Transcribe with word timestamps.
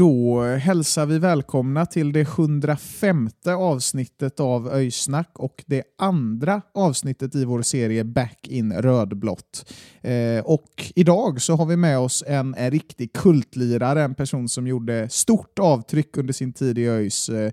Då 0.00 0.42
hälsar 0.42 1.06
vi 1.06 1.18
välkomna 1.18 1.86
till 1.86 2.12
det 2.12 2.20
105 2.20 3.28
avsnittet 3.46 4.40
av 4.40 4.68
Öysnack 4.68 5.30
och 5.34 5.64
det 5.66 5.82
andra 5.98 6.62
avsnittet 6.74 7.34
i 7.34 7.44
vår 7.44 7.62
serie 7.62 8.04
Back 8.04 8.46
in 8.48 8.72
rödblått. 8.72 9.72
Eh, 10.00 10.44
och 10.44 10.92
idag 10.94 11.42
så 11.42 11.56
har 11.56 11.66
vi 11.66 11.76
med 11.76 11.98
oss 11.98 12.24
en, 12.26 12.54
en 12.54 12.70
riktig 12.70 13.12
kultlirare, 13.12 14.02
en 14.02 14.14
person 14.14 14.48
som 14.48 14.66
gjorde 14.66 15.08
stort 15.08 15.58
avtryck 15.58 16.16
under 16.16 16.32
sin 16.32 16.52
tid 16.52 16.78
i 16.78 16.88
ÖIS. 16.88 17.28
Eh, 17.28 17.52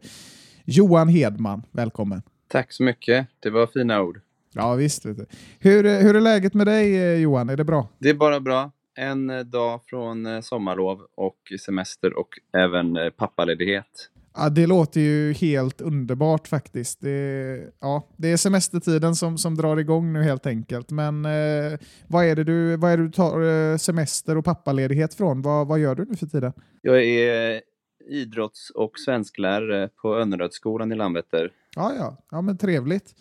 Johan 0.66 1.07
Hedman, 1.07 1.63
välkommen. 1.72 2.22
Tack 2.47 2.72
så 2.72 2.83
mycket. 2.83 3.27
Det 3.39 3.50
var 3.50 3.67
fina 3.67 4.02
ord. 4.02 4.19
Ja 4.53 4.75
visst. 4.75 5.05
Hur, 5.05 6.02
hur 6.02 6.16
är 6.16 6.22
läget 6.22 6.53
med 6.53 6.67
dig 6.67 6.95
eh, 6.95 7.19
Johan? 7.19 7.50
Är 7.50 7.57
det 7.57 7.63
bra? 7.63 7.88
Det 8.00 8.09
är 8.09 8.13
bara 8.13 8.39
bra. 8.39 8.72
En 9.00 9.30
eh, 9.30 9.40
dag 9.40 9.81
från 9.86 10.26
eh, 10.26 10.42
sommarlov 10.42 11.02
och 11.16 11.38
semester 11.66 12.20
och 12.20 12.30
även 12.58 12.98
eh, 12.98 13.09
pappaledighet. 13.09 14.09
Ja, 14.36 14.50
det 14.50 14.67
låter 14.67 15.02
ju 15.02 15.34
helt 15.34 15.81
underbart 15.81 16.48
faktiskt. 16.48 17.02
Det, 17.02 17.59
ja, 17.80 18.08
det 18.18 18.31
är 18.31 18.38
semestertiden 18.38 19.16
som, 19.16 19.38
som 19.38 19.56
drar 19.56 19.78
igång 19.78 20.14
nu 20.14 20.23
helt 20.23 20.45
enkelt. 20.45 20.92
Men 20.92 21.25
eh, 21.25 21.80
vad, 22.08 22.25
är 22.25 22.36
det 22.36 22.44
du, 22.44 22.78
vad 22.78 22.92
är 22.92 22.98
det 22.98 23.03
du 23.03 23.12
tar 23.12 23.78
semester 23.78 24.38
och 24.38 24.45
pappaledighet 24.45 25.14
från? 25.14 25.42
Vad, 25.42 25.68
vad 25.68 25.80
gör 25.80 25.95
du 25.95 26.06
nu 26.06 26.16
för 26.16 26.25
tiden? 26.25 26.53
Jag 26.81 27.03
är 27.03 27.62
idrotts 28.09 28.70
och 28.70 29.00
svensklärare 29.00 29.90
på 30.02 30.16
Önnerödsskolan 30.16 30.92
i 30.92 30.95
Landvetter. 30.95 31.52
Ja, 31.75 31.94
ja, 31.98 32.18
ja 32.31 32.42
men 32.42 32.58
trevligt. 32.58 33.16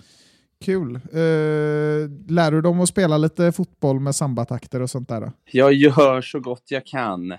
Kul. 0.65 0.95
Eh, 0.95 2.11
lär 2.29 2.51
du 2.51 2.61
dem 2.61 2.81
att 2.81 2.89
spela 2.89 3.19
lite 3.19 3.53
fotboll 3.53 4.01
med 4.01 4.15
sambatakter 4.15 4.83
och 4.83 4.91
sånt 4.91 5.09
där? 5.09 5.21
Då? 5.21 5.33
Jag 5.45 5.73
gör 5.73 6.21
så 6.21 6.41
gott 6.41 6.65
jag 6.69 6.87
kan. 6.87 7.35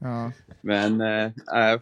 Ja. 0.00 0.32
Men, 0.60 1.00
eh, 1.00 1.24
äh, 1.24 1.80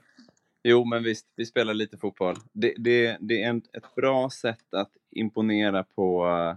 jo 0.64 0.84
men 0.84 1.02
visst, 1.02 1.26
vi 1.36 1.46
spelar 1.46 1.74
lite 1.74 1.96
fotboll. 1.96 2.36
Det, 2.52 2.74
det, 2.78 3.16
det 3.20 3.42
är 3.42 3.48
en, 3.48 3.56
ett 3.56 3.94
bra 3.96 4.30
sätt 4.30 4.74
att 4.76 4.90
imponera 5.10 5.84
på, 5.84 6.26
eh, 6.26 6.56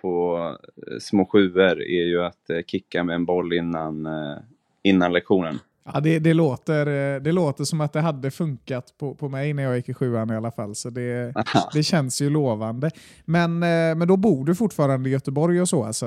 på 0.00 0.38
eh, 0.76 0.98
små 1.00 1.26
sjuor 1.26 1.82
är 1.82 2.04
ju 2.04 2.22
att 2.22 2.50
eh, 2.50 2.62
kicka 2.66 3.04
med 3.04 3.14
en 3.14 3.24
boll 3.24 3.52
innan, 3.52 4.06
eh, 4.06 4.36
innan 4.82 5.12
lektionen. 5.12 5.58
Ja, 5.84 6.00
det, 6.00 6.18
det, 6.18 6.34
låter, 6.34 6.86
eh, 6.86 7.22
det 7.22 7.32
låter 7.32 7.64
som 7.64 7.80
att 7.80 7.92
det 7.92 8.00
hade 8.00 8.30
funkat 8.30 8.94
på, 8.98 9.14
på 9.14 9.28
mig 9.28 9.52
när 9.52 9.62
jag 9.62 9.76
gick 9.76 9.88
i 9.88 9.94
sjuan 9.94 10.30
i 10.30 10.36
alla 10.36 10.50
fall, 10.50 10.74
så 10.74 10.90
det, 10.90 11.34
det 11.72 11.82
känns 11.82 12.22
ju 12.22 12.30
lovande. 12.30 12.90
Men, 13.24 13.62
eh, 13.62 13.94
men 13.94 14.08
då 14.08 14.16
bor 14.16 14.44
du 14.44 14.54
fortfarande 14.54 15.08
i 15.08 15.12
Göteborg 15.12 15.60
och 15.60 15.68
så, 15.68 15.84
alltså, 15.84 16.06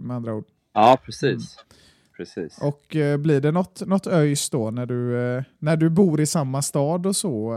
med 0.00 0.16
andra 0.16 0.34
ord? 0.34 0.44
Ja, 0.74 0.98
precis. 1.04 1.56
precis. 2.16 2.58
Och 2.62 2.96
eh, 2.96 3.16
blir 3.16 3.40
det 3.40 3.52
något, 3.52 3.86
något 3.86 4.06
ÖIS 4.06 4.50
då 4.50 4.70
när 4.70 4.86
du, 4.86 5.44
när 5.58 5.76
du 5.76 5.90
bor 5.90 6.20
i 6.20 6.26
samma 6.26 6.62
stad 6.62 7.06
och 7.06 7.16
så? 7.16 7.52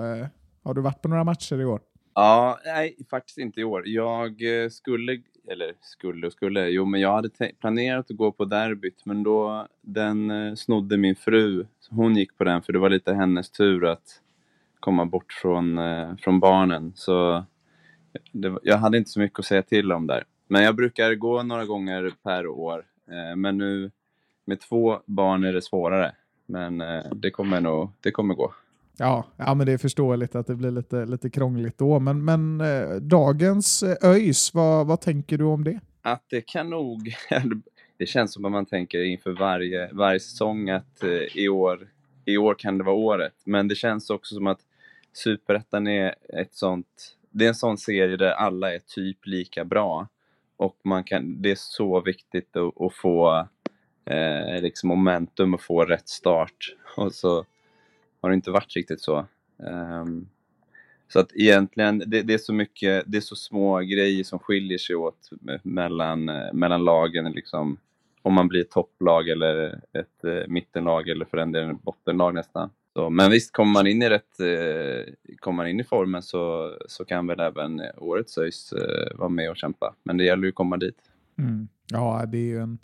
Har 0.64 0.74
du 0.74 0.81
varit 0.81 1.02
på 1.02 1.08
några 1.08 1.24
matcher 1.24 1.62
i 1.62 1.66
år? 1.66 1.81
Ja, 2.16 2.59
nej, 2.66 2.98
faktiskt 3.09 3.38
inte 3.38 3.59
i 3.59 3.64
år. 3.64 3.84
Jag 3.86 4.42
skulle, 4.72 5.22
eller 5.47 5.73
skulle 5.81 6.28
och 6.28 6.33
skulle, 6.33 6.67
jo 6.67 6.85
men 6.85 7.01
jag 7.01 7.13
hade 7.13 7.29
planerat 7.59 8.11
att 8.11 8.17
gå 8.17 8.31
på 8.31 8.45
derbyt 8.45 9.06
men 9.06 9.23
då 9.23 9.67
den 9.81 10.31
eh, 10.31 10.56
snodde 10.56 10.97
min 10.97 11.16
fru. 11.16 11.66
Hon 11.89 12.16
gick 12.16 12.38
på 12.38 12.44
den 12.44 12.61
för 12.61 12.73
det 12.73 12.79
var 12.79 12.89
lite 12.89 13.13
hennes 13.13 13.50
tur 13.50 13.85
att 13.85 14.22
komma 14.79 15.06
bort 15.06 15.33
från, 15.33 15.78
eh, 15.78 16.16
från 16.16 16.39
barnen. 16.39 16.94
Så 16.95 17.44
det, 18.31 18.57
jag 18.63 18.78
hade 18.78 18.97
inte 18.97 19.09
så 19.09 19.19
mycket 19.19 19.39
att 19.39 19.45
säga 19.45 19.61
till 19.61 19.91
om 19.91 20.07
där. 20.07 20.23
Men 20.47 20.63
jag 20.63 20.75
brukar 20.75 21.16
gå 21.16 21.44
några 21.44 21.66
gånger 21.66 22.13
per 22.23 22.47
år. 22.47 22.85
Eh, 23.07 23.35
men 23.35 23.57
nu 23.57 23.91
med 24.45 24.59
två 24.59 25.00
barn 25.06 25.44
är 25.44 25.53
det 25.53 25.62
svårare. 25.62 26.16
Men 26.45 26.81
eh, 26.81 27.03
det 27.16 27.31
kommer 27.31 27.62
nog, 27.62 27.89
det 28.01 28.12
kommer 28.12 28.33
gå. 28.33 28.53
Ja, 28.97 29.25
ja, 29.38 29.53
men 29.53 29.66
det 29.66 29.73
är 29.73 29.78
förståeligt 29.78 30.35
att 30.35 30.47
det 30.47 30.56
blir 30.56 30.72
lite, 30.72 31.06
lite 31.06 31.29
krångligt 31.29 31.78
då. 31.78 32.00
Men, 32.00 32.25
men 32.25 32.61
eh, 32.61 32.95
dagens 32.95 33.83
eh, 33.83 34.09
ÖIS, 34.09 34.53
vad, 34.53 34.88
vad 34.88 35.01
tänker 35.01 35.38
du 35.38 35.44
om 35.44 35.63
det? 35.63 35.79
att 36.06 36.23
det 36.29 36.41
kan 36.41 36.69
nog... 36.69 37.16
Det 37.97 38.06
känns 38.06 38.33
som 38.33 38.45
att 38.45 38.51
man 38.51 38.66
tänker 38.66 39.03
inför 39.03 39.31
varje, 39.31 39.89
varje 39.94 40.19
säsong 40.19 40.69
att 40.69 41.03
eh, 41.03 41.38
i, 41.38 41.50
år, 41.50 41.88
i 42.25 42.38
år 42.38 42.56
kan 42.56 42.78
det 42.78 42.83
vara 42.83 42.95
året. 42.95 43.33
Men 43.44 43.67
det 43.67 43.75
känns 43.75 44.09
också 44.09 44.35
som 44.35 44.47
att 44.47 44.59
Superettan 45.13 45.88
är 45.88 46.16
ett 46.29 46.53
sånt... 46.53 47.16
Det 47.31 47.45
är 47.45 47.50
en 47.50 47.56
sån 47.56 47.77
serie 47.77 48.17
där 48.17 48.31
alla 48.31 48.73
är 48.73 48.79
typ 48.79 49.25
lika 49.25 49.66
bra. 49.66 50.07
Och 50.57 50.77
man 50.83 51.03
kan, 51.03 51.41
det 51.41 51.51
är 51.51 51.57
så 51.59 52.01
viktigt 52.01 52.56
att, 52.56 52.81
att 52.81 52.94
få 52.94 53.47
eh, 54.06 54.62
liksom 54.62 54.89
momentum 54.89 55.53
och 55.53 55.62
få 55.62 55.85
rätt 55.85 56.09
start. 56.09 56.75
Och 56.97 57.13
så 57.13 57.45
har 58.25 58.30
det 58.30 58.36
inte 58.36 58.52
varit 58.52 58.75
riktigt 58.75 59.02
så. 59.02 59.25
Um, 59.58 60.28
så 61.08 61.19
att 61.19 61.36
egentligen, 61.36 62.03
det, 62.08 62.22
det 62.22 62.34
är 62.34 62.38
så 62.38 62.53
mycket, 62.53 63.03
det 63.08 63.18
är 63.18 63.22
så 63.22 63.36
små 63.36 63.80
grejer 63.80 64.24
som 64.24 64.40
skiljer 64.40 64.78
sig 64.78 64.96
åt 64.96 65.30
mellan, 65.63 66.30
eh, 66.30 66.53
mellan 66.53 66.86
lagen. 66.86 67.31
Liksom, 67.31 67.78
om 68.22 68.34
man 68.34 68.47
blir 68.47 68.62
ett 68.62 68.72
topplag 68.72 69.30
eller 69.30 69.81
ett 69.94 70.24
eh, 70.24 70.47
mittenlag 70.47 71.09
eller 71.09 71.25
för 71.25 71.38
den 71.38 71.52
delen 71.52 71.75
ett 71.75 71.84
bottenlag 71.84 72.34
nästan. 72.34 72.69
Så, 72.94 73.09
men 73.09 73.31
visst, 73.31 73.53
kommer 73.53 73.72
man 73.72 73.88
in 73.88 74.02
i 74.02 74.09
rätt, 74.09 74.40
eh, 74.40 75.13
kommer 75.40 75.56
man 75.56 75.68
in 75.68 75.80
i 75.80 75.84
formen 75.84 76.22
så, 76.22 76.74
så 76.88 77.06
kan 77.06 77.28
väl 77.28 77.40
även 77.40 77.81
årets 77.97 78.38
ÖIS 78.38 78.74
eh, 78.74 79.18
vara 79.18 79.30
med 79.30 79.50
och 79.50 79.57
kämpa. 79.57 79.96
Men 80.03 80.18
det 80.18 80.24
gäller 80.24 80.44
ju 80.44 80.50
att 80.50 80.56
komma 80.56 80.78
dit. 80.78 80.97
Mm. 81.38 81.68
Ja, 81.92 82.25
det 82.28 82.38
är 82.38 82.42
ju 82.42 82.59
en, 82.59 82.78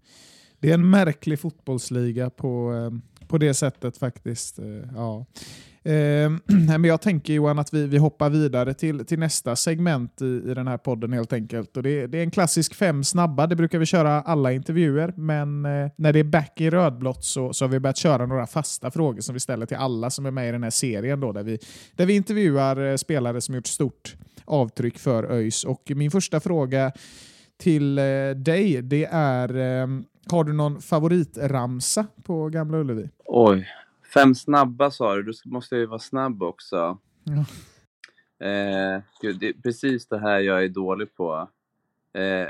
det 0.59 0.69
är 0.69 0.73
en 0.73 0.89
märklig 0.89 1.39
fotbollsliga 1.39 2.29
på, 2.29 2.73
eh, 2.73 3.20
på 3.31 3.37
det 3.37 3.53
sättet 3.53 3.97
faktiskt. 3.97 4.59
Eh, 4.59 4.65
ja. 4.95 5.25
Eh, 5.83 6.31
men 6.47 6.83
jag 6.83 7.01
tänker 7.01 7.33
Johan 7.33 7.59
att 7.59 7.73
vi, 7.73 7.87
vi 7.87 7.97
hoppar 7.97 8.29
vidare 8.29 8.73
till, 8.73 9.05
till 9.05 9.19
nästa 9.19 9.55
segment 9.55 10.21
i, 10.21 10.25
i 10.25 10.53
den 10.53 10.67
här 10.67 10.77
podden 10.77 11.13
helt 11.13 11.33
enkelt. 11.33 11.77
Och 11.77 11.83
det, 11.83 12.07
det 12.07 12.17
är 12.17 12.23
en 12.23 12.31
klassisk 12.31 12.75
fem 12.75 13.03
snabba, 13.03 13.47
det 13.47 13.55
brukar 13.55 13.79
vi 13.79 13.85
köra 13.85 14.21
alla 14.21 14.51
intervjuer. 14.51 15.13
Men 15.17 15.65
eh, 15.65 15.91
när 15.95 16.13
det 16.13 16.19
är 16.19 16.23
back 16.23 16.61
i 16.61 16.69
rödblått 16.69 17.23
så, 17.23 17.53
så 17.53 17.65
har 17.65 17.69
vi 17.69 17.79
börjat 17.79 17.97
köra 17.97 18.25
några 18.25 18.47
fasta 18.47 18.91
frågor 18.91 19.21
som 19.21 19.33
vi 19.33 19.39
ställer 19.39 19.65
till 19.65 19.77
alla 19.77 20.09
som 20.09 20.25
är 20.25 20.31
med 20.31 20.49
i 20.49 20.51
den 20.51 20.63
här 20.63 20.69
serien. 20.69 21.19
Då, 21.19 21.31
där, 21.31 21.43
vi, 21.43 21.59
där 21.95 22.05
vi 22.05 22.13
intervjuar 22.13 22.89
eh, 22.89 22.95
spelare 22.95 23.41
som 23.41 23.55
gjort 23.55 23.67
stort 23.67 24.15
avtryck 24.45 24.97
för 24.97 25.23
ÖIS. 25.31 25.63
Och 25.63 25.91
min 25.95 26.11
första 26.11 26.39
fråga 26.39 26.91
till 27.57 27.97
eh, 27.97 28.03
dig, 28.35 28.81
det 28.81 29.05
är 29.11 29.57
eh, 29.57 29.87
har 30.29 30.43
du 30.43 30.53
någon 30.53 30.81
favoritramsa 30.81 32.05
på 32.23 32.49
Gamla 32.49 32.77
Ullevi? 32.77 33.09
Oj, 33.25 33.67
fem 34.13 34.35
snabba 34.35 34.91
sa 34.91 35.15
du. 35.15 35.23
Då 35.23 35.31
måste 35.45 35.75
jag 35.75 35.79
ju 35.79 35.85
vara 35.85 35.99
snabb 35.99 36.43
också. 36.43 36.97
Ja. 37.23 37.45
Eh, 38.47 39.01
gud, 39.21 39.39
det 39.39 39.47
är 39.49 39.53
precis 39.53 40.07
det 40.07 40.19
här 40.19 40.39
jag 40.39 40.63
är 40.63 40.69
dålig 40.69 41.15
på. 41.15 41.49
Eh, 42.13 42.47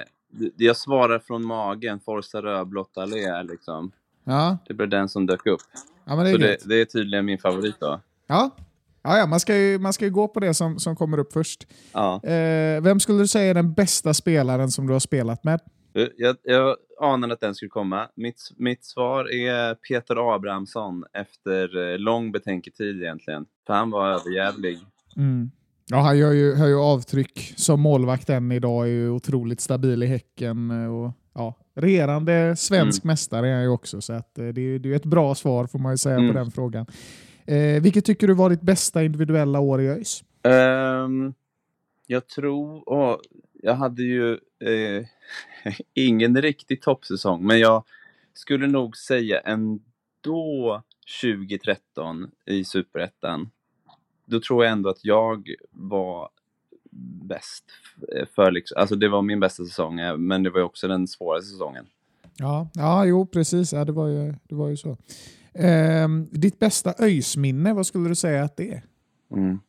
jag 0.58 0.78
svarar 0.78 1.20
från 1.20 1.46
magen, 1.46 2.00
Forza 2.00 2.42
rödblått 2.42 2.98
allé 2.98 3.44
liksom. 3.44 3.92
Ja, 4.24 4.58
Det 4.68 4.74
blev 4.74 4.90
den 4.90 5.10
som 5.10 5.26
dök 5.26 5.46
upp. 5.46 5.62
ja 6.06 6.16
men 6.16 6.26
det 6.26 6.32
är 6.32 6.34
Så 6.34 6.40
det, 6.40 6.58
det 6.66 6.76
är 6.82 6.86
tydligen 6.86 7.26
min 7.26 7.38
favorit 7.40 7.76
då. 7.80 8.02
Ja. 8.28 8.50
Ja, 9.04 9.18
ja, 9.18 9.26
man, 9.26 9.40
ska 9.40 9.58
ju, 9.58 9.80
man 9.80 9.94
ska 9.94 10.06
ju 10.06 10.12
gå 10.12 10.28
på 10.28 10.40
det 10.40 10.54
som, 10.54 10.80
som 10.80 10.96
kommer 10.96 11.18
upp 11.18 11.34
först. 11.34 11.68
Ja. 11.94 12.24
Eh, 12.24 12.82
vem 12.82 13.00
skulle 13.00 13.20
du 13.20 13.28
säga 13.28 13.50
är 13.50 13.54
den 13.54 13.74
bästa 13.74 14.14
spelaren 14.14 14.72
som 14.72 14.88
du 14.88 14.94
har 14.94 15.00
spelat 15.00 15.44
med? 15.44 15.60
Jag, 15.94 16.36
jag 16.44 16.76
anade 17.02 17.34
att 17.34 17.40
den 17.40 17.56
skulle 17.56 17.70
komma. 17.70 18.08
Mitt, 18.16 18.42
mitt 18.58 18.86
svar 18.86 19.32
är 19.34 19.76
Peter 19.76 20.36
Abrahamsson 20.36 21.04
efter 21.14 21.92
eh, 21.94 21.98
lång 22.00 22.32
betänketid 22.32 23.02
egentligen. 23.02 23.46
För 23.68 23.74
han 23.74 23.92
var 23.92 24.08
överjävlig. 24.10 24.80
Mm. 25.18 25.52
Ja, 25.88 25.98
han 25.98 26.18
gör 26.18 26.32
ju, 26.32 26.56
har 26.56 26.68
ju 26.68 26.80
avtryck 26.80 27.54
som 27.58 27.82
målvakt 27.82 28.30
än 28.30 28.52
idag, 28.52 28.84
är 28.86 28.90
ju 28.92 29.10
otroligt 29.10 29.62
stabil 29.62 30.04
i 30.04 30.06
Häcken. 30.06 30.72
eh, 30.84 30.94
Och, 30.96 31.12
ja, 31.34 31.56
regerande 31.76 32.56
svensk 32.56 33.04
mästare 33.04 33.50
är 33.50 33.54
han 33.54 33.64
ju 33.64 33.70
också, 33.70 34.02
så 34.02 34.14
att, 34.14 34.38
eh, 34.40 34.48
det, 34.48 34.62
är, 34.62 34.80
det 34.80 34.92
är 34.92 34.96
ett 34.96 35.06
bra 35.06 35.36
svar 35.36 35.68
får 35.68 35.80
man 35.80 35.94
ju 35.94 35.98
säga 35.98 36.16
Mm. 36.16 36.28
på 36.28 36.34
den 36.40 36.52
frågan. 36.52 36.86
Eh, 37.46 37.82
vilket 37.82 38.06
tycker 38.06 38.28
du 38.28 38.34
var 38.34 38.50
ditt 38.50 38.62
bästa 38.62 39.04
individuella 39.04 39.60
år 39.60 39.82
i 39.82 39.88
ÖIS? 39.88 40.24
Ehm, 40.44 41.34
jag 42.08 42.28
tror... 42.28 42.84
åh, 42.86 43.16
jag 43.62 43.74
hade 43.76 44.04
ju 44.04 44.32
eh, 44.60 45.06
ingen 45.94 46.42
riktig 46.42 46.82
toppsäsong, 46.82 47.46
men 47.48 47.60
jag 47.60 47.84
skulle 48.34 48.68
nog 48.68 48.98
säga 48.98 49.40
ändå 49.40 50.84
2013 51.22 52.32
i 52.46 52.64
Superettan. 52.64 53.52
Då 54.26 54.40
tror 54.42 54.64
jag 54.66 54.72
ändå 54.72 54.90
att 54.90 55.06
jag 55.06 55.50
var 55.72 56.30
bäst. 57.28 57.66
f- 58.12 58.28
För 58.36 58.52
liksom, 58.52 58.78
alltså 58.82 58.96
det 58.96 59.10
var 59.10 59.22
min 59.22 59.40
bästa 59.40 59.66
säsong, 59.66 60.00
eh, 60.00 60.18
men 60.18 60.44
det 60.44 60.50
var 60.50 60.62
också 60.62 60.88
den 60.88 61.08
svåraste 61.08 61.50
säsongen. 61.52 61.86
Ja, 62.38 62.70
ja 62.74 63.06
jo 63.06 63.26
precis. 63.26 63.74
Ja, 63.74 63.86
det, 63.86 63.92
var 63.92 64.08
ju, 64.08 64.34
det 64.44 64.56
var 64.56 64.70
ju 64.70 64.78
så. 64.78 64.98
Ehm, 65.54 66.28
ditt 66.32 66.60
bästa 66.60 66.94
ÖIS-minne, 67.00 67.74
vad 67.74 67.88
skulle 67.88 68.10
du 68.10 68.16
säga 68.16 68.44
att 68.44 68.58
det 68.58 68.72
är? 68.74 68.84
Mm. 69.32 69.60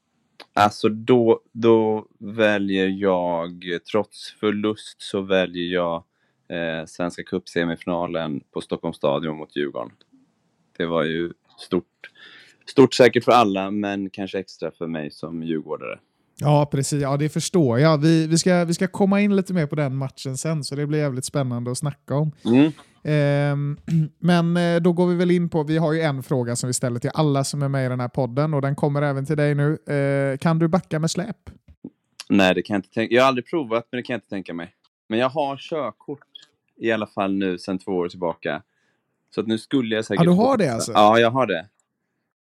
Alltså 0.53 0.89
då, 0.89 1.41
då 1.53 2.07
väljer 2.19 2.89
jag, 2.89 3.65
trots 3.93 4.33
förlust 4.33 5.03
så 5.03 5.21
väljer 5.21 5.75
jag 5.75 6.05
eh, 6.49 6.87
Svenska 6.87 7.23
Cup-semifinalen 7.23 8.41
på 8.51 8.61
Stockholms 8.61 8.97
stadion 8.97 9.37
mot 9.37 9.57
Djurgården. 9.57 9.93
Det 10.77 10.87
var 10.87 11.03
ju 11.03 11.33
stort, 11.59 12.11
stort 12.67 12.95
säkert 12.95 13.25
för 13.25 13.33
alla, 13.33 13.71
men 13.71 14.11
kanske 14.11 14.39
extra 14.39 14.71
för 14.71 14.87
mig 14.87 15.11
som 15.11 15.43
djurgårdare. 15.43 15.99
Ja, 16.43 16.67
precis. 16.67 17.03
Ja, 17.03 17.17
det 17.17 17.29
förstår 17.29 17.79
jag. 17.79 17.99
Vi, 17.99 18.27
vi, 18.27 18.39
ska, 18.39 18.65
vi 18.65 18.75
ska 18.75 18.87
komma 18.87 19.21
in 19.21 19.37
lite 19.37 19.53
mer 19.53 19.67
på 19.67 19.77
den 19.77 19.97
matchen 19.97 20.37
sen, 20.37 20.65
så 20.65 20.75
det 20.75 20.87
blir 20.87 20.99
jävligt 20.99 21.25
spännande 21.25 21.71
att 21.71 21.79
snacka 21.79 22.15
om. 22.15 22.33
Mm. 22.45 22.73
Ehm, 23.05 23.77
men 24.19 24.57
eh, 24.57 24.81
då 24.81 24.93
går 24.93 25.07
vi 25.07 25.15
väl 25.15 25.31
in 25.31 25.49
på, 25.49 25.63
vi 25.63 25.79
har 25.79 25.93
ju 25.93 26.01
en 26.01 26.23
fråga 26.23 26.57
som 26.57 26.67
vi 26.67 26.73
ställer 26.73 27.01
till 27.01 27.11
alla 27.15 27.45
som 27.45 27.63
är 27.63 27.69
med 27.69 27.87
i 27.87 27.89
den 27.89 28.01
här 28.01 28.09
podden 28.09 28.55
och 28.55 28.63
den 28.63 28.77
kommer 28.77 29.03
även 29.03 29.27
till 29.27 29.37
dig 29.37 29.55
nu. 29.55 29.79
Eh, 29.95 30.39
kan 30.39 30.59
du 30.59 30.69
backa 30.69 30.99
med 30.99 31.11
släp? 31.11 31.37
Nej, 32.29 32.55
det 32.55 32.63
kan 32.63 32.75
jag 32.75 32.79
inte 32.79 32.91
tänka 32.95 33.15
Jag 33.15 33.23
har 33.23 33.29
aldrig 33.29 33.47
provat, 33.47 33.89
men 33.91 33.97
det 33.99 34.03
kan 34.03 34.15
jag 34.15 34.19
inte 34.19 34.29
tänka 34.29 34.55
mig. 34.55 34.75
Men 35.09 35.19
jag 35.19 35.29
har 35.29 35.57
körkort 35.57 36.21
i 36.81 36.93
alla 36.93 37.07
fall 37.07 37.35
nu 37.35 37.59
sedan 37.59 37.79
två 37.79 37.93
år 37.93 38.09
tillbaka. 38.09 38.63
Så 39.35 39.41
att 39.41 39.47
nu 39.47 39.59
skulle 39.59 39.95
jag 39.95 40.05
säkert... 40.05 40.25
Ja, 40.25 40.31
du 40.31 40.37
har 40.37 40.57
det 40.57 40.69
alltså? 40.75 40.93
Ja, 40.93 41.19
jag 41.19 41.31
har 41.31 41.47
det. 41.47 41.67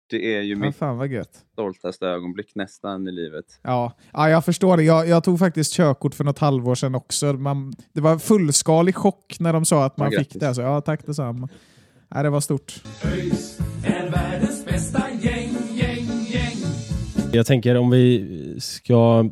Det 0.09 0.35
är 0.35 0.41
ju 0.41 0.53
Ja, 0.53 0.59
mitt 0.59 0.75
fan 0.75 0.97
vad 0.97 1.07
gött. 1.07 1.45
stoltaste 1.53 2.05
ögonblick 2.07 2.55
nästan 2.55 3.07
i 3.07 3.11
livet. 3.11 3.45
Ja, 3.61 3.93
ja 4.13 4.29
jag 4.29 4.45
förstår 4.45 4.77
det. 4.77 4.83
Jag, 4.83 5.07
jag 5.07 5.23
tog 5.23 5.39
faktiskt 5.39 5.73
körkort 5.73 6.15
för 6.15 6.23
något 6.23 6.39
halvår 6.39 6.75
sedan 6.75 6.95
också. 6.95 7.33
Man, 7.33 7.73
det 7.93 8.01
var 8.01 8.17
fullskalig 8.17 8.95
chock 8.95 9.35
när 9.39 9.53
de 9.53 9.65
sa 9.65 9.85
att 9.85 9.97
man 9.97 10.11
Ja, 10.11 10.19
fick 10.19 10.33
det. 10.33 10.55
Så, 10.55 10.61
ja, 10.61 10.81
tack 10.81 11.05
detsamma. 11.05 11.49
Ja, 12.09 12.23
det 12.23 12.29
var 12.29 12.41
stort. 12.41 12.81
Jag 17.33 17.45
tänker 17.45 17.77
om 17.77 17.89
vi 17.89 18.55
ska 18.59 19.29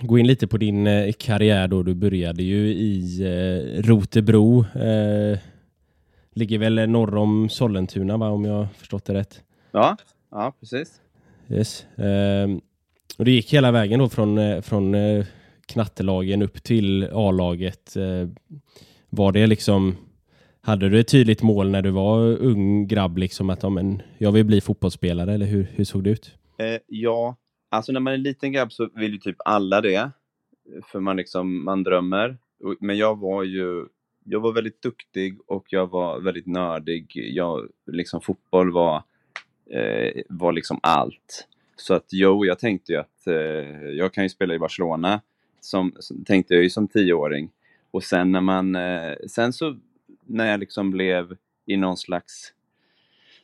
gå 0.00 0.18
in 0.18 0.26
lite 0.26 0.46
på 0.46 0.56
din 0.58 0.86
eh, 0.86 1.12
karriär 1.18 1.68
då. 1.68 1.82
Du 1.82 1.94
började 1.94 2.42
ju 2.42 2.66
i 2.68 3.22
eh, 3.22 3.82
Rotebro. 3.82 4.60
Eh, 4.74 5.38
ligger 6.34 6.58
väl 6.58 6.88
norr 6.90 7.16
om 7.16 7.48
Sollentuna 7.48 8.16
va, 8.16 8.28
om 8.28 8.44
jag 8.44 8.66
förstått 8.76 9.04
det 9.04 9.14
rätt. 9.14 9.42
Ja, 9.72 9.96
ja 10.30 10.52
precis. 10.60 11.00
Yes. 11.48 11.84
Eh, 11.98 12.48
och 13.18 13.24
det 13.24 13.30
gick 13.30 13.52
hela 13.52 13.72
vägen 13.72 13.98
då 13.98 14.08
från, 14.08 14.38
eh, 14.38 14.60
från 14.60 14.94
eh, 14.94 15.24
knattelagen 15.66 16.42
upp 16.42 16.62
till 16.62 17.08
A-laget. 17.12 17.96
Eh, 17.96 18.28
var 19.08 19.32
det 19.32 19.46
liksom 19.46 19.96
hade 20.62 20.88
du 20.88 21.00
ett 21.00 21.08
tydligt 21.08 21.42
mål 21.42 21.70
när 21.70 21.82
du 21.82 21.90
var 21.90 22.20
ung 22.20 22.86
grabb 22.86 23.18
liksom 23.18 23.50
att 23.50 23.62
ja, 23.62 23.68
men, 23.68 24.02
jag 24.18 24.32
vill 24.32 24.44
bli 24.44 24.60
fotbollsspelare 24.60 25.34
eller 25.34 25.46
hur, 25.46 25.66
hur 25.74 25.84
såg 25.84 26.04
det 26.04 26.10
ut? 26.10 26.34
Eh, 26.58 26.80
ja, 26.86 27.36
alltså 27.70 27.92
när 27.92 28.00
man 28.00 28.12
är 28.12 28.18
liten 28.18 28.52
grabb 28.52 28.72
så 28.72 28.90
vill 28.94 29.12
ju 29.12 29.18
typ 29.18 29.36
alla 29.44 29.80
det. 29.80 30.10
För 30.92 31.00
man 31.00 31.16
liksom, 31.16 31.64
man 31.64 31.82
drömmer. 31.82 32.38
Men 32.80 32.96
jag 32.96 33.18
var 33.18 33.42
ju, 33.42 33.86
jag 34.24 34.40
var 34.40 34.52
väldigt 34.52 34.82
duktig 34.82 35.38
och 35.46 35.64
jag 35.68 35.90
var 35.90 36.20
väldigt 36.20 36.46
nördig. 36.46 37.12
Jag, 37.14 37.68
liksom 37.86 38.20
fotboll 38.20 38.72
var, 38.72 39.02
eh, 39.70 40.22
var 40.28 40.52
liksom 40.52 40.80
allt. 40.82 41.48
Så 41.76 41.94
att 41.94 42.06
jo, 42.10 42.44
jag 42.44 42.58
tänkte 42.58 42.92
ju 42.92 42.98
att 42.98 43.26
eh, 43.26 43.34
jag 43.90 44.12
kan 44.12 44.24
ju 44.24 44.28
spela 44.28 44.54
i 44.54 44.58
Barcelona. 44.58 45.20
Som, 45.60 45.92
som, 45.98 46.24
tänkte 46.24 46.54
jag 46.54 46.62
ju 46.62 46.70
som 46.70 46.88
tioåring. 46.88 47.50
Och 47.90 48.04
sen 48.04 48.32
när 48.32 48.40
man, 48.40 48.76
eh, 48.76 49.14
sen 49.28 49.52
så 49.52 49.76
när 50.24 50.50
jag 50.50 50.60
liksom 50.60 50.90
blev 50.90 51.36
i 51.66 51.76
någon 51.76 51.96
slags 51.96 52.52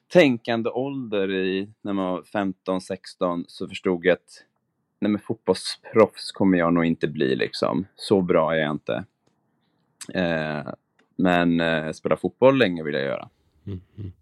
tänkande 0.09 0.71
ålder 0.71 1.35
i, 1.35 1.69
när 1.83 1.93
man 1.93 2.13
var 2.13 2.23
15-16 2.23 3.45
så 3.49 3.69
förstod 3.69 4.05
jag 4.05 4.13
att 4.13 4.45
nej 4.99 5.11
men 5.11 5.21
fotbollsproffs 5.21 6.33
kommer 6.33 6.59
jag 6.59 6.73
nog 6.73 6.85
inte 6.85 7.09
bli 7.09 7.37
liksom. 7.37 7.87
Så 7.97 8.23
bra 8.23 8.55
är 8.55 8.59
jag 8.59 8.71
inte. 8.71 9.05
Eh, 10.15 10.73
men 11.17 11.61
eh, 11.61 11.93
spela 11.93 12.17
fotboll 12.17 12.59
länge 12.59 12.83
vill 12.83 12.95
jag 12.95 13.05
göra. 13.05 13.29
Mm. 13.67 13.81
mm. 13.99 14.13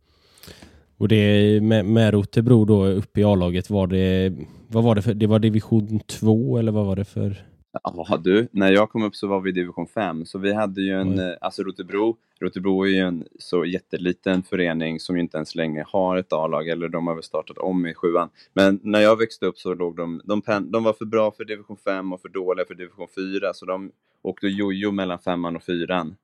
Och 0.99 1.09
det 1.09 1.61
med, 1.63 1.85
med 1.85 2.15
Rotebro 2.15 2.65
då 2.65 2.87
uppe 2.87 3.21
i 3.21 3.25
A-laget 3.25 3.71
var 3.71 3.87
det, 3.87 4.33
vad 4.69 4.85
var 4.85 4.95
det 4.95 5.03
för, 5.03 5.15
det 5.15 5.27
var 5.27 5.39
division 5.39 6.01
2 6.01 6.59
eller 6.59 6.73
vad 6.73 6.87
var 6.87 6.97
det 6.97 7.05
för? 7.05 7.45
Ja 7.83 8.17
du, 8.25 8.49
när 8.51 8.73
jag 8.73 8.91
kom 8.91 9.03
upp 9.03 9.15
så 9.15 9.27
var 9.27 9.41
vi 9.41 9.51
i 9.51 9.53
division 9.53 9.87
5, 9.87 10.27
så 10.27 10.39
vi 10.39 10.53
hade 10.53 10.83
ju 10.83 11.01
en, 11.01 11.21
Oj. 11.21 11.21
eh, 11.21 11.37
alltså 11.41 11.63
Rotebro, 11.63 12.17
Rotebro 12.41 12.83
är 12.83 12.89
ju 12.89 12.99
en 12.99 13.25
så 13.39 13.65
jätteliten 13.65 14.43
förening 14.43 15.01
som 15.01 15.17
ju 15.17 15.23
inte 15.23 15.37
ens 15.37 15.55
länge 15.55 15.85
har 15.87 16.17
ett 16.17 16.33
A-lag, 16.33 16.69
eller 16.69 16.89
de 16.89 17.07
har 17.07 17.15
väl 17.15 17.23
startat 17.23 17.59
om 17.59 17.87
i 17.87 17.95
sjuan. 17.95 18.29
Men 18.53 18.81
när 18.83 19.01
jag 19.01 19.17
växte 19.19 19.47
upp 19.47 19.59
så 19.59 19.75
låg 19.75 19.97
de, 19.97 20.21
de, 20.25 20.43
pen, 20.43 20.71
de 20.71 20.85
var 20.85 20.93
för 20.93 21.05
bra 21.05 21.31
för 21.31 21.45
division 21.45 21.77
5 21.77 22.13
och 22.13 22.21
för 22.21 22.29
dåliga 22.29 22.67
för 22.67 22.75
division 22.75 23.09
4, 23.41 23.55
så 23.55 23.67
de 23.67 23.91
åkte 24.23 24.47
jojo 24.47 24.91
mellan 24.91 25.19
femman 25.19 25.57
och 25.57 25.63
fyran. 25.63 26.17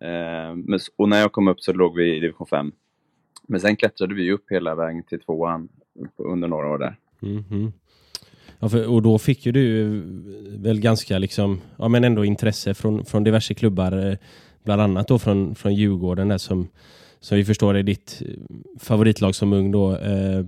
Eh, 0.00 0.78
och 0.96 1.08
när 1.08 1.20
jag 1.20 1.32
kom 1.32 1.48
upp 1.48 1.60
så 1.60 1.72
låg 1.72 1.96
vi 1.96 2.16
i 2.16 2.20
division 2.20 2.46
5. 2.46 2.72
Men 3.48 3.60
sen 3.60 3.76
klättrade 3.76 4.14
vi 4.14 4.32
upp 4.32 4.44
hela 4.50 4.74
vägen 4.74 5.02
till 5.02 5.20
tvåan 5.20 5.68
under 6.16 6.48
några 6.48 6.68
år 6.68 6.78
där. 6.78 6.96
Mhm. 7.20 7.72
Ja, 8.58 8.68
för, 8.68 8.86
och 8.86 9.02
då 9.02 9.18
fick 9.18 9.46
ju 9.46 9.52
du 9.52 10.00
väl 10.58 10.80
ganska 10.80 11.18
liksom, 11.18 11.60
ja 11.76 11.88
men 11.88 12.04
ändå 12.04 12.24
intresse 12.24 12.74
från, 12.74 13.04
från 13.04 13.24
diverse 13.24 13.54
klubbar, 13.54 14.10
eh, 14.10 14.16
bland 14.64 14.82
annat 14.82 15.08
då 15.08 15.18
från, 15.18 15.54
från 15.54 15.74
Djurgården 15.74 16.28
där 16.28 16.38
som, 16.38 16.68
som 17.20 17.36
vi 17.36 17.44
förstår 17.44 17.74
är 17.74 17.82
ditt 17.82 18.22
favoritlag 18.80 19.34
som 19.34 19.52
ung 19.52 19.72
då. 19.72 19.96
Eh. 19.96 20.44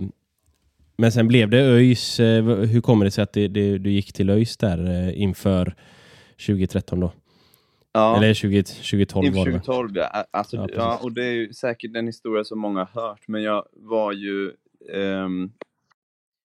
Men 0.97 1.11
sen 1.11 1.27
blev 1.27 1.49
det 1.49 1.61
ÖIS. 1.61 2.19
Eh, 2.19 2.43
hur 2.45 2.81
kommer 2.81 3.05
det 3.05 3.11
sig 3.11 3.21
att 3.21 3.33
det, 3.33 3.47
det, 3.47 3.77
du 3.77 3.91
gick 3.91 4.13
till 4.13 4.29
ÖIS 4.29 4.57
där 4.57 5.11
inför 5.11 5.75
2013 6.47 6.99
då? 6.99 7.11
Ja. 7.97 8.17
Eller 8.17 8.33
20, 8.33 8.63
2012 8.63 9.33
var 9.33 9.39
Inför 9.39 9.51
det 9.51 9.57
va? 9.57 9.63
2012, 9.63 9.91
ja. 9.95 10.25
Alltså, 10.31 10.55
Ja, 10.55 10.67
ja, 10.73 10.99
och 11.03 11.11
det 11.11 11.25
är 11.25 11.31
ju 11.31 11.53
säkert 11.53 11.95
en 11.95 12.05
historia 12.05 12.43
som 12.43 12.59
många 12.59 12.87
har 12.91 13.01
hört, 13.01 13.27
men 13.27 13.43
jag 13.43 13.65
var 13.73 14.11
ju... 14.11 14.51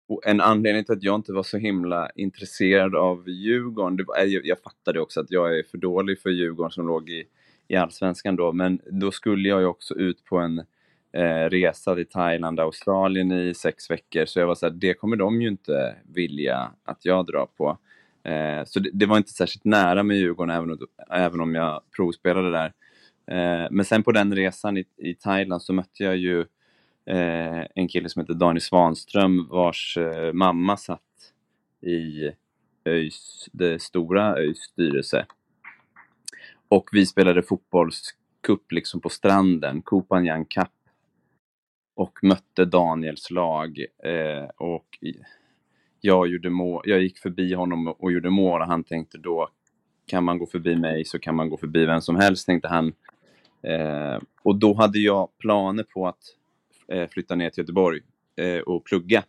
och 0.09 0.27
en 0.27 0.41
anledning 0.41 0.85
till 0.85 0.95
att 0.95 1.03
jag 1.03 1.15
inte 1.15 1.33
var 1.33 1.43
så 1.43 1.59
himla 1.59 2.11
intresserad 2.15 2.95
av 2.95 3.29
Djurgården, 3.29 3.97
det 3.97 4.05
var, 4.05 4.19
jag, 4.19 4.47
jag 4.47 4.59
fattade 4.59 5.01
också 5.01 5.21
att 5.21 5.31
jag 5.31 5.59
är 5.59 5.63
för 5.71 5.79
dålig 5.79 6.21
för 6.21 6.31
Djurgården 6.31 6.71
som 6.71 6.87
låg 6.87 7.11
i, 7.11 7.25
i 7.69 7.77
Allsvenskan 7.77 8.37
då, 8.37 8.53
men 8.53 8.81
då 8.91 9.11
skulle 9.11 9.49
jag 9.49 9.61
ju 9.61 9.67
också 9.67 9.95
ut 9.95 10.25
på 10.25 10.39
en 10.39 10.59
eh, 11.13 11.51
resa 11.51 11.95
till 11.95 12.07
Thailand 12.07 12.61
och 12.61 12.65
Australien 12.65 13.33
i 13.33 13.55
sex 13.55 13.91
veckor, 13.91 14.25
så 14.25 14.39
jag 14.39 14.47
var 14.47 14.55
så 14.55 14.67
här, 14.67 14.73
det 14.73 14.95
kommer 14.95 15.17
de 15.17 15.43
ju 15.43 15.49
inte 15.49 15.95
vilja 16.15 16.73
att 16.85 17.05
jag 17.05 17.27
drar 17.27 17.47
på. 17.57 17.79
Eh, 18.25 18.65
så 18.65 18.81
det, 18.81 18.91
det 18.93 19.07
var 19.07 19.17
inte 19.17 19.31
särskilt 19.31 19.65
nära 19.65 20.03
med 20.03 20.17
Djurgården, 20.17 20.57
även, 20.57 20.71
om- 20.71 20.87
även 21.11 21.41
om 21.41 21.55
jag 21.55 21.81
provspelade 21.97 22.51
där. 22.51 22.73
Eh, 23.27 23.69
men 23.71 23.85
sen 23.85 24.03
på 24.03 24.13
den 24.13 24.35
resan 24.35 24.77
i, 24.77 24.85
i 24.97 25.15
Thailand 25.15 25.63
så 25.63 25.73
mötte 25.73 26.05
jag 26.05 26.17
ju 26.17 26.41
eh, 27.07 27.67
en 27.75 27.89
kille 27.89 28.09
som 28.09 28.21
heter 28.21 28.35
Daniel 28.35 28.61
Svanström 28.61 29.49
vars 29.49 29.97
eh, 29.97 30.33
mamma 30.33 30.77
satt 30.77 31.01
i 31.81 32.31
ÖIS, 32.85 33.49
det 33.53 33.83
stora 33.83 34.37
ÖIS 34.37 34.59
styrelse. 34.59 35.27
Och 36.69 36.89
vi 36.93 37.07
spelade 37.07 37.43
fotbollscup 37.43 38.73
liksom 38.73 39.01
på 39.01 39.09
stranden, 39.09 39.83
Kopanjan 39.83 40.45
Cup. 40.45 40.69
Och 41.95 42.19
mötte 42.23 42.65
Daniels 42.65 43.31
lag. 43.31 43.79
Eh, 44.05 44.49
och 44.57 44.99
jag, 46.05 46.29
gjorde 46.29 46.51
mål, 46.51 46.83
jag 46.85 47.03
gick 47.03 47.19
förbi 47.19 47.55
honom 47.55 47.89
och 47.89 48.13
gjorde 48.13 48.31
mål 48.31 48.61
och 48.61 48.67
han 48.67 48.85
tänkte 48.85 49.19
då 49.19 49.49
kan 50.07 50.25
man 50.25 50.39
gå 50.39 50.47
förbi 50.47 50.77
mig 50.77 51.05
så 51.05 51.19
kan 51.19 51.37
man 51.37 51.49
gå 51.49 51.57
förbi 51.57 51.87
vem 51.87 52.01
som 52.01 52.17
helst, 52.17 52.47
tänkte 52.47 52.69
han. 52.69 52.93
Eh, 53.63 54.21
och 54.43 54.57
då 54.57 54.75
hade 54.75 54.99
jag 54.99 55.39
planer 55.39 55.83
på 55.83 56.09
att 56.09 56.23
eh, 56.89 57.09
flytta 57.09 57.35
ner 57.35 57.51
till 57.51 57.63
Göteborg 57.63 58.01
eh, 58.37 58.61
och 58.61 58.85
plugga. 58.85 59.25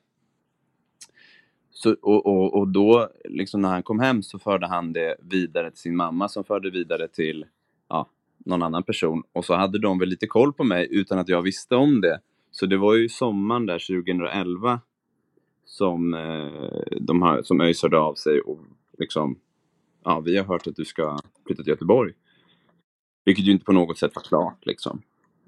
Så, 1.72 1.96
och, 2.02 2.26
och, 2.26 2.58
och 2.58 2.68
då, 2.68 3.10
liksom 3.26 3.62
när 3.62 3.70
han 3.70 3.84
kom 3.84 4.00
hem 4.00 4.24
så 4.24 4.40
förde 4.40 4.68
han 4.68 4.94
det 4.94 5.16
vidare 5.22 5.72
till 5.72 5.80
sin 5.80 5.96
mamma 5.96 6.30
som 6.30 6.44
förde 6.44 6.70
vidare 6.70 7.08
till 7.08 7.46
ja, 7.90 8.10
någon 8.46 8.64
annan 8.64 8.84
person. 8.84 9.24
Och 9.34 9.46
så 9.46 9.54
hade 9.54 9.80
de 9.80 10.00
väl 10.00 10.10
lite 10.10 10.28
koll 10.28 10.54
på 10.54 10.64
mig 10.64 10.88
utan 10.92 11.20
att 11.20 11.30
jag 11.30 11.42
visste 11.42 11.76
om 11.76 12.02
det. 12.02 12.20
Så 12.52 12.66
det 12.66 12.78
var 12.78 12.94
ju 12.96 13.10
sommaren 13.10 13.66
där 13.66 14.04
2011 14.04 14.82
som, 15.66 16.14
eh, 16.14 16.98
de 17.02 17.42
som 17.44 17.62
ÖIS 17.62 17.82
hörde 17.82 18.00
av 18.00 18.16
sig 18.16 18.40
och 18.40 18.60
liksom, 19.00 19.40
ja, 20.04 20.20
vi 20.20 20.38
har 20.38 20.46
hört 20.46 20.68
att 20.68 20.76
du 20.76 20.86
ska 20.86 21.20
flytta 21.46 21.64
till 21.64 21.72
Göteborg. 21.72 22.14
Vilket 23.26 23.46
ju 23.46 23.52
inte 23.52 23.66
på 23.66 23.74
något 23.74 23.98
sätt 23.98 24.16
var 24.16 24.24
klart 24.24 24.66
liksom. 24.66 25.02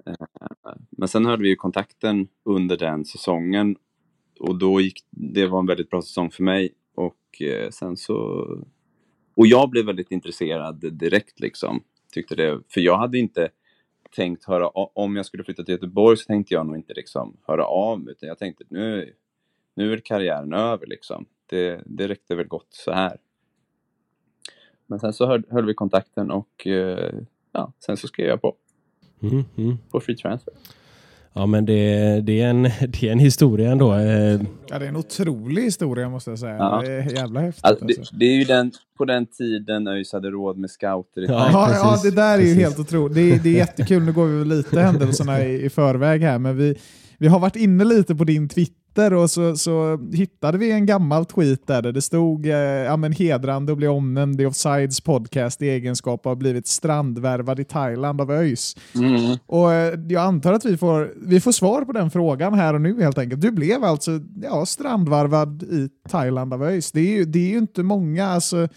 Eh, 0.06 0.26
men 0.90 1.08
sen 1.08 1.26
hörde 1.26 1.42
vi 1.42 1.48
ju 1.48 1.56
kontakten 1.56 2.28
under 2.44 2.76
den 2.76 3.04
säsongen 3.04 3.76
och 4.40 4.58
då 4.58 4.80
gick, 4.80 5.04
det 5.10 5.46
var 5.46 5.58
en 5.58 5.66
väldigt 5.66 5.90
bra 5.90 6.02
säsong 6.02 6.30
för 6.30 6.42
mig 6.42 6.74
och 6.94 7.42
eh, 7.42 7.70
sen 7.70 7.96
så 7.96 8.46
och 9.36 9.46
jag 9.46 9.70
blev 9.70 9.86
väldigt 9.86 10.10
intresserad 10.10 10.92
direkt 10.92 11.40
liksom. 11.40 11.82
Tyckte 12.12 12.34
det, 12.34 12.60
för 12.68 12.80
jag 12.80 12.98
hade 12.98 13.18
inte 13.18 13.48
tänkt 14.16 14.44
höra, 14.44 14.68
om 14.68 15.16
jag 15.16 15.26
skulle 15.26 15.44
flytta 15.44 15.64
till 15.64 15.72
Göteborg 15.72 16.16
så 16.16 16.24
tänkte 16.24 16.54
jag 16.54 16.66
nog 16.66 16.76
inte 16.76 16.94
liksom 16.94 17.36
höra 17.46 17.64
av 17.64 18.00
mig 18.00 18.12
utan 18.12 18.28
jag 18.28 18.38
tänkte 18.38 18.64
nu, 18.68 19.12
nu 19.76 19.92
är 19.92 19.98
karriären 19.98 20.52
över 20.52 20.86
liksom. 20.86 21.26
Det, 21.46 21.80
det 21.86 22.08
räckte 22.08 22.34
väl 22.34 22.46
gott 22.46 22.68
så 22.70 22.92
här. 22.92 23.16
Men 24.86 25.00
sen 25.00 25.12
så 25.12 25.26
höll, 25.26 25.42
höll 25.50 25.66
vi 25.66 25.74
kontakten 25.74 26.30
och 26.30 26.66
eh, 26.66 27.14
ja, 27.52 27.72
sen 27.86 27.96
så 27.96 28.06
skrev 28.06 28.26
jag 28.26 28.42
på. 28.42 28.54
Mm, 29.22 29.44
mm. 29.56 29.78
På 29.90 30.00
free 30.00 30.16
transfer. 30.16 30.54
Ja 31.32 31.46
men 31.46 31.64
det, 31.64 32.20
det, 32.20 32.40
är 32.40 32.48
en, 32.50 32.62
det 32.88 33.02
är 33.02 33.12
en 33.12 33.18
historia 33.18 33.70
ändå. 33.72 33.94
Eh, 33.94 34.40
Ja, 34.68 34.78
det 34.78 34.84
är 34.84 34.88
en 34.88 34.96
otrolig 34.96 35.62
historia 35.62 36.08
måste 36.08 36.30
jag 36.30 36.38
säga. 36.38 36.56
Ja. 36.56 36.82
Det 36.84 36.92
är 36.92 37.14
jävla 37.14 37.40
häftigt. 37.40 37.64
Alltså, 37.64 37.84
Alltså, 37.84 38.14
det, 38.14 38.18
det 38.18 38.32
är 38.32 38.36
ju 38.36 38.44
den, 38.44 38.72
på 38.98 39.04
den 39.04 39.26
tiden 39.26 39.86
ÖIS 39.88 40.12
hade 40.12 40.30
råd 40.30 40.58
med 40.58 40.70
scouter 40.70 41.20
i 41.20 41.26
Ja. 41.26 41.48
Ja, 41.52 41.70
ja, 41.72 42.00
det 42.02 42.10
där 42.16 42.38
är 42.38 42.42
ju 42.42 42.54
helt 42.54 42.78
otroligt. 42.78 43.14
Det 43.14 43.20
är, 43.32 43.38
det 43.38 43.48
är 43.48 43.56
jättekul. 43.56 44.02
Nu 44.02 44.12
går 44.12 44.26
vi 44.26 44.44
lite 44.44 44.80
händelserna 44.90 45.44
i, 45.44 45.64
i 45.64 45.70
förväg 45.70 46.22
här, 46.22 46.38
men 46.38 46.56
vi, 46.56 46.78
vi 47.18 47.28
har 47.28 47.38
varit 47.38 47.56
inne 47.56 47.84
lite 47.84 48.14
på 48.14 48.24
din 48.24 48.48
Twitter 48.48 48.85
och 48.98 49.30
så, 49.30 49.56
så 49.56 49.98
hittade 50.12 50.58
vi 50.58 50.70
en 50.70 50.86
gammal 50.86 51.26
tweet 51.26 51.66
där, 51.66 51.82
där 51.82 51.92
det 51.92 52.02
stod 52.02 52.46
eh, 52.46 52.54
ja, 52.56 52.96
men 52.96 53.12
hedrande 53.12 53.72
att 53.72 53.78
bli 53.78 53.88
omnämnd 53.88 54.40
i 54.40 54.46
Offsides 54.46 55.00
podcast 55.00 55.62
i 55.62 55.68
egenskap 55.68 56.26
av 56.26 56.36
blivit 56.36 56.66
strandvärvad 56.66 57.60
i 57.60 57.64
Thailand 57.64 58.20
av 58.20 58.30
ÖIS. 58.30 58.76
Mm. 58.94 59.36
Och 59.46 59.72
eh, 59.72 59.98
jag 60.08 60.22
antar 60.22 60.52
att 60.52 60.64
vi 60.64 60.76
får, 60.76 61.12
vi 61.16 61.40
får 61.40 61.52
svar 61.52 61.84
på 61.84 61.92
den 61.92 62.10
frågan 62.10 62.54
här 62.54 62.74
och 62.74 62.80
nu 62.80 63.02
helt 63.02 63.18
enkelt. 63.18 63.40
Du 63.40 63.50
blev 63.50 63.84
alltså 63.84 64.10
ja, 64.42 64.66
strandvarvad 64.66 65.62
i 65.62 65.88
Thailand 66.08 66.54
av 66.54 66.62
ÖIS. 66.62 66.92
Det 66.92 67.00
är 67.00 67.16
ju, 67.16 67.24
det 67.24 67.38
är 67.38 67.50
ju 67.50 67.58
inte 67.58 67.82
många, 67.82 68.26
alltså, 68.26 68.68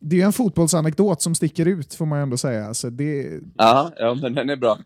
det 0.00 0.16
är 0.16 0.20
ju 0.20 0.26
en 0.26 0.32
fotbollsanekdot 0.32 1.22
som 1.22 1.34
sticker 1.34 1.66
ut 1.66 1.94
får 1.94 2.06
man 2.06 2.18
ändå 2.18 2.36
säga. 2.36 2.66
Alltså, 2.66 2.90
det, 2.90 3.40
Ja, 3.56 3.92
ja, 3.96 4.14
men 4.22 4.34
den 4.34 4.50
är 4.50 4.56
bra. 4.56 4.78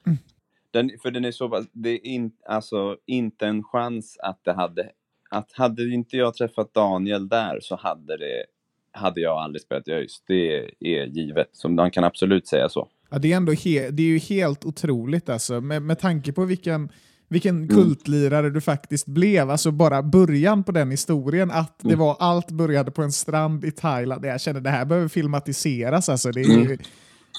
Den, 0.70 0.90
för 1.02 1.10
den 1.10 1.24
är 1.24 1.32
så 1.32 1.48
pass, 1.48 1.66
det 1.72 1.90
är 1.90 2.06
in, 2.06 2.32
alltså, 2.46 2.96
inte 3.06 3.46
en 3.46 3.64
chans 3.64 4.16
att 4.22 4.40
det 4.44 4.52
hade, 4.52 4.90
att 5.30 5.52
hade 5.52 5.82
inte 5.94 6.16
jag 6.16 6.34
träffat 6.34 6.74
Daniel 6.74 7.28
där 7.28 7.58
så 7.62 7.76
hade 7.76 8.16
det, 8.16 8.44
hade 8.92 9.20
jag 9.20 9.38
aldrig 9.38 9.62
spelat 9.62 9.88
i 9.88 9.92
ÖIS. 9.92 10.22
Det 10.26 10.58
är 10.80 11.06
givet, 11.06 11.48
så 11.52 11.68
man 11.68 11.90
kan 11.90 12.04
absolut 12.04 12.46
säga 12.46 12.68
så. 12.68 12.88
ja, 13.10 13.18
det, 13.18 13.32
är 13.32 13.36
ändå 13.36 13.52
he, 13.52 13.90
det 13.90 14.02
är 14.02 14.06
ju 14.06 14.18
helt 14.18 14.64
otroligt 14.64 15.28
alltså, 15.28 15.60
med, 15.60 15.82
med 15.82 15.98
tanke 15.98 16.32
på 16.32 16.44
vilken 16.44 16.88
vilken 17.30 17.68
kultlirare 17.68 18.50
du 18.50 18.60
faktiskt 18.60 19.06
blev, 19.06 19.50
alltså 19.50 19.70
bara 19.70 20.02
början 20.02 20.64
på 20.64 20.72
den 20.72 20.90
historien, 20.90 21.50
att 21.50 21.78
det 21.82 21.96
var 21.96 22.16
allt 22.18 22.50
började 22.50 22.90
på 22.90 23.02
en 23.02 23.12
strand 23.12 23.64
i 23.64 23.70
Thailand. 23.70 24.24
Jag 24.24 24.40
känner 24.40 24.60
det 24.60 24.70
här 24.70 24.84
behöver 24.84 25.08
filmatiseras 25.08 26.08
alltså. 26.08 26.32
Det 26.32 26.40
är 26.40 26.68
ju, 26.68 26.78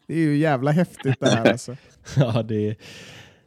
det 0.08 0.13
är 0.13 0.17
ju 0.17 0.38
jävla 0.38 0.72
häftigt 0.72 1.19
det 1.19 1.29
här 1.29 1.51
alltså. 1.51 1.75
Ja, 2.17 2.43
det, 2.43 2.75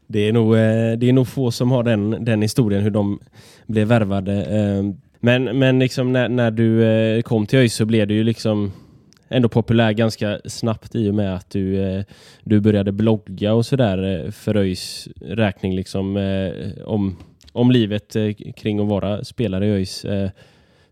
det, 0.06 0.28
är 0.28 0.32
nog, 0.32 0.54
eh, 0.54 0.98
det 0.98 1.08
är 1.08 1.12
nog 1.12 1.28
få 1.28 1.50
som 1.50 1.70
har 1.70 1.82
den, 1.82 2.24
den 2.24 2.42
historien 2.42 2.82
hur 2.82 2.90
de 2.90 3.20
blev 3.66 3.88
värvade. 3.88 4.44
Ehm, 4.44 4.96
men, 5.20 5.58
men 5.58 5.78
liksom 5.78 6.12
när, 6.12 6.28
när 6.28 6.50
du 6.50 6.84
eh, 6.84 7.22
kom 7.22 7.46
till 7.46 7.58
ÖIS 7.58 7.74
så 7.74 7.84
blev 7.84 8.08
du 8.08 8.14
ju 8.14 8.24
liksom 8.24 8.72
ändå 9.28 9.48
populär 9.48 9.92
ganska 9.92 10.40
snabbt 10.44 10.94
i 10.94 11.10
och 11.10 11.14
med 11.14 11.34
att 11.34 11.50
du, 11.50 11.80
eh, 11.80 12.04
du 12.44 12.60
började 12.60 12.92
blogga 12.92 13.54
och 13.54 13.66
sådär 13.66 14.30
för 14.30 14.56
ÖIS 14.56 15.08
räkning 15.20 15.74
liksom 15.74 16.16
om, 16.84 17.16
om 17.52 17.70
livet 17.70 18.16
kring 18.56 18.80
att 18.80 18.88
vara 18.88 19.24
spelare 19.24 19.66
i 19.66 19.70
ÖIS. 19.70 20.06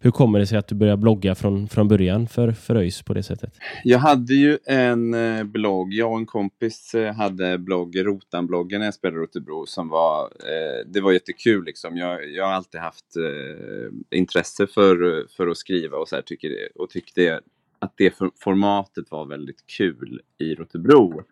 Hur 0.02 0.10
kommer 0.10 0.38
det 0.38 0.46
sig 0.46 0.58
att 0.58 0.68
du 0.68 0.74
började 0.74 0.96
blogga 0.96 1.34
från, 1.34 1.68
från 1.68 1.88
början 1.88 2.28
för, 2.28 2.52
för 2.52 2.76
ÖIS 2.76 3.02
på 3.02 3.14
det 3.14 3.22
sättet? 3.22 3.54
Jag 3.84 3.98
hade 3.98 4.34
ju 4.34 4.58
en 4.64 5.14
eh, 5.14 5.44
blogg, 5.44 5.92
jag 5.92 6.12
och 6.12 6.18
en 6.18 6.26
kompis 6.26 6.94
eh, 6.94 7.14
hade 7.14 7.58
blogg, 7.58 8.06
Rotan-bloggen 8.06 8.78
när 8.78 8.86
jag 8.86 8.94
spelade 8.94 9.18
i 9.18 9.22
Rotebro 9.22 9.66
som 9.66 9.88
var, 9.88 10.22
eh, 10.24 10.86
det 10.86 11.00
var 11.00 11.12
jättekul 11.12 11.64
liksom. 11.64 11.96
Jag, 11.96 12.30
jag 12.30 12.44
har 12.44 12.52
alltid 12.52 12.80
haft 12.80 13.16
eh, 13.16 14.18
intresse 14.18 14.66
för, 14.66 15.26
för 15.36 15.48
att 15.48 15.56
skriva 15.56 15.96
och 15.96 16.08
så 16.08 16.16
här, 16.16 16.22
tycker 16.22 16.48
det, 16.48 16.68
och 16.74 16.90
tyckte 16.90 17.40
att 17.78 17.92
det 17.96 18.14
formatet 18.44 19.10
var 19.10 19.26
väldigt 19.26 19.66
kul 19.66 20.20
i 20.38 20.54
Rotebro. 20.54 21.22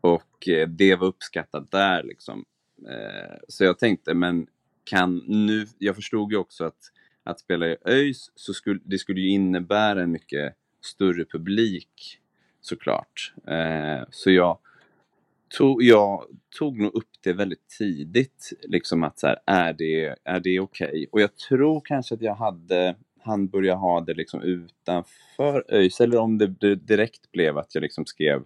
Och 0.00 0.48
eh, 0.48 0.68
det 0.68 0.94
var 0.94 1.06
uppskattat 1.06 1.70
där 1.70 2.02
liksom. 2.02 2.44
Eh, 2.88 3.36
så 3.48 3.64
jag 3.64 3.78
tänkte, 3.78 4.14
men 4.14 4.46
kan 4.84 5.22
nu, 5.26 5.66
jag 5.78 5.96
förstod 5.96 6.32
ju 6.32 6.38
också 6.38 6.64
att 6.64 6.92
att 7.30 7.40
spela 7.40 7.66
i 7.66 7.76
ÖIS 7.84 8.32
så 8.34 8.54
skulle 8.54 8.80
det 8.84 8.98
skulle 8.98 9.20
ju 9.20 9.28
innebära 9.28 10.02
en 10.02 10.10
mycket 10.10 10.54
större 10.80 11.24
publik 11.24 12.20
såklart. 12.60 13.32
Eh, 13.46 14.06
så 14.10 14.30
jag 14.30 14.58
tog, 15.48 15.82
jag 15.82 16.24
tog 16.58 16.78
nog 16.78 16.94
upp 16.94 17.10
det 17.20 17.32
väldigt 17.32 17.68
tidigt, 17.78 18.52
liksom 18.62 19.04
att 19.04 19.18
så 19.18 19.26
här, 19.26 19.38
är 19.46 19.72
det, 19.72 20.16
är 20.24 20.40
det 20.40 20.60
okej? 20.60 21.06
Och 21.12 21.20
jag 21.20 21.36
tror 21.36 21.80
kanske 21.84 22.14
att 22.14 22.22
jag 22.22 22.34
hade, 22.34 22.96
han 23.20 23.48
började 23.48 23.78
ha 23.78 24.00
det 24.00 24.14
liksom 24.14 24.42
utanför 24.42 25.64
ÖIS, 25.68 26.00
eller 26.00 26.18
om 26.18 26.38
det, 26.38 26.46
det 26.46 26.74
direkt 26.74 27.32
blev 27.32 27.58
att 27.58 27.74
jag 27.74 27.82
liksom 27.82 28.06
skrev 28.06 28.44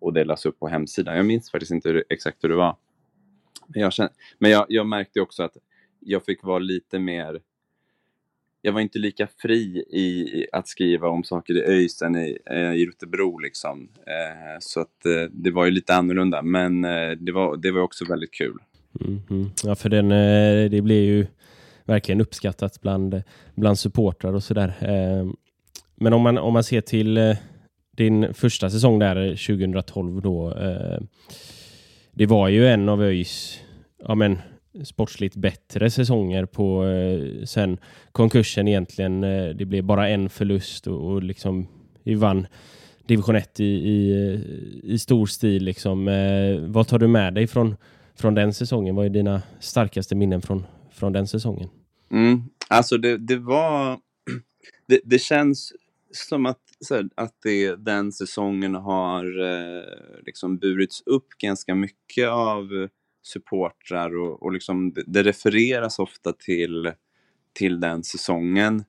och 0.00 0.12
det 0.12 0.24
lades 0.24 0.46
upp 0.46 0.58
på 0.58 0.68
hemsidan. 0.68 1.16
Jag 1.16 1.26
minns 1.26 1.50
faktiskt 1.50 1.72
inte 1.72 1.88
hur, 1.88 2.04
exakt 2.08 2.44
hur 2.44 2.48
det 2.48 2.56
var. 2.56 2.76
Men, 3.66 3.82
jag, 3.82 3.92
kände, 3.92 4.12
men 4.38 4.50
jag, 4.50 4.66
jag 4.68 4.86
märkte 4.86 5.20
också 5.20 5.42
att 5.42 5.56
jag 6.00 6.24
fick 6.24 6.42
vara 6.42 6.58
lite 6.58 6.98
mer 6.98 7.40
jag 8.62 8.72
var 8.72 8.80
inte 8.80 8.98
lika 8.98 9.28
fri 9.42 9.84
i 9.90 10.46
att 10.52 10.68
skriva 10.68 11.08
om 11.08 11.24
saker 11.24 11.54
i 11.54 11.62
ÖIS 11.62 12.02
än 12.02 12.16
i, 12.16 12.38
eh, 12.50 12.72
i 12.72 12.86
Rotebro. 12.86 13.38
Liksom. 13.38 13.88
Eh, 14.06 14.58
så 14.60 14.80
att, 14.80 15.06
eh, 15.06 15.30
det 15.32 15.50
var 15.50 15.64
ju 15.64 15.70
lite 15.70 15.94
annorlunda, 15.94 16.42
men 16.42 16.84
eh, 16.84 17.10
det, 17.10 17.32
var, 17.32 17.56
det 17.56 17.70
var 17.70 17.80
också 17.80 18.04
väldigt 18.04 18.34
kul. 18.34 18.56
Mm 19.00 19.20
-hmm. 19.28 19.50
Ja, 19.64 19.74
för 19.74 19.88
den, 19.88 20.12
eh, 20.12 20.70
det 20.70 20.82
blir 20.82 21.02
ju 21.04 21.26
verkligen 21.84 22.20
uppskattat 22.20 22.80
bland, 22.80 23.22
bland 23.54 23.78
supportrar 23.78 24.32
och 24.32 24.42
sådär. 24.42 24.74
Eh, 24.80 25.30
Men 25.94 26.12
om 26.12 26.22
man, 26.22 26.38
om 26.38 26.52
man 26.52 26.64
ser 26.64 26.80
till 26.80 27.16
eh, 27.16 27.36
din 27.96 28.34
första 28.34 28.70
säsong 28.70 28.98
där 28.98 29.16
eh, 29.16 29.30
2012 29.30 30.22
då. 30.22 30.54
eh, 30.58 30.98
Det 32.12 32.26
var 32.26 32.48
ju 32.48 32.66
en 32.66 32.88
av 32.88 33.02
ÖIS 33.02 33.60
ja, 34.08 34.14
men, 34.14 34.38
sportsligt 34.84 35.36
bättre 35.36 35.90
säsonger 35.90 36.46
på 36.46 36.84
eh, 36.84 37.44
sen 37.44 37.78
konkursen 38.12 38.68
egentligen. 38.68 39.24
eh, 39.24 39.48
Det 39.48 39.64
blev 39.64 39.84
bara 39.84 40.08
en 40.08 40.28
förlust 40.30 40.86
och, 40.86 41.12
och 41.12 41.22
liksom 41.22 41.68
vi 42.02 42.14
vann 42.14 42.46
division 43.06 43.36
1 43.36 43.60
i, 43.60 43.64
i, 43.64 44.10
eh, 44.10 44.40
i 44.92 44.98
stor 44.98 45.26
stil. 45.26 45.64
Liksom. 45.64 46.08
Eh, 46.08 46.60
vad 46.60 46.88
tar 46.88 46.98
du 46.98 47.08
med 47.08 47.34
dig 47.34 47.46
från, 47.46 47.76
från 48.14 48.34
den 48.34 48.54
säsongen? 48.54 48.94
Vad 48.94 49.06
är 49.06 49.10
dina 49.10 49.42
starkaste 49.60 50.14
minnen 50.14 50.42
från, 50.42 50.66
från 50.92 51.12
den 51.12 51.26
säsongen? 51.26 51.68
Mm. 52.10 52.42
Alltså 52.68 52.98
det, 52.98 53.16
det 53.16 53.36
var... 53.36 53.98
Det, 54.86 55.00
det 55.04 55.18
känns 55.18 55.72
som 56.12 56.46
att, 56.46 56.58
så 56.80 56.94
här, 56.94 57.08
att 57.14 57.34
det, 57.42 57.76
den 57.76 58.12
säsongen 58.12 58.74
har 58.74 59.24
eh, 59.40 59.82
liksom 60.26 60.58
burits 60.58 61.02
upp 61.06 61.28
ganska 61.38 61.74
mycket 61.74 62.28
av 62.28 62.88
supportrar 63.22 64.16
och, 64.16 64.42
och 64.42 64.52
liksom, 64.52 64.92
det, 64.92 65.04
det 65.06 65.22
refereras 65.22 65.98
ofta 65.98 66.32
till, 66.32 66.92
till 67.52 67.80
den 67.80 68.04
säsongen. 68.04 68.84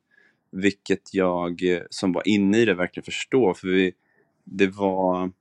Vilket 0.51 1.13
jag 1.13 1.63
eh, 1.63 1.81
som 1.89 2.11
var 2.11 2.27
inne 2.27 2.57
i 2.57 2.65
det 2.65 2.73
verkligen 2.73 3.05
förstår. 3.05 3.53
För 3.53 3.67
vi, 3.67 3.93
det, 4.43 4.67
var, 4.67 5.31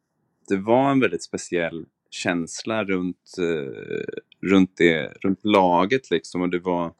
det 0.48 0.56
var 0.56 0.90
en 0.90 1.00
väldigt 1.00 1.22
speciell 1.22 1.86
känsla 2.10 2.84
runt, 2.84 3.36
eh, 3.38 4.48
runt, 4.48 4.76
det, 4.76 5.12
runt 5.20 5.44
laget. 5.44 6.10
Liksom, 6.10 6.42
och 6.42 6.50
det 6.50 6.58
var 6.58 6.94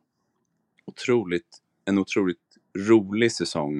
otroligt, 0.84 1.58
en 1.84 1.98
otroligt 1.98 2.38
rolig 2.78 3.32
säsong. 3.32 3.78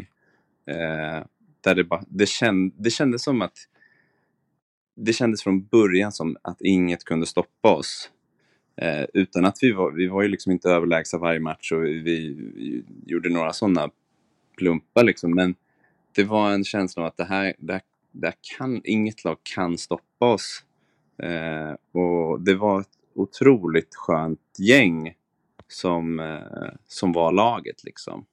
Eh, 0.67 1.25
där 1.61 1.75
det, 1.75 1.85
bara, 1.85 2.05
det, 2.09 2.29
känd, 2.29 2.75
det 2.79 2.90
kändes 2.90 3.23
som 3.23 3.43
att 3.43 3.57
det 4.97 5.12
kändes 5.12 5.42
från 5.42 5.64
början 5.66 6.12
som 6.12 6.37
att 6.42 6.61
inget 6.61 7.04
kunde 7.04 7.26
stoppa 7.26 7.75
oss. 7.75 8.11
Eh, 8.76 9.04
utan 9.14 9.44
att 9.44 9.59
vi 9.61 9.73
var, 9.73 9.92
vi 9.92 10.06
var 10.09 10.23
ju 10.23 10.28
liksom 10.28 10.52
inte 10.52 10.70
överlägsna 10.70 11.18
varje 11.18 11.40
match 11.40 11.73
och 11.73 11.85
vi, 11.85 12.02
vi 12.54 12.85
gjorde 13.06 13.28
några 13.28 13.52
sådana 13.52 13.90
plumpar 14.56 15.04
liksom. 15.04 15.35
Men 15.35 15.54
det 16.14 16.25
var 16.25 16.50
en 16.50 16.64
känsla 16.64 17.02
av 17.02 17.06
att 17.06 17.16
det 17.16 17.25
här, 17.25 17.54
det 17.59 17.73
här, 17.73 17.82
det 18.12 18.26
här 18.26 18.37
kan, 18.59 18.80
inget 18.85 19.25
lag 19.25 19.37
kan 19.42 19.78
stoppa 19.78 20.32
oss. 20.32 20.64
Eh, 21.23 22.00
och 22.00 22.40
det 22.40 22.54
var 22.54 22.80
ett 22.80 22.99
otroligt 23.14 23.94
skönt 23.94 24.40
gäng 24.59 25.14
som, 25.68 26.20
eh, 26.20 26.73
som 26.87 27.12
var 27.12 27.32
laget 27.32 27.85
liksom. 27.85 28.26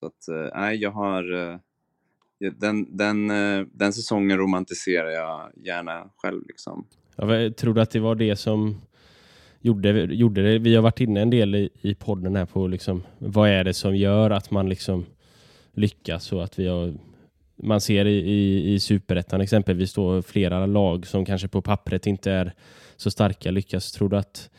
Så 0.00 0.06
att, 0.06 0.28
eh, 0.28 0.60
nej, 0.60 0.76
jag 0.76 0.90
har... 0.90 1.32
Eh, 1.32 1.58
den, 2.50 2.96
den, 2.96 3.30
eh, 3.30 3.66
den 3.72 3.92
säsongen 3.92 4.38
romantiserar 4.38 5.10
jag 5.10 5.50
gärna 5.64 6.10
själv 6.16 6.42
liksom. 6.48 6.86
Ja, 7.16 7.50
tror 7.50 7.74
du 7.74 7.80
att 7.80 7.90
det 7.90 8.00
var 8.00 8.14
det 8.14 8.36
som 8.36 8.80
gjorde, 9.60 9.90
gjorde 9.90 10.42
det? 10.42 10.58
Vi 10.58 10.74
har 10.74 10.82
varit 10.82 11.00
inne 11.00 11.20
en 11.20 11.30
del 11.30 11.54
i, 11.54 11.70
i 11.80 11.94
podden 11.94 12.36
här 12.36 12.46
på 12.46 12.66
liksom, 12.66 13.02
vad 13.18 13.48
är 13.48 13.64
det 13.64 13.74
som 13.74 13.96
gör 13.96 14.30
att 14.30 14.50
man 14.50 14.68
liksom 14.68 15.06
lyckas 15.74 16.32
och 16.32 16.44
att 16.44 16.58
vi 16.58 16.66
har 16.66 16.94
man 17.56 17.80
ser 17.80 18.04
i, 18.04 18.16
i, 18.16 18.72
i 18.74 18.80
superettan 18.80 19.40
exempelvis 19.40 19.94
då 19.94 20.22
flera 20.22 20.66
lag 20.66 21.06
som 21.06 21.24
kanske 21.24 21.48
på 21.48 21.62
pappret 21.62 22.06
inte 22.06 22.32
är 22.32 22.52
så 22.96 23.10
starka 23.10 23.50
lyckas. 23.50 23.92
Tror 23.92 24.08
du 24.08 24.16
att 24.16 24.50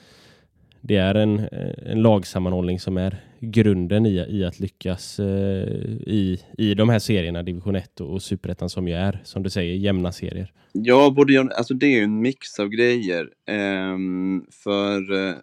det 0.86 0.96
är 0.96 1.16
en, 1.16 1.48
en 1.86 2.02
lagsammanhållning 2.02 2.80
som 2.80 2.98
är 2.98 3.24
grunden 3.40 4.06
i, 4.06 4.25
i 4.30 4.46
att 4.46 4.60
lyckas 4.60 5.20
eh, 5.20 5.68
i, 6.08 6.42
i 6.58 6.74
de 6.74 6.90
här 6.90 7.00
serierna, 7.00 7.44
division 7.44 7.75
1 7.75 8.02
och, 8.02 8.13
och 8.13 8.24
superettan 8.24 8.70
som 8.70 8.88
ju 8.88 8.94
är, 8.94 9.22
som 9.24 9.44
du 9.44 9.50
säger, 9.50 9.75
jämna 9.75 10.12
serier? 10.12 10.54
Ja, 10.72 11.13
både 11.16 11.42
alltså 11.42 11.74
det 11.74 11.86
är 11.86 11.92
ju 11.98 12.04
en 12.04 12.22
mix 12.22 12.60
av 12.60 12.68
grejer. 12.68 13.30
Ehm, 13.46 14.46
för 14.52 15.28
eh, 15.28 15.36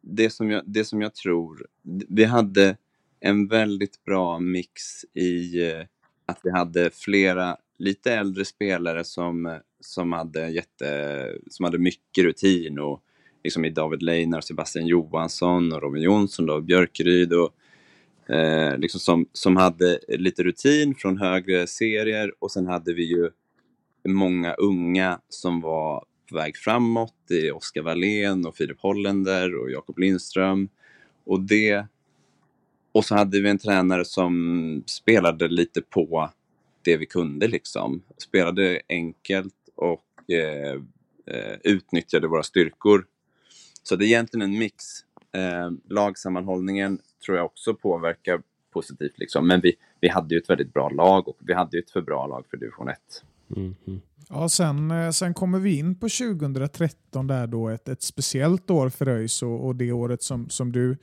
det, 0.00 0.30
som 0.30 0.50
jag, 0.50 0.62
det 0.66 0.84
som 0.84 1.02
jag 1.02 1.14
tror, 1.14 1.66
vi 2.08 2.24
hade 2.24 2.76
en 3.20 3.48
väldigt 3.48 4.04
bra 4.04 4.38
mix 4.38 5.04
i 5.14 5.68
eh, 5.70 5.82
att 6.26 6.40
vi 6.44 6.50
hade 6.50 6.90
flera 6.90 7.56
lite 7.78 8.14
äldre 8.14 8.44
spelare 8.44 9.04
som, 9.04 9.58
som, 9.80 10.12
hade, 10.12 10.48
jätte, 10.48 11.26
som 11.50 11.64
hade 11.64 11.78
mycket 11.78 12.24
rutin 12.24 12.78
och 12.78 13.02
liksom 13.44 13.64
i 13.64 13.70
David 13.70 14.02
Leijner, 14.02 14.40
Sebastian 14.40 14.86
Johansson 14.86 15.72
och 15.72 15.82
Robin 15.82 16.02
Jonsson 16.02 16.50
och 16.50 16.62
Björkeryd 16.62 17.32
och 17.32 17.54
eh, 18.34 18.78
liksom 18.78 19.00
som, 19.00 19.26
som 19.32 19.56
hade 19.56 19.98
lite 20.08 20.42
rutin 20.42 20.94
från 20.94 21.18
högre 21.18 21.66
serier 21.66 22.32
och 22.38 22.52
sen 22.52 22.66
hade 22.66 22.94
vi 22.94 23.04
ju 23.04 23.30
många 24.08 24.54
unga 24.54 25.20
som 25.28 25.60
var 25.60 26.04
på 26.28 26.36
väg 26.36 26.56
framåt. 26.56 27.14
Det 27.28 27.48
är 27.48 27.56
Oskar 27.56 27.82
Wallén 27.82 28.46
och 28.46 28.56
Filip 28.56 28.80
Hollender 28.80 29.54
och 29.54 29.70
Jakob 29.70 29.98
Lindström. 29.98 30.68
Och 31.24 31.40
det... 31.40 31.86
Och 32.92 33.04
så 33.04 33.14
hade 33.14 33.40
vi 33.40 33.48
en 33.48 33.58
tränare 33.58 34.04
som 34.04 34.82
spelade 34.86 35.48
lite 35.48 35.82
på 35.82 36.30
det 36.82 36.96
vi 36.96 37.06
kunde 37.06 37.48
liksom. 37.48 38.02
Spelade 38.18 38.80
enkelt 38.88 39.54
och 39.74 40.30
eh, 40.30 40.80
eh 41.26 41.56
utnyttjade 41.64 42.28
våra 42.28 42.42
styrkor. 42.42 43.06
Så 43.84 43.96
det 43.96 44.04
är 44.04 44.06
egentligen 44.06 44.50
en 44.50 44.58
mix. 44.58 44.84
Eh, 45.32 45.70
lagsammanhållningen 45.90 46.98
tror 47.24 47.36
jag 47.36 47.46
också 47.46 47.74
påverkar 47.74 48.42
positivt 48.72 49.18
liksom. 49.18 49.48
Men 49.48 49.60
vi, 49.60 49.74
vi 50.00 50.08
hade 50.08 50.34
ju 50.34 50.40
ett 50.40 50.50
väldigt 50.50 50.72
bra 50.72 50.88
lag 50.88 51.28
och 51.28 51.36
vi 51.40 51.54
hade 51.54 51.76
ju 51.76 51.82
ett 51.82 51.90
för 51.90 52.02
bra 52.02 52.26
lag 52.26 52.46
för 52.50 52.56
division 52.56 52.88
1. 52.88 52.98
Mm, 53.56 53.74
mm. 53.86 54.00
Ja, 54.28 54.48
sen, 54.48 54.90
eh, 54.90 55.10
sen 55.10 55.34
kommer 55.34 55.58
vi 55.58 55.78
in 55.78 55.94
på 55.94 56.08
2013, 56.08 57.26
där 57.26 57.46
då 57.46 57.68
ett, 57.68 57.88
ett 57.88 58.02
speciellt 58.02 58.70
år 58.70 58.88
för 58.88 59.08
ÖIS 59.08 59.42
och, 59.42 59.66
och 59.66 59.76
det 59.76 59.92
året 59.92 60.22
som, 60.22 60.48
som 60.48 60.72
du 60.72 60.96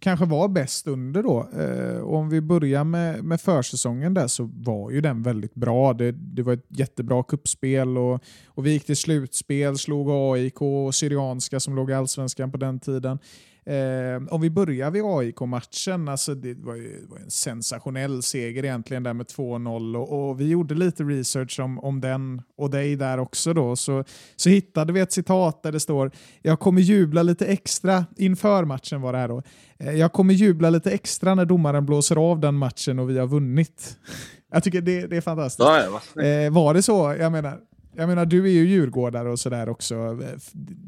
kanske 0.00 0.26
var 0.26 0.48
bäst 0.48 0.86
under. 0.86 1.22
då. 1.22 1.48
Eh, 1.60 2.02
om 2.02 2.28
vi 2.28 2.40
börjar 2.40 2.84
med, 2.84 3.24
med 3.24 3.40
försäsongen 3.40 4.14
där 4.14 4.26
så 4.26 4.50
var 4.54 4.90
ju 4.90 5.00
den 5.00 5.22
väldigt 5.22 5.54
bra. 5.54 5.92
Det, 5.92 6.12
det 6.12 6.42
var 6.42 6.52
ett 6.52 6.66
jättebra 6.68 7.22
kuppspel 7.22 7.98
och, 7.98 8.22
och 8.46 8.66
vi 8.66 8.70
gick 8.70 8.86
till 8.86 8.96
slutspel, 8.96 9.78
slog 9.78 10.10
AIK 10.10 10.62
och 10.62 10.94
Syrianska 10.94 11.60
som 11.60 11.76
låg 11.76 11.90
i 11.90 11.94
Allsvenskan 11.94 12.52
på 12.52 12.58
den 12.58 12.80
tiden. 12.80 13.18
Eh, 13.64 14.22
om 14.30 14.40
vi 14.40 14.50
börjar 14.50 14.90
vid 14.90 15.02
AIK-matchen, 15.04 16.08
alltså 16.08 16.34
det 16.34 16.54
var 16.54 16.74
ju 16.74 17.00
det 17.00 17.10
var 17.10 17.18
en 17.18 17.30
sensationell 17.30 18.22
seger 18.22 18.64
egentligen 18.64 19.02
där 19.02 19.12
med 19.12 19.26
2-0 19.26 19.96
och, 19.96 20.30
och 20.30 20.40
vi 20.40 20.48
gjorde 20.48 20.74
lite 20.74 21.02
research 21.04 21.60
om, 21.60 21.78
om 21.78 22.00
den 22.00 22.42
och 22.56 22.70
dig 22.70 22.96
där 22.96 23.18
också 23.18 23.54
då. 23.54 23.76
Så, 23.76 24.04
så 24.36 24.48
hittade 24.50 24.92
vi 24.92 25.00
ett 25.00 25.12
citat 25.12 25.62
där 25.62 25.72
det 25.72 25.80
står 25.80 26.10
“Jag 26.42 26.60
kommer 26.60 26.80
jubla 26.80 27.22
lite 27.22 27.46
extra 27.46 28.04
inför 28.16 28.64
matchen” 28.64 29.00
var 29.00 29.12
det 29.12 29.18
här 29.18 29.28
då. 29.28 29.42
Eh, 29.78 29.94
“Jag 29.94 30.12
kommer 30.12 30.34
jubla 30.34 30.70
lite 30.70 30.90
extra 30.90 31.34
när 31.34 31.44
domaren 31.44 31.86
blåser 31.86 32.16
av 32.16 32.40
den 32.40 32.54
matchen 32.54 32.98
och 32.98 33.10
vi 33.10 33.18
har 33.18 33.26
vunnit”. 33.26 33.96
Jag 34.52 34.64
tycker 34.64 34.80
det, 34.80 35.06
det 35.06 35.16
är 35.16 35.20
fantastiskt. 35.20 35.68
Ja, 35.68 36.00
snyggt. 36.12 36.26
Eh, 36.26 36.50
var 36.50 36.74
det 36.74 36.82
så? 36.82 37.16
Jag 37.18 37.32
menar, 37.32 37.58
jag 37.96 38.08
menar, 38.08 38.26
du 38.26 38.44
är 38.44 38.50
ju 38.50 38.68
djurgårdare 38.68 39.30
och 39.30 39.38
sådär 39.38 39.68
också. 39.68 40.18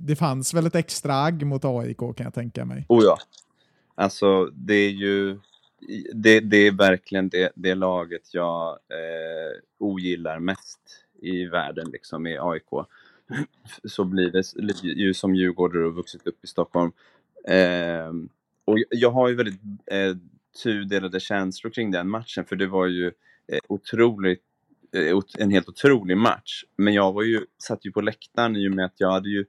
Det 0.06 0.16
fanns 0.16 0.54
väl 0.54 0.66
ett 0.66 0.74
extra 0.74 1.14
agg 1.14 1.46
mot 1.46 1.64
AIK 1.64 1.98
kan 1.98 2.24
jag 2.24 2.34
tänka 2.34 2.64
mig. 2.64 2.86
Oh 2.88 3.04
ja. 3.04 3.18
Alltså, 3.94 4.46
det 4.46 4.74
är 4.74 4.90
ju... 4.90 5.38
Det, 6.14 6.40
det 6.40 6.56
är 6.56 6.72
verkligen 6.72 7.28
det, 7.28 7.52
det 7.54 7.74
laget 7.74 8.34
jag 8.34 8.68
eh, 8.70 9.60
ogillar 9.78 10.38
mest 10.38 10.80
i 11.22 11.44
världen, 11.44 11.90
liksom, 11.92 12.26
i 12.26 12.38
AIK. 12.38 12.86
Så 13.84 14.04
blir 14.04 14.30
det 14.30 14.44
ju 14.82 15.14
som 15.14 15.34
djurgårdare 15.34 15.86
och 15.86 15.94
vuxit 15.94 16.26
upp 16.26 16.44
i 16.44 16.46
Stockholm. 16.46 16.92
Eh, 17.48 18.12
och 18.64 18.78
jag 18.90 19.10
har 19.10 19.28
ju 19.28 19.34
väldigt 19.34 19.60
eh, 19.86 20.16
tudelade 20.62 21.20
känslor 21.20 21.70
kring 21.70 21.90
den 21.90 22.08
matchen, 22.08 22.44
för 22.44 22.56
det 22.56 22.66
var 22.66 22.86
ju 22.86 23.06
eh, 23.46 23.58
otroligt 23.68 24.42
Eh, 24.92 25.18
en 25.38 25.50
helt 25.50 25.68
otrolig 25.68 26.16
match. 26.16 26.64
Men 26.76 26.94
jag 26.94 27.12
var 27.12 27.22
ju, 27.22 27.46
satt 27.58 27.84
ju 27.84 27.92
på 27.92 28.00
läktaren 28.00 28.56
i 28.56 28.68
och 28.68 28.72
med 28.72 28.84
att 28.84 29.00
jag 29.00 29.12
hade 29.12 29.28
ju 29.28 29.44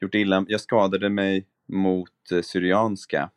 gjort 0.00 0.14
illa. 0.14 0.44
Jag 0.48 0.60
skadade 0.60 1.08
mig 1.08 1.46
mot 1.66 2.32
eh, 2.32 2.42
Syrianska 2.42 3.30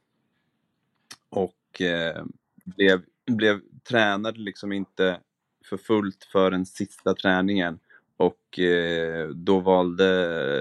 och 1.29 1.81
eh, 1.81 2.25
blev, 2.65 3.01
blev 3.25 3.61
tränad 3.83 4.37
liksom 4.37 4.71
inte 4.71 5.19
för 5.65 5.77
fullt 5.77 6.23
för 6.31 6.51
den 6.51 6.65
sista 6.65 7.13
träningen 7.13 7.79
och 8.17 8.59
eh, 8.59 9.27
då 9.29 9.59
valde 9.59 10.07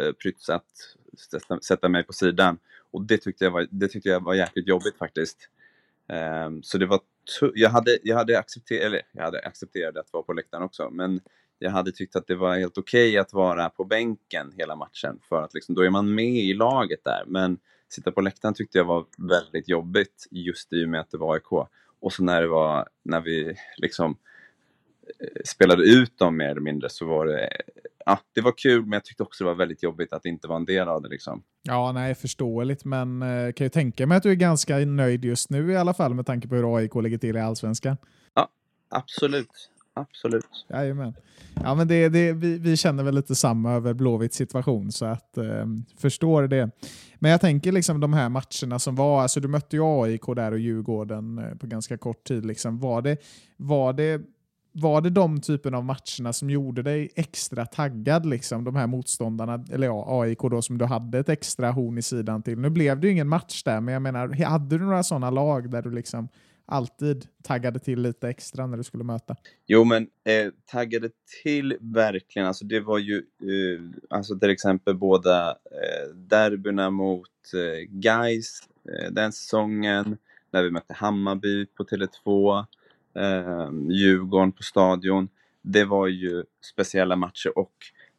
eh, 0.07 0.13
Prytz 0.13 0.49
att 0.49 0.97
sätta, 1.31 1.61
sätta 1.61 1.89
mig 1.89 2.03
på 2.03 2.13
sidan 2.13 2.59
och 2.91 3.03
det 3.03 3.19
tyckte 3.19 3.45
jag 3.45 3.51
var, 3.51 3.67
det 3.71 3.89
tyckte 3.89 4.09
jag 4.09 4.25
var 4.25 4.35
jäkligt 4.35 4.69
jobbigt 4.69 4.99
faktiskt. 4.99 5.49
Eh, 6.09 6.51
så 6.63 6.79
det 6.79 6.87
var 6.87 7.01
jag 7.55 7.71
hade, 7.71 7.99
jag 8.03 8.17
hade 8.17 8.39
accepterat, 8.39 8.83
eller 8.83 9.03
jag 9.13 9.23
hade 9.23 9.41
accepterat 9.41 9.97
att 9.97 10.13
vara 10.13 10.23
på 10.23 10.33
läktaren 10.33 10.63
också, 10.63 10.91
men 10.91 11.21
jag 11.59 11.71
hade 11.71 11.93
tyckt 11.93 12.17
att 12.17 12.27
det 12.27 12.35
var 12.35 12.59
helt 12.59 12.79
okej 12.79 13.19
att 13.19 13.33
vara 13.33 13.71
på 13.71 13.85
bänken 13.85 14.53
hela 14.57 14.77
matchen 14.77 15.19
för 15.29 15.43
att 15.43 15.55
liksom, 15.55 15.75
då 15.75 15.83
är 15.83 15.91
man 15.91 16.15
med 16.15 16.37
i 16.37 16.55
laget 16.55 17.05
där. 17.05 17.25
Men 17.27 17.59
sitta 17.89 18.13
på 18.13 18.21
läktaren 18.21 18.55
tyckte 18.55 18.79
jag 18.79 18.85
var 18.85 19.07
väldigt 19.19 19.69
jobbigt 19.69 20.27
just 20.31 20.73
i 20.73 20.85
och 20.85 20.89
med 20.89 21.01
att 21.01 21.11
det 21.11 21.19
var 21.19 21.35
AIK. 21.35 21.69
Och 22.01 22.13
så 22.13 22.25
när 22.25 22.41
det 22.41 22.49
var, 22.49 22.89
när 23.03 23.21
vi 23.21 23.57
liksom 23.77 24.17
eh, 25.21 25.43
spelade 25.45 25.83
ut 25.83 26.19
dem 26.19 26.37
mer 26.37 26.49
eller 26.49 26.61
mindre 26.61 26.89
så 26.89 27.07
var 27.07 27.27
det, 27.27 27.51
ja, 28.11 28.19
det 28.35 28.41
var 28.41 28.53
kul 28.57 28.83
men 28.83 28.93
jag 28.93 29.05
tyckte 29.05 29.23
också 29.23 29.45
det 29.45 29.51
var 29.51 29.55
väldigt 29.55 29.83
jobbigt 29.83 30.13
att 30.13 30.25
inte 30.25 30.49
vara 30.49 30.57
en 30.57 30.65
del 30.65 30.89
av 30.89 31.03
det 31.03 31.09
liksom. 31.09 31.43
Ja, 31.63 31.93
nej, 31.93 32.15
förståeligt, 32.15 32.85
men 32.85 33.23
eh, 33.23 33.53
kan 33.53 33.65
ju 33.65 33.69
tänka 33.69 34.07
mig 34.07 34.17
att 34.17 34.23
du 34.23 34.31
är 34.31 34.35
ganska 34.35 34.77
nöjd 34.77 35.25
just 35.25 35.51
nu 35.51 35.73
i 35.73 35.77
alla 35.77 35.95
fall 35.95 36.15
med 36.15 36.27
tanke 36.27 36.49
på 36.49 36.55
hur 36.55 36.77
AIK 36.77 36.95
ligger 36.95 37.19
till 37.19 37.37
i 37.37 37.41
Allsvenskan. 37.41 37.97
Absolut, 38.91 39.71
absolut. 39.95 40.67
Jajamän. 40.69 41.15
Ja, 41.55 41.75
men 41.75 41.89
det, 41.89 42.09
det, 42.09 42.33
vi, 42.33 42.59
vi 42.59 42.77
känner 42.77 43.05
väl 43.05 43.15
lite 43.15 43.35
samma 43.35 43.73
över 43.73 43.95
Blåvitts 43.95 44.37
situation, 44.37 44.93
så 44.93 45.05
att 45.05 45.39
eh, 45.39 45.67
förstår 45.99 46.49
det. 46.49 46.71
Men 47.19 47.31
jag 47.31 47.41
tänker 47.41 47.73
liksom 47.73 48.01
de 48.01 48.13
här 48.13 48.29
matcherna 48.29 48.79
som 48.79 48.95
var, 48.95 49.23
alltså 49.23 49.41
du 49.41 49.49
mötte 49.49 49.77
ju 49.77 49.83
AIK 49.85 50.27
där 50.27 50.53
och 50.53 50.59
Djurgården 50.59 51.39
eh, 51.39 51.55
på 51.55 51.67
ganska 51.67 51.99
kort 51.99 52.25
tid. 52.25 52.47
Liksom. 52.47 52.79
Var, 52.79 53.03
det, 53.03 53.17
var, 53.57 53.93
det, 53.93 54.21
var 54.73 55.01
det 55.01 55.11
de 55.11 55.41
typen 55.41 55.75
av 55.75 55.85
matcherna 55.85 56.33
som 56.33 56.51
gjorde 56.51 56.83
dig 56.83 57.11
extra 57.15 57.67
taggad, 57.67 58.27
liksom, 58.27 58.65
de 58.65 58.77
här 58.77 58.87
motståndarna, 58.87 59.65
eller 59.71 59.87
ja, 59.87 60.23
AIK 60.23 60.39
då 60.39 60.63
som 60.63 60.79
du 60.79 60.85
hade 60.85 61.19
ett 61.19 61.29
extra 61.29 61.71
horn 61.71 61.99
i 61.99 62.03
sidan 62.03 62.43
till? 62.43 62.59
Nu 62.59 62.71
blev 62.71 63.01
det 63.01 63.07
ju 63.07 63.13
ingen 63.13 63.29
match 63.29 63.63
där, 63.63 63.81
men 63.81 63.95
jag 63.95 64.03
menar, 64.03 64.45
hade 64.45 64.79
du 64.79 64.85
några 64.85 65.03
sådana 65.03 65.31
lag 65.31 65.71
där 65.71 65.83
du 65.83 65.91
liksom 65.91 66.29
alltid 66.71 67.27
taggade 67.43 67.79
till 67.79 68.03
lite 68.03 68.29
extra 68.29 68.67
när 68.67 68.77
du 68.77 68.83
skulle 68.83 69.05
möta? 69.05 69.37
Jo, 69.67 69.85
men 69.85 70.03
eh, 70.03 70.53
taggade 70.67 71.11
till 71.43 71.77
verkligen. 71.81 72.49
Alltså 72.49 72.65
det 72.65 72.81
var 72.81 72.99
ju 72.99 73.17
eh, 73.17 73.81
alltså 74.11 74.39
till 74.39 74.51
exempel 74.51 74.97
båda 74.97 75.51
eh, 75.51 76.15
derbyna 76.15 76.91
mot 76.91 77.29
eh, 77.55 77.89
Gais 77.89 78.69
eh, 78.85 79.11
den 79.13 79.33
säsongen, 79.33 80.19
när 80.51 80.63
vi 80.63 80.71
mötte 80.71 80.95
Hammarby 80.95 81.67
på 81.67 81.85
Tele2, 81.85 82.67
eh, 83.15 83.71
Djurgården 83.91 84.53
på 84.53 84.63
Stadion. 84.63 85.29
Det 85.63 85.85
var 85.85 86.07
ju 86.07 86.45
speciella 86.73 87.17
matcher 87.17 87.59
och 87.59 87.75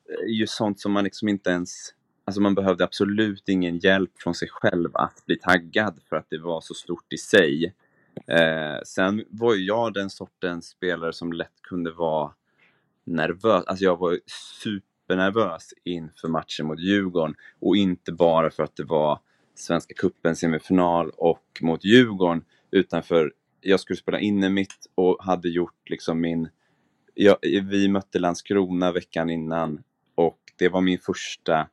eh, 0.10 0.34
ju 0.34 0.48
sånt 0.48 0.80
som 0.80 0.92
man 0.92 1.04
liksom 1.04 1.30
inte 1.30 1.50
ens 1.50 1.94
alltså 2.26 2.42
man 2.42 2.56
behövde 2.56 2.84
absolut 2.84 3.50
ingen 3.50 3.78
hjälp 3.78 4.12
från 4.16 4.36
sig 4.36 4.48
själv 4.52 4.90
att 4.94 5.26
bli 5.26 5.40
taggad 5.40 6.00
för 6.10 6.16
att 6.16 6.30
det 6.30 6.38
var 6.38 6.62
så 6.62 6.74
stort 6.74 7.14
i 7.14 7.18
sig. 7.18 7.74
Eh, 8.28 8.82
sen 8.86 9.24
var 9.30 9.56
ju 9.56 9.66
jag 9.66 9.94
den 9.94 10.10
sortens 10.10 10.68
spelare 10.68 11.14
som 11.14 11.34
lätt 11.34 11.62
kunde 11.62 11.92
vara 11.92 12.32
nervös. 13.04 13.64
Alltså 13.66 13.86
jag 13.86 13.98
var 13.98 14.20
supernervös 14.64 15.74
inför 15.84 16.28
matchen 16.28 16.66
mot 16.66 16.80
Djurgården 16.80 17.36
och 17.60 17.76
inte 17.78 18.12
bara 18.12 18.52
för 18.52 18.64
att 18.64 18.76
det 18.76 18.84
var 18.84 19.20
Svenska 19.56 19.94
cupen 19.94 20.36
semifinal 20.36 21.10
och 21.18 21.60
mot 21.62 21.86
Djurgården 21.86 22.44
utan 22.72 23.04
för 23.04 23.34
jag 23.62 23.80
skulle 23.80 23.98
spela 23.98 24.20
inne 24.20 24.50
mitt 24.50 24.88
och 24.96 25.18
hade 25.24 25.50
gjort 25.50 25.90
liksom 25.90 26.22
min... 26.22 26.50
Jag, 27.14 27.38
vi 27.64 27.88
mötte 27.88 28.20
Landskrona 28.20 28.92
veckan 28.92 29.30
innan 29.30 29.84
och 30.16 30.40
det 30.58 30.70
var 30.70 30.82
min 30.82 31.00
första 31.00 31.68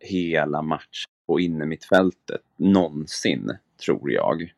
hela 0.00 0.62
match 0.62 1.04
på 1.26 1.40
innermittfältet 1.40 2.40
någonsin, 2.56 3.56
tror 3.84 4.10
jag. 4.10 4.54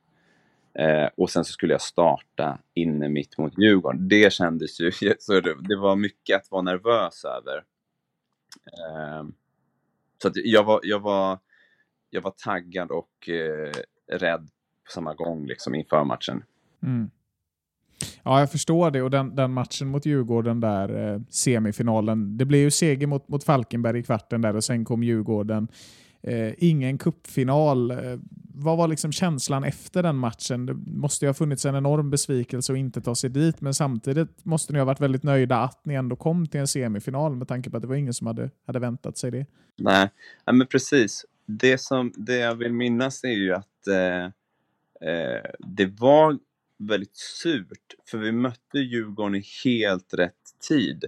Eh, 0.79 1.09
och 1.17 1.31
sen 1.31 1.45
så 1.45 1.53
skulle 1.53 1.75
jag 1.75 1.81
starta 1.81 2.59
inne 2.75 3.09
mitt 3.09 3.39
mot 3.39 3.59
Djurgården. 3.59 4.09
Det 4.09 4.33
kändes 4.33 4.81
ju, 4.81 4.93
så 5.19 5.41
det, 5.41 5.57
det 5.69 5.77
var 5.77 5.97
mycket 5.97 6.37
att 6.37 6.51
vara 6.51 6.63
nervös 6.63 7.25
över. 7.25 7.57
Eh, 8.67 9.27
så 10.23 10.29
att 10.29 10.37
jag, 10.37 10.65
var, 10.65 10.81
jag, 10.83 11.01
var, 11.01 11.39
jag 12.11 12.21
var 12.21 12.35
taggad 12.45 12.91
och 12.91 13.29
eh, 13.29 13.73
rädd 14.13 14.51
på 14.87 14.93
samma 14.93 15.15
gång 15.15 15.47
liksom, 15.47 15.75
inför 15.75 16.05
matchen. 16.05 16.43
Mm. 16.83 17.11
Ja, 18.23 18.41
jag 18.41 18.51
förstår 18.51 18.91
det. 18.91 19.03
Och 19.03 19.11
den, 19.11 19.37
den 19.37 19.53
matchen 19.53 19.89
mot 19.89 20.07
Djurgården, 20.07 20.61
där 20.61 21.15
eh, 21.15 21.21
semifinalen, 21.31 22.39
det 22.39 22.45
blev 22.45 22.61
ju 22.61 22.71
seger 22.71 23.07
mot, 23.07 23.29
mot 23.29 23.45
Falkenberg 23.45 23.99
i 23.99 24.03
kvarten 24.03 24.43
där 24.43 24.57
och 24.57 24.65
sen 24.65 24.85
kom 24.85 25.03
Djurgården. 25.03 25.69
Eh, 26.23 26.53
ingen 26.59 26.99
kuppfinal. 26.99 27.91
Eh, 27.91 28.19
vad 28.55 28.77
var 28.77 28.89
liksom 28.89 29.13
känslan 29.13 29.65
efter 29.65 30.03
den 30.03 30.17
matchen? 30.17 30.67
Det 30.67 30.75
måste 30.87 31.25
ju 31.25 31.29
ha 31.29 31.35
funnits 31.35 31.65
en 31.65 31.75
enorm 31.75 32.11
besvikelse 32.11 32.73
att 32.73 32.79
inte 32.79 33.01
ta 33.01 33.15
sig 33.15 33.31
dit, 33.31 33.61
men 33.61 33.75
samtidigt 33.75 34.45
måste 34.45 34.73
ni 34.73 34.79
ha 34.79 34.87
varit 34.87 35.01
väldigt 35.01 35.23
nöjda 35.23 35.57
att 35.57 35.85
ni 35.85 35.95
ändå 35.95 36.17
kom 36.17 36.47
till 36.47 36.61
en 36.61 36.67
semifinal 36.67 37.37
med 37.37 37.49
tanke 37.49 37.71
på 37.71 37.77
att 37.77 37.83
det 37.83 37.89
var 37.89 37.95
ingen 37.95 38.15
som 38.15 38.27
hade, 38.27 38.51
hade 38.67 38.79
väntat 38.79 39.19
sig 39.19 39.31
det. 39.31 39.47
Nej, 39.79 40.09
ja, 40.45 40.53
men 40.53 40.67
precis. 40.67 41.25
Det, 41.47 41.81
som, 41.81 42.13
det 42.17 42.37
jag 42.37 42.55
vill 42.55 42.73
minnas 42.73 43.25
är 43.25 43.29
ju 43.29 43.55
att 43.55 43.87
eh, 43.87 44.31
eh, 45.01 45.51
det 45.59 45.87
var 46.01 46.39
väldigt 46.79 47.17
surt, 47.17 47.95
för 48.11 48.19
vi 48.19 48.33
mötte 48.33 48.79
Djurgården 48.79 49.35
i 49.35 49.45
helt 49.65 50.15
rätt 50.15 50.69
tid. 50.69 51.05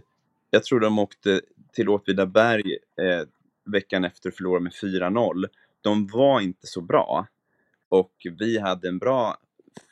Jag 0.51 0.65
tror 0.65 0.81
de 0.81 0.99
åkte 0.99 1.41
till 1.73 1.89
Åtvidaberg 1.89 2.73
eh, 2.73 3.29
veckan 3.65 4.05
efter 4.05 4.29
och 4.29 4.35
förlorade 4.35 4.65
med 4.65 4.73
4-0. 4.73 5.45
De 5.81 6.07
var 6.07 6.41
inte 6.41 6.67
så 6.67 6.81
bra 6.81 7.27
och 7.89 8.13
vi 8.39 8.59
hade 8.59 8.89
en 8.89 8.99
bra 8.99 9.37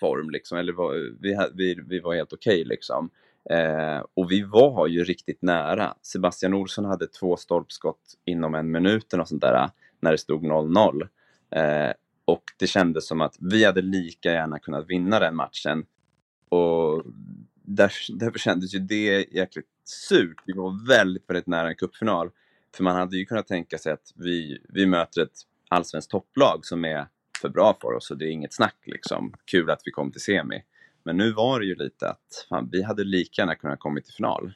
form, 0.01 0.31
liksom, 0.31 0.59
eller 0.59 0.73
var, 0.73 0.95
vi, 1.21 1.37
vi, 1.55 1.83
vi 1.89 2.01
var 2.01 2.15
helt 2.15 2.33
okej. 2.33 2.61
Okay, 2.61 2.65
liksom. 2.65 3.11
Eh, 3.51 4.05
och 4.15 4.31
vi 4.31 4.43
var 4.43 4.87
ju 4.87 5.05
riktigt 5.05 5.43
nära. 5.43 5.95
Sebastian 6.03 6.55
Olsson 6.55 6.85
hade 6.85 7.07
två 7.07 7.37
stolpskott 7.37 8.15
inom 8.25 8.55
en 8.55 8.71
minut 8.71 9.13
och 9.13 9.29
sånt 9.29 9.41
där, 9.41 9.71
när 10.01 10.13
det 10.13 10.19
stod 10.19 10.45
0-0. 10.45 11.09
Eh, 11.51 11.93
och 12.27 12.43
det 12.59 12.67
kändes 12.67 13.07
som 13.07 13.21
att 13.21 13.37
vi 13.41 13.65
hade 13.65 13.83
lika 13.83 14.33
gärna 14.33 14.59
kunnat 14.59 14.91
vinna 14.91 15.21
den 15.21 15.37
matchen. 15.37 15.87
Och 16.49 17.03
därför, 17.63 18.13
därför 18.13 18.39
kändes 18.39 18.75
ju 18.75 18.79
det 18.79 19.35
jäkligt 19.35 19.67
surt. 19.85 20.43
Vi 20.47 20.53
var 20.53 20.89
väldigt, 20.89 21.31
väldigt 21.31 21.47
nära 21.47 21.69
en 21.69 21.77
cupfinal. 21.77 22.31
För 22.77 22.85
man 22.85 22.97
hade 22.97 23.17
ju 23.17 23.25
kunnat 23.25 23.47
tänka 23.47 23.79
sig 23.79 23.93
att 23.93 24.13
vi, 24.15 24.59
vi 24.69 24.87
möter 24.87 25.23
ett 25.23 25.41
allsvenskt 25.69 26.11
topplag 26.11 26.67
som 26.67 26.85
är 26.85 27.07
för 27.41 27.49
bra 27.49 27.79
för 27.81 27.93
oss 27.93 28.11
och 28.11 28.19
det 28.19 28.25
är 28.25 28.31
inget 28.31 28.55
snack 28.55 28.77
liksom. 28.85 29.35
Kul 29.45 29.71
att 29.71 29.83
vi 29.85 29.91
kom 29.91 30.13
till 30.13 30.21
semi. 30.21 30.63
Men 31.03 31.17
nu 31.17 31.33
var 31.33 31.61
det 31.61 31.67
ju 31.67 31.75
lite 31.75 32.09
att 32.09 32.47
fan, 32.49 32.69
vi 32.73 32.83
hade 32.83 33.05
lika 33.05 33.43
gärna 33.43 33.55
kunnat 33.55 33.81
komma 33.81 34.01
till 34.01 34.15
final. 34.15 34.55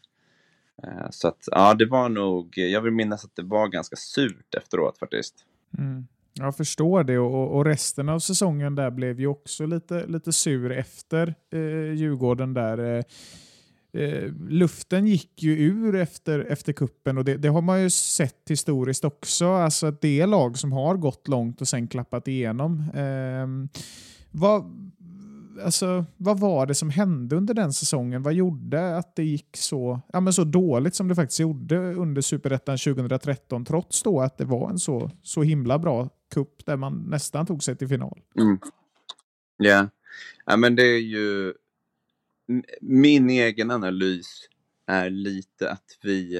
Eh, 0.82 1.10
så 1.10 1.28
att 1.28 1.44
ja, 1.46 1.74
det 1.74 1.86
var 1.86 2.08
nog, 2.08 2.58
jag 2.58 2.80
vill 2.80 2.92
minnas 2.92 3.24
att 3.24 3.36
det 3.36 3.42
var 3.42 3.68
ganska 3.68 3.96
surt 3.96 4.54
efteråt 4.54 4.98
faktiskt. 4.98 5.34
Mm. 5.78 6.06
Jag 6.34 6.56
förstår 6.56 7.04
det 7.04 7.18
och, 7.18 7.56
och, 7.56 7.64
resten 7.64 8.08
av 8.08 8.18
säsongen 8.18 8.74
där 8.74 8.90
blev 8.90 9.20
ju 9.20 9.26
också 9.26 9.66
lite, 9.66 10.06
lite 10.06 10.32
sur 10.32 10.72
efter 10.72 11.34
eh, 11.52 11.92
Djurgården 11.94 12.54
där. 12.54 12.78
Eh, 12.78 14.02
eh, 14.02 14.32
luften 14.48 15.06
gick 15.06 15.42
ju 15.42 15.58
ur 15.58 15.94
efter, 15.94 16.40
efter 16.40 16.72
kuppen 16.72 17.18
och 17.18 17.24
det, 17.24 17.36
det, 17.36 17.48
har 17.48 17.62
man 17.62 17.82
ju 17.82 17.90
sett 17.90 18.50
historiskt 18.50 19.04
också. 19.04 19.46
Alltså 19.46 19.86
att 19.86 20.00
det 20.00 20.20
är 20.20 20.26
lag 20.26 20.58
som 20.58 20.72
har 20.72 20.96
gått 20.96 21.28
långt 21.28 21.60
och 21.60 21.68
sen 21.68 21.88
klappat 21.88 22.28
igenom. 22.28 22.90
Eh, 22.94 23.78
vad, 24.30 24.92
alltså, 25.64 26.04
vad 26.16 26.40
var 26.40 26.66
det 26.66 26.74
som 26.74 26.90
hände 26.90 27.36
under 27.36 27.54
den 27.54 27.72
säsongen? 27.72 28.22
Vad 28.22 28.34
gjorde 28.34 28.96
att 28.96 29.16
det 29.16 29.24
gick 29.24 29.56
så, 29.56 30.00
ja, 30.12 30.20
men 30.20 30.32
så 30.32 30.44
dåligt 30.44 30.94
som 30.94 31.08
det 31.08 31.14
faktiskt 31.14 31.40
gjorde 31.40 31.94
under 31.94 32.22
Superettan 32.22 32.78
2013 32.78 33.64
trots 33.64 34.02
då 34.02 34.20
att 34.20 34.38
det 34.38 34.44
var 34.44 34.70
en 34.70 34.78
så, 34.78 35.10
så 35.22 35.42
himla 35.42 35.78
bra 35.78 36.08
kupp 36.34 36.66
där 36.66 36.76
man 36.76 37.04
nästan 37.08 37.46
tog 37.46 37.62
sig 37.62 37.76
till 37.76 37.88
final? 37.88 38.20
Mm. 38.36 38.58
Yeah. 39.62 39.86
Ja, 40.46 40.56
men 40.56 40.76
det 40.76 40.82
är 40.82 41.00
ju 41.00 41.54
min 42.80 43.30
egen 43.30 43.70
analys 43.70 44.48
är 44.86 45.10
lite 45.10 45.70
att 45.70 45.98
vi, 46.02 46.38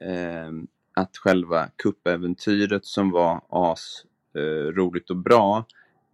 eh, 0.00 0.50
att 0.94 1.16
själva 1.16 1.68
kuppäventyret 1.76 2.84
som 2.84 3.10
var 3.10 3.42
as 3.48 4.04
eh, 4.34 4.72
roligt 4.72 5.10
och 5.10 5.16
bra 5.16 5.64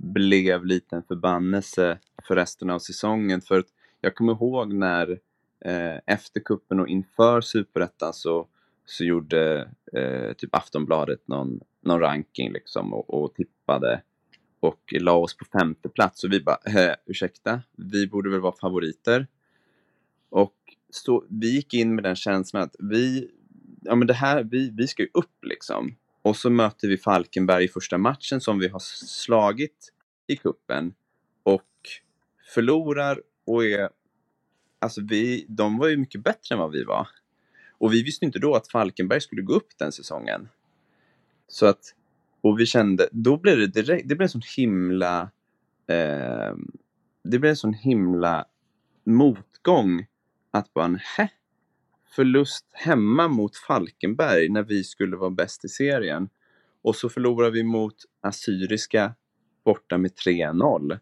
blev 0.02 0.64
lite 0.64 0.96
en 0.96 1.02
förbannelse 1.02 1.98
för 2.28 2.36
resten 2.36 2.70
av 2.70 2.78
säsongen. 2.78 3.40
För 3.40 3.64
jag 4.00 4.14
kommer 4.14 4.32
ihåg 4.32 4.72
när 4.72 5.10
eh, 5.64 5.98
efter 6.06 6.40
kuppen 6.40 6.80
och 6.80 6.88
inför 6.88 7.40
superettan 7.40 8.12
så, 8.12 8.48
så 8.84 9.04
gjorde 9.04 9.70
eh, 9.92 10.32
typ 10.32 10.54
Aftonbladet 10.54 11.28
någon, 11.28 11.60
någon 11.80 12.00
ranking 12.00 12.52
liksom 12.52 12.94
och, 12.94 13.22
och 13.22 13.34
tippade 13.34 14.02
och 14.60 14.94
la 15.00 15.12
oss 15.12 15.36
på 15.36 15.44
femte 15.44 15.88
plats 15.88 16.24
och 16.24 16.32
vi 16.32 16.40
bara, 16.40 16.58
eh, 16.66 16.94
ursäkta, 17.06 17.60
vi 17.76 18.06
borde 18.06 18.30
väl 18.30 18.40
vara 18.40 18.56
favoriter. 18.60 19.26
Och 20.30 20.56
så, 20.90 21.24
vi 21.28 21.54
gick 21.54 21.74
in 21.74 21.94
med 21.94 22.04
den 22.04 22.16
känslan 22.16 22.62
att 22.62 22.76
vi, 22.78 23.30
ja 23.80 23.94
men 23.94 24.06
det 24.06 24.14
här, 24.14 24.44
vi, 24.44 24.70
vi 24.70 24.86
ska 24.86 25.02
ju 25.02 25.08
upp 25.14 25.44
liksom. 25.44 25.94
Och 26.22 26.36
så 26.36 26.50
möter 26.50 26.88
vi 26.88 26.96
Falkenberg 26.96 27.64
i 27.64 27.68
första 27.68 27.98
matchen 27.98 28.40
som 28.40 28.58
vi 28.58 28.68
har 28.68 28.78
slagit 28.78 29.92
i 30.26 30.36
kuppen 30.36 30.94
och 31.42 31.68
förlorar 32.54 33.22
och 33.44 33.64
är, 33.64 33.88
alltså 34.78 35.00
vi, 35.04 35.46
de 35.48 35.78
var 35.78 35.88
ju 35.88 35.96
mycket 35.96 36.24
bättre 36.24 36.54
än 36.54 36.58
vad 36.58 36.70
vi 36.70 36.84
var. 36.84 37.08
Och 37.78 37.92
vi 37.92 38.02
visste 38.02 38.24
inte 38.24 38.38
då 38.38 38.54
att 38.54 38.68
Falkenberg 38.68 39.20
skulle 39.20 39.42
gå 39.42 39.54
upp 39.54 39.78
den 39.78 39.92
säsongen. 39.92 40.48
Så 41.48 41.66
att, 41.66 41.94
och 42.40 42.60
vi 42.60 42.66
kände, 42.66 43.08
då 43.12 43.36
blev 43.36 43.58
det 43.58 43.66
direkt, 43.66 44.08
det 44.08 44.14
blev 44.14 44.26
en 44.26 44.28
sån 44.28 44.42
himla, 44.56 45.30
eh, 45.86 46.54
det 47.22 47.38
blev 47.38 47.50
en 47.50 47.56
sån 47.56 47.74
himla 47.74 48.44
motgång 49.04 50.06
att 50.50 50.74
bara, 50.74 50.98
hä? 51.16 51.28
Förlust 52.14 52.66
hemma 52.72 53.28
mot 53.28 53.56
Falkenberg 53.56 54.48
när 54.48 54.62
vi 54.62 54.84
skulle 54.84 55.16
vara 55.16 55.30
bäst 55.30 55.64
i 55.64 55.68
serien. 55.68 56.28
Och 56.82 56.96
så 56.96 57.08
förlorar 57.08 57.50
vi 57.50 57.62
mot 57.62 57.94
Assyriska 58.20 59.14
borta 59.64 59.98
med 59.98 60.10
3-0. 60.26 60.98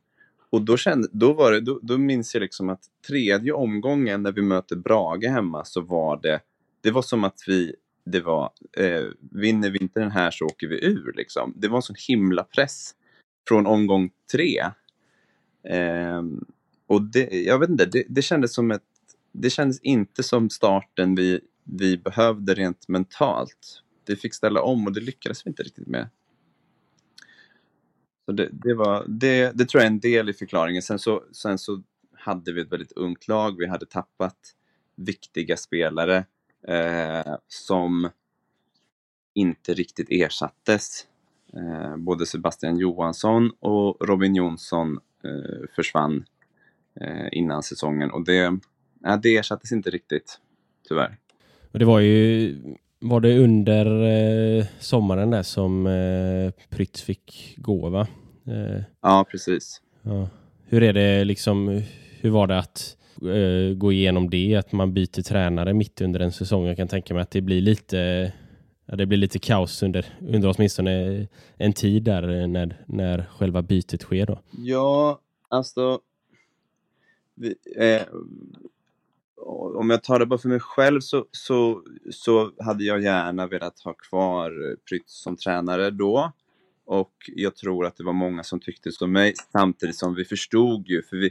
Och 0.51 0.63
då, 0.63 0.77
kände, 0.77 1.09
då, 1.13 1.33
var 1.33 1.53
det, 1.53 1.61
då, 1.61 1.79
då 1.83 1.99
minns 1.99 2.35
jag 2.35 2.41
liksom 2.41 2.69
att 2.69 2.85
tredje 3.09 3.53
omgången 3.53 4.23
när 4.23 4.33
vi 4.33 4.43
möter 4.43 4.77
Brage 4.77 5.25
hemma 5.25 5.65
så 5.65 5.81
var 5.81 6.21
det, 6.23 6.41
det 6.81 6.91
var 6.91 7.03
som 7.03 7.25
att 7.25 7.45
vi, 7.47 7.75
det 8.05 8.21
var, 8.21 8.51
eh, 8.77 9.05
vinner 9.33 9.71
vi 9.71 9.79
inte 9.79 10.01
den 10.01 10.11
här 10.11 10.31
så 10.31 10.45
åker 10.45 10.67
vi 10.67 10.85
ur 10.85 11.13
liksom. 11.17 11.55
Det 11.57 11.69
var 11.69 11.77
en 11.77 11.83
sån 11.83 11.97
himla 12.09 12.45
press 12.45 12.95
från 13.49 13.67
omgång 13.67 14.11
tre. 14.33 14.61
Eh, 15.69 16.23
och 16.87 17.03
det, 17.03 17.29
jag 17.31 17.59
vet 17.59 17.71
inte, 17.71 17.87
det, 17.87 18.05
det 18.09 18.23
kändes 18.23 18.55
som 18.55 18.71
ett 18.71 18.83
det 19.33 19.51
kändes 19.51 19.81
inte 19.81 20.23
som 20.23 20.51
starten 20.51 21.15
vi, 21.15 21.41
vi 21.65 21.97
behövde 21.97 22.55
rent 22.55 22.89
mentalt. 22.89 23.83
Vi 24.07 24.17
fick 24.17 24.35
ställa 24.35 24.63
om 24.63 24.87
och 24.87 24.93
det 24.93 25.01
lyckades 25.01 25.47
vi 25.47 25.49
inte 25.49 25.63
riktigt 25.63 25.87
med. 25.87 26.09
Så 28.25 28.33
det, 28.33 28.49
det, 28.53 28.75
var, 28.75 29.05
det, 29.09 29.53
det 29.55 29.65
tror 29.65 29.83
jag 29.83 29.87
är 29.87 29.93
en 29.93 30.01
del 30.01 30.29
i 30.29 30.33
förklaringen. 30.33 30.83
Sen 30.83 30.99
så, 30.99 31.25
sen 31.33 31.59
så 31.59 31.83
hade 32.13 32.53
vi 32.53 32.61
ett 32.61 32.73
väldigt 32.73 32.93
ungt 32.93 33.29
lag. 33.29 33.59
Vi 33.59 33.67
hade 33.67 33.87
tappat 33.87 34.37
viktiga 34.97 35.57
spelare 35.57 36.25
eh, 36.69 37.37
som 37.49 38.11
inte 39.35 39.75
riktigt 39.75 40.11
ersattes. 40.11 41.07
Eh, 41.53 41.97
både 41.97 42.27
Sebastian 42.27 42.79
Johansson 42.79 43.51
och 43.61 43.97
Robin 44.09 44.35
Jonsson 44.35 44.99
eh, 45.25 45.69
försvann 45.75 46.25
eh, 47.01 47.29
innan 47.33 47.63
säsongen 47.63 48.11
och 48.11 48.25
det, 48.25 48.59
ja, 49.03 49.17
det 49.17 49.37
ersattes 49.37 49.73
inte 49.73 49.91
riktigt, 49.91 50.39
tyvärr. 50.89 51.17
Och 51.73 51.79
det 51.79 51.85
var 51.85 52.01
ju 52.01 52.57
var 53.03 53.21
det 53.21 53.39
under 53.39 53.87
eh, 54.03 54.67
sommaren 54.81 55.31
där 55.31 55.43
som 55.43 55.87
eh, 55.87 56.51
Prytz 56.69 57.03
fick 57.03 57.55
gå 57.57 57.89
va? 57.89 58.07
Eh, 58.47 58.83
Ja, 59.01 59.27
precis. 59.31 59.83
ja. 60.03 60.29
Hur 60.65 60.83
är 60.83 60.93
det 60.93 61.25
liksom, 61.25 61.83
hur 62.21 62.31
var 62.31 62.47
det 62.47 62.59
att 62.59 62.97
eh, 63.23 63.75
gå 63.77 63.93
igenom 63.93 64.31
det, 64.31 64.57
att 64.57 64.73
man 64.73 64.95
byter 64.95 65.23
tränare 65.23 65.73
mitt 65.75 66.01
under 66.01 66.21
en 66.21 66.33
säsong? 66.33 66.67
Jag 66.67 66.77
kan 66.77 66.89
tänka 66.89 67.15
mig 67.15 67.23
att 67.23 67.31
det 67.31 67.41
blir 67.41 67.61
lite, 67.61 68.33
ja, 68.87 68.97
det 68.97 69.07
blir 69.07 69.19
lite 69.19 69.39
kaos 69.39 69.83
under, 69.83 70.07
under 70.21 70.55
åtminstone 70.57 71.27
en 71.57 71.73
tid 71.73 72.03
där 72.03 72.41
eh, 72.41 72.47
när, 72.47 72.77
när 72.87 73.25
själva 73.39 73.63
bytet 73.63 74.03
sker 74.03 74.27
då. 74.27 74.41
Ja, 74.51 75.21
alltså... 75.49 76.01
Vi, 77.35 77.55
eh, 77.77 78.03
om 79.77 79.91
jag 79.91 80.03
tar 80.03 80.19
det 80.19 80.27
bara 80.27 80.39
för 80.39 80.49
mig 80.49 80.61
själv 80.61 81.01
så, 81.01 81.27
så, 81.31 81.83
så 82.11 82.53
hade 82.59 82.85
jag 82.85 83.03
gärna 83.03 83.47
velat 83.47 83.81
ha 83.81 83.93
kvar 83.93 84.77
Prytz 84.89 85.23
som 85.23 85.37
tränare 85.37 85.91
då. 85.91 86.33
Och 86.85 87.15
jag 87.27 87.57
tror 87.57 87.87
att 87.87 87.97
det 87.97 88.05
var 88.05 88.13
många 88.13 88.43
som 88.43 88.61
tyckte 88.61 88.93
som 88.93 89.13
mig, 89.13 89.35
samtidigt 89.53 89.97
som 89.97 90.15
vi 90.15 90.25
förstod 90.25 90.89
ju, 90.89 91.03
för 91.03 91.17
vi, 91.17 91.31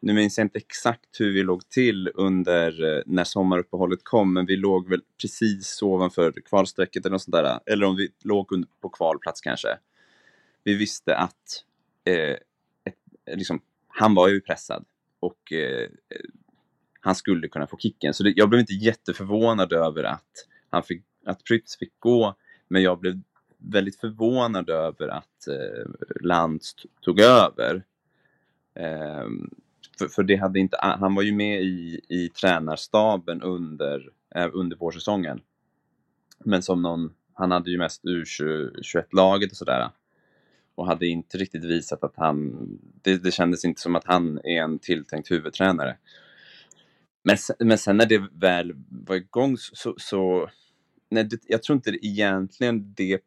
nu 0.00 0.12
minns 0.12 0.38
jag 0.38 0.44
inte 0.44 0.58
exakt 0.58 1.20
hur 1.20 1.32
vi 1.32 1.42
låg 1.42 1.68
till 1.68 2.10
under 2.14 2.96
eh, 2.96 3.02
när 3.06 3.24
sommaruppehållet 3.24 4.00
kom, 4.02 4.32
men 4.32 4.46
vi 4.46 4.56
låg 4.56 4.88
väl 4.88 5.02
precis 5.20 5.82
ovanför 5.82 6.32
kvalstrecket 6.32 7.06
eller 7.06 7.12
något 7.12 7.22
sånt 7.22 7.32
där, 7.32 7.60
eller 7.66 7.86
om 7.86 7.96
vi 7.96 8.08
låg 8.24 8.66
på 8.80 8.88
kvalplats 8.88 9.40
kanske. 9.40 9.78
Vi 10.64 10.74
visste 10.74 11.16
att 11.16 11.64
eh, 12.04 12.36
ett, 12.84 13.36
liksom, 13.36 13.60
han 13.88 14.14
var 14.14 14.28
ju 14.28 14.40
pressad 14.40 14.84
och 15.20 15.52
eh, 15.52 15.88
han 17.00 17.14
skulle 17.14 17.48
kunna 17.48 17.66
få 17.66 17.76
kicken. 17.76 18.14
Så 18.14 18.22
det, 18.22 18.32
jag 18.36 18.48
blev 18.48 18.60
inte 18.60 18.72
jätteförvånad 18.72 19.72
över 19.72 20.04
att, 20.04 20.46
han 20.70 20.82
fick, 20.82 21.02
att 21.26 21.44
Prytz 21.44 21.78
fick 21.78 21.92
gå, 21.98 22.34
men 22.68 22.82
jag 22.82 23.00
blev 23.00 23.20
väldigt 23.58 24.00
förvånad 24.00 24.70
över 24.70 25.08
att 25.08 25.46
eh, 25.48 25.90
Lantz 26.20 26.74
tog 27.00 27.20
över. 27.20 27.82
Eh, 28.74 29.28
för, 29.98 30.08
för 30.08 30.22
det 30.22 30.36
hade 30.36 30.58
inte, 30.58 30.76
han 30.80 31.14
var 31.14 31.22
ju 31.22 31.32
med 31.32 31.62
i, 31.62 32.00
i 32.08 32.28
tränarstaben 32.28 33.42
under, 33.42 34.10
eh, 34.34 34.48
under 34.52 34.76
vårsäsongen. 34.76 35.40
Men 36.44 36.62
som 36.62 36.82
någon, 36.82 37.12
han 37.34 37.50
hade 37.50 37.70
ju 37.70 37.78
mest 37.78 38.04
U21-laget 38.04 39.50
och 39.50 39.56
sådär. 39.56 39.90
Och 40.74 40.86
hade 40.86 41.06
inte 41.06 41.38
riktigt 41.38 41.64
visat 41.64 42.04
att 42.04 42.16
han, 42.16 42.68
det, 43.02 43.16
det 43.16 43.30
kändes 43.30 43.64
inte 43.64 43.80
som 43.80 43.96
att 43.96 44.04
han 44.04 44.38
är 44.38 44.62
en 44.62 44.78
tilltänkt 44.78 45.30
huvudtränare. 45.30 45.96
Men, 47.22 47.36
sen- 47.38 47.56
men 47.58 47.78
sen 47.78 47.96
när 47.96 48.06
det 48.06 48.22
väl 48.32 48.72
var 48.90 49.16
igång 49.16 49.56
så, 49.58 49.94
så, 49.98 50.50
nej, 51.10 51.24
det, 51.24 51.38
jag 51.48 51.62
tror 51.62 51.76
inte 51.76 51.90
det 51.90 52.06
egentligen 52.06 52.94
det 52.96 53.20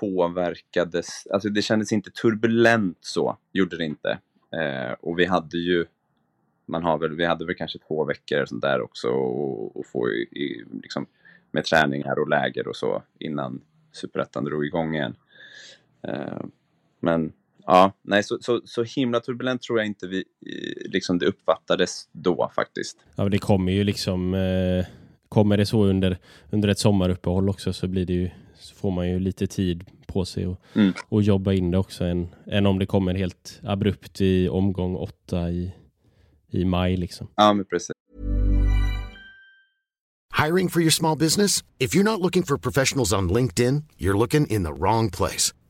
påverkades, 0.00 1.26
alltså 1.26 1.48
det 1.48 1.62
kändes 1.62 1.92
inte 1.92 2.10
turbulent 2.10 2.98
så, 3.00 3.38
gjorde 3.52 3.76
det 3.76 3.84
inte. 3.84 4.18
Eh, 4.52 4.92
och 5.00 5.18
vi 5.18 5.24
hade 5.24 5.58
ju, 5.58 5.86
man 6.66 6.82
har 6.84 6.98
väl, 6.98 7.16
vi 7.16 7.24
hade 7.24 7.46
väl 7.46 7.54
kanske 7.54 7.78
två 7.78 8.04
veckor 8.04 8.42
och 8.42 8.48
sånt 8.48 8.62
där 8.62 8.80
också 8.80 9.08
och, 9.08 9.76
och 9.76 9.86
få 9.86 10.08
i, 10.10 10.22
i, 10.22 10.64
liksom, 10.82 11.06
med 11.50 11.64
träningar 11.64 12.18
och 12.18 12.28
läger 12.28 12.68
och 12.68 12.76
så 12.76 13.02
innan 13.18 13.60
Superettan 13.92 14.44
drog 14.44 14.66
igång 14.66 14.94
igen. 14.94 15.16
Eh, 16.02 16.40
men 17.00 17.32
ja, 17.66 17.92
nej 18.02 18.22
så, 18.22 18.38
så, 18.40 18.60
så 18.64 18.82
himla 18.82 19.20
turbulent 19.20 19.62
tror 19.62 19.78
jag 19.78 19.86
inte 19.86 20.06
vi, 20.06 20.16
eh, 20.46 20.90
liksom 20.90 21.18
det 21.18 21.26
uppfattades 21.26 22.08
då 22.12 22.50
faktiskt. 22.54 22.98
Ja, 23.16 23.22
men 23.22 23.30
det 23.30 23.38
kommer 23.38 23.72
ju 23.72 23.84
liksom, 23.84 24.34
eh, 24.34 24.86
kommer 25.28 25.56
det 25.56 25.66
så 25.66 25.84
under, 25.84 26.18
under 26.50 26.68
ett 26.68 26.78
sommaruppehåll 26.78 27.48
också 27.48 27.72
så 27.72 27.88
blir 27.88 28.06
det 28.06 28.12
ju, 28.12 28.30
så 28.58 28.74
får 28.74 28.90
man 28.90 29.08
ju 29.10 29.18
lite 29.18 29.46
tid 29.46 29.84
på 30.06 30.24
sig 30.24 30.46
och, 30.46 30.60
Mm. 30.74 30.92
och 31.08 31.22
jobba 31.22 31.52
in 31.52 31.70
det 31.70 31.78
också 31.78 32.04
än, 32.04 32.28
än 32.46 32.66
om 32.66 32.78
det 32.78 32.86
kommer 32.86 33.14
helt 33.14 33.60
abrupt 33.62 34.20
i 34.20 34.48
omgång 34.48 34.96
åtta 34.96 35.50
i, 35.50 35.72
i 36.50 36.64
maj 36.64 36.96
liksom. 36.96 37.28
Ja, 37.36 37.52
men 37.52 37.64
precis. 37.64 37.90
Hiring 40.46 40.68
for 40.68 40.80
your 40.80 40.90
small 40.90 41.16
business? 41.18 41.64
If 41.78 41.94
you're 41.94 42.04
not 42.04 42.20
looking 42.20 42.42
for 42.42 42.58
professionals 42.58 43.12
on 43.12 43.28
LinkedIn, 43.32 43.82
you're 43.98 44.18
looking 44.18 44.46
in 44.46 44.64
the 44.64 44.72
wrong 44.72 45.10
place. 45.10 45.54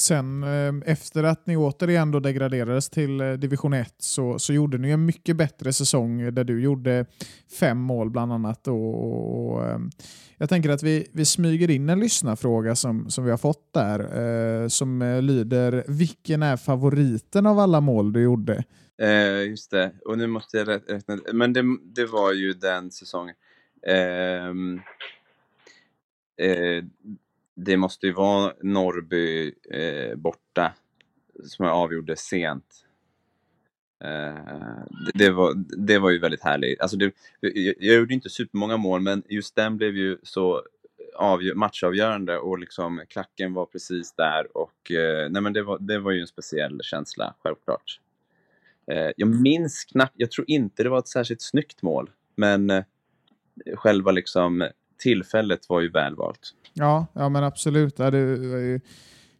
Sen 0.00 0.42
ehm, 0.44 0.82
efter 0.86 1.24
att 1.24 1.46
ni 1.46 1.56
återigen 1.56 2.10
då 2.10 2.20
degraderades 2.20 2.90
till 2.90 3.20
eh, 3.20 3.32
division 3.32 3.72
1 3.72 3.94
så, 3.98 4.38
så 4.38 4.52
gjorde 4.52 4.78
ni 4.78 4.90
en 4.90 5.06
mycket 5.06 5.36
bättre 5.36 5.72
säsong 5.72 6.34
där 6.34 6.44
du 6.44 6.62
gjorde 6.62 7.06
fem 7.60 7.78
mål 7.78 8.10
bland 8.10 8.32
annat. 8.32 8.68
Och, 8.68 8.94
och, 8.94 9.54
och 9.56 9.80
jag 10.36 10.48
tänker 10.48 10.70
att 10.70 10.82
vi, 10.82 11.06
vi 11.12 11.24
smyger 11.24 11.70
in 11.70 11.88
en 11.88 12.00
lyssnarfråga 12.00 12.74
som, 12.74 13.10
som 13.10 13.24
vi 13.24 13.30
har 13.30 13.38
fått 13.38 13.72
där 13.72 14.00
eh, 14.62 14.68
som 14.68 15.02
eh, 15.02 15.22
lyder 15.22 15.84
Vilken 15.88 16.42
är 16.42 16.56
favoriten 16.56 17.46
av 17.46 17.58
alla 17.58 17.80
mål 17.80 18.12
du 18.12 18.22
gjorde? 18.22 18.64
Eh, 19.02 19.48
just 19.48 19.70
det, 19.70 19.92
och 20.04 20.18
nu 20.18 20.26
måste 20.26 20.56
jag 20.56 20.68
räkna. 20.68 21.18
Men 21.32 21.52
det, 21.52 21.62
det 21.82 22.06
var 22.06 22.32
ju 22.32 22.52
den 22.52 22.90
säsongen. 22.90 23.34
Ehm, 23.86 24.80
eh, 26.36 26.84
det 27.64 27.76
måste 27.76 28.06
ju 28.06 28.12
vara 28.12 28.52
Norrby 28.62 29.54
eh, 29.70 30.16
borta 30.16 30.72
som 31.44 31.66
jag 31.66 31.74
avgjorde 31.74 32.16
sent. 32.16 32.86
Eh, 34.04 34.84
det, 35.04 35.12
det, 35.14 35.30
var, 35.30 35.54
det 35.86 35.98
var 35.98 36.10
ju 36.10 36.18
väldigt 36.18 36.42
härligt. 36.42 36.80
Alltså 36.80 36.96
det, 36.96 37.12
jag, 37.40 37.74
jag 37.78 37.96
gjorde 37.96 38.14
inte 38.14 38.30
supermånga 38.30 38.76
mål, 38.76 39.00
men 39.00 39.22
just 39.28 39.56
den 39.56 39.76
blev 39.76 39.96
ju 39.96 40.18
så 40.22 40.62
avgör, 41.16 41.54
matchavgörande 41.54 42.38
och 42.38 42.58
liksom 42.58 43.02
klacken 43.08 43.54
var 43.54 43.66
precis 43.66 44.12
där 44.12 44.56
och 44.56 44.90
eh, 44.90 45.30
nej 45.30 45.42
men 45.42 45.52
det 45.52 45.62
var, 45.62 45.78
det 45.78 45.98
var 45.98 46.10
ju 46.10 46.20
en 46.20 46.26
speciell 46.26 46.80
känsla, 46.82 47.34
självklart. 47.42 48.00
Eh, 48.86 49.10
jag 49.16 49.28
minns 49.28 49.84
knappt, 49.84 50.14
jag 50.16 50.30
tror 50.30 50.50
inte 50.50 50.82
det 50.82 50.88
var 50.88 50.98
ett 50.98 51.08
särskilt 51.08 51.42
snyggt 51.42 51.82
mål, 51.82 52.10
men 52.34 52.70
eh, 52.70 52.84
själva 53.74 54.10
liksom 54.10 54.68
tillfället 55.00 55.60
var 55.68 55.80
ju 55.80 55.90
väl 55.90 56.14
valt. 56.16 56.40
Ja, 56.72 57.06
ja 57.12 57.28
men 57.28 57.44
absolut. 57.44 57.98
Ja, 57.98 58.10
det 58.10 58.24
var 58.36 58.58
ju 58.58 58.80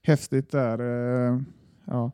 häftigt 0.02 0.50
där. 0.50 0.78
eh, 1.32 1.40
Ja. 1.84 2.12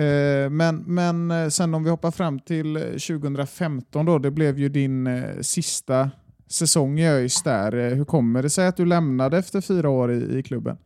Eh, 0.00 0.50
Men, 0.50 0.84
men 0.86 1.30
eh, 1.30 1.48
sen 1.48 1.74
om 1.74 1.84
vi 1.84 1.90
hoppar 1.90 2.10
fram 2.10 2.40
till 2.40 2.76
eh, 2.76 2.82
2015 2.82 4.06
då, 4.06 4.18
det 4.18 4.30
blev 4.30 4.58
ju 4.58 4.68
din 4.68 5.08
sista 5.40 6.10
säsong 6.48 6.98
i 6.98 7.08
ÖIS 7.08 7.42
där. 7.42 7.94
Hur 7.94 8.04
kommer 8.04 8.42
det 8.42 8.50
sig 8.50 8.66
att 8.66 8.76
du 8.76 8.84
lämnade 8.86 9.38
efter 9.38 9.60
fyra 9.60 9.88
år 9.90 10.12
i, 10.12 10.38
i 10.38 10.42
klubben? 10.42 10.76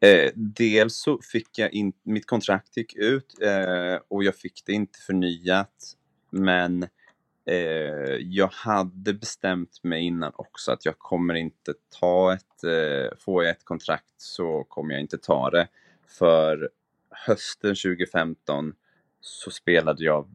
Eh, 0.00 0.30
dels 0.34 0.96
så 0.96 1.18
fick 1.32 1.58
jag 1.58 1.72
in, 1.72 1.92
mitt 2.02 2.26
kontrakt 2.26 2.76
gick 2.76 2.94
ut 2.96 3.26
eh, 3.42 4.00
och 4.08 4.24
jag 4.24 4.36
fick 4.36 4.62
det 4.66 4.72
inte 4.72 4.98
förnyat. 5.06 5.94
Men 6.30 6.86
eh, 7.46 8.16
jag 8.20 8.48
hade 8.52 9.14
bestämt 9.14 9.82
mig 9.82 10.02
innan 10.02 10.32
också 10.36 10.72
att 10.72 10.84
jag 10.84 10.98
kommer 10.98 11.34
inte 11.34 11.74
ta 12.00 12.34
ett, 12.34 12.64
eh, 12.64 13.18
får 13.18 13.44
jag 13.44 13.50
ett 13.50 13.64
kontrakt 13.64 14.14
så 14.16 14.64
kommer 14.64 14.94
jag 14.94 15.00
inte 15.00 15.18
ta 15.18 15.50
det. 15.50 15.68
För 16.06 16.70
hösten 17.10 17.74
2015 17.74 18.74
så 19.20 19.50
spelade 19.50 20.04
jag 20.04 20.28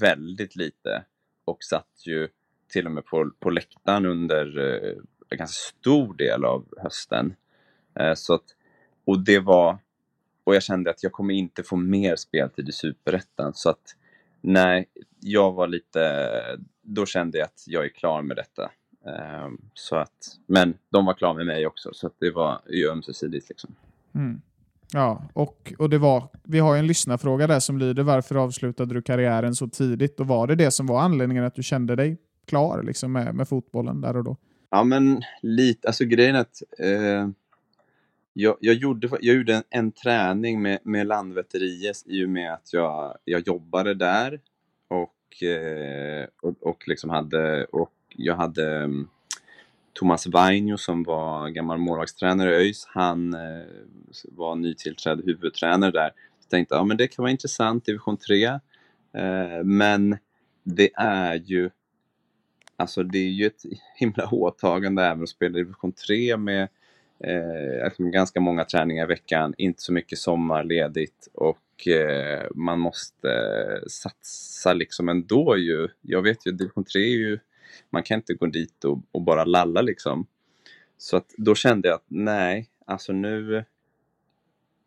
väldigt 0.00 0.56
lite 0.56 1.04
och 1.44 1.64
satt 1.64 2.06
ju 2.06 2.28
till 2.68 2.86
och 2.86 2.92
med 2.92 3.04
på, 3.04 3.30
på 3.38 3.50
läktaren 3.50 4.06
under, 4.06 4.58
eh, 4.58 4.96
en 5.28 5.38
ganska 5.38 5.78
stor 5.78 6.14
del 6.14 6.44
av 6.44 6.66
hösten. 6.78 7.34
Eh, 7.94 8.14
så 8.14 8.34
att, 8.34 8.44
och 9.04 9.24
det 9.24 9.38
var, 9.38 9.78
och 10.44 10.54
jag 10.54 10.62
kände 10.62 10.90
att 10.90 11.02
jag 11.02 11.12
kommer 11.12 11.34
inte 11.34 11.62
få 11.62 11.76
mer 11.76 12.16
speltid 12.16 12.68
i 12.68 12.72
Superettan. 12.72 13.54
Så 13.54 13.70
att 13.70 13.96
nej, 14.40 14.86
jag 15.22 15.52
var 15.52 15.66
lite, 15.66 16.58
då 16.82 17.06
kände 17.06 17.38
jag 17.38 17.44
att 17.44 17.64
jag 17.66 17.84
är 17.84 17.88
klar 17.88 18.22
med 18.22 18.36
detta. 18.36 18.62
Eh, 19.06 19.48
så 19.74 19.96
att, 19.96 20.38
men 20.46 20.74
de 20.90 21.04
var 21.04 21.14
klara 21.14 21.34
med 21.34 21.46
mig 21.46 21.66
också, 21.66 21.90
så 21.92 22.06
att 22.06 22.14
det 22.18 22.30
var 22.30 22.60
ju 22.68 22.88
ömsesidigt. 22.88 23.48
Liksom. 23.48 23.74
Mm. 24.14 24.40
Ja, 24.92 25.22
och, 25.32 25.72
och 25.78 25.90
det 25.90 25.98
var, 25.98 26.28
vi 26.42 26.58
har 26.58 26.74
ju 26.74 26.78
en 26.78 26.86
lyssnarfråga 26.86 27.46
där 27.46 27.60
som 27.60 27.78
lyder 27.78 28.02
varför 28.02 28.34
avslutade 28.34 28.94
du 28.94 29.02
karriären 29.02 29.54
så 29.54 29.68
tidigt? 29.68 30.20
Och 30.20 30.26
var 30.26 30.46
det 30.46 30.54
det 30.54 30.70
som 30.70 30.86
var 30.86 31.00
anledningen 31.00 31.44
att 31.44 31.54
du 31.54 31.62
kände 31.62 31.96
dig 31.96 32.18
klar 32.46 32.82
liksom, 32.82 33.12
med, 33.12 33.34
med 33.34 33.48
fotbollen 33.48 34.00
där 34.00 34.16
och 34.16 34.24
då? 34.24 34.36
Ja, 34.70 34.84
men 34.84 35.22
lite. 35.42 35.88
Alltså 35.88 36.04
grejen 36.04 36.36
är 36.36 36.40
att 36.40 36.62
eh, 36.78 37.28
jag, 38.32 38.56
jag, 38.60 38.74
gjorde, 38.74 39.08
jag 39.20 39.36
gjorde 39.36 39.54
en, 39.54 39.62
en 39.70 39.92
träning 39.92 40.62
med, 40.62 40.78
med 40.82 41.06
Landvetter 41.06 41.62
IS 41.62 42.04
i 42.06 42.24
och 42.24 42.30
med 42.30 42.52
att 42.52 42.72
jag, 42.72 43.16
jag 43.24 43.46
jobbade 43.46 43.94
där 43.94 44.40
och, 44.92 45.42
eh, 45.42 46.26
och, 46.42 46.66
och 46.66 46.88
liksom 46.88 47.10
hade, 47.10 47.64
och 47.64 47.92
jag 48.08 48.36
hade 48.36 48.76
mm, 48.76 49.08
Thomas 49.92 50.26
Vainio 50.26 50.76
som 50.76 51.02
var 51.02 51.48
gammal 51.48 51.78
målvaktstränare 51.78 52.50
i 52.50 52.54
ÖIS, 52.54 52.86
han 52.88 53.34
eh, 53.34 53.66
var 54.28 54.54
nytillträdd 54.54 55.24
huvudtränare 55.24 55.90
där. 55.90 56.10
Jag 56.40 56.48
tänkte 56.50 56.74
ja, 56.74 56.84
men 56.84 56.96
det 56.96 57.08
kan 57.08 57.22
vara 57.22 57.30
intressant, 57.30 57.84
division 57.84 58.16
3. 58.16 58.44
Eh, 58.44 59.64
men 59.64 60.18
det 60.62 60.90
är 60.94 61.34
ju 61.34 61.70
Alltså 62.76 63.02
det 63.02 63.18
är 63.18 63.30
ju 63.30 63.46
ett 63.46 63.62
himla 63.96 64.28
åtagande 64.30 65.04
även 65.04 65.22
att 65.22 65.28
spela 65.28 65.58
i 65.58 65.62
division 65.62 65.92
3 65.92 66.36
med 66.36 66.68
eh, 67.24 67.84
alltså 67.84 68.02
ganska 68.02 68.40
många 68.40 68.64
träningar 68.64 69.04
i 69.04 69.08
veckan, 69.08 69.54
inte 69.58 69.82
så 69.82 69.92
mycket 69.92 70.18
sommarledigt 70.18 71.28
och 71.34 71.58
eh, 71.86 72.46
man 72.54 72.78
måste 72.78 73.28
satsa 73.86 74.72
liksom 74.72 75.08
ändå 75.08 75.56
ju. 75.56 75.88
Jag 76.00 76.22
vet 76.22 76.46
ju, 76.46 76.52
division 76.52 76.84
3 76.84 77.02
är 77.02 77.06
ju, 77.06 77.38
man 77.90 78.02
kan 78.02 78.16
inte 78.16 78.34
gå 78.34 78.46
dit 78.46 78.84
och, 78.84 78.98
och 79.12 79.22
bara 79.22 79.44
lalla 79.44 79.82
liksom. 79.82 80.26
Så 80.96 81.16
att 81.16 81.34
då 81.36 81.54
kände 81.54 81.88
jag 81.88 81.94
att 81.94 82.06
nej, 82.08 82.70
alltså 82.86 83.12
nu... 83.12 83.64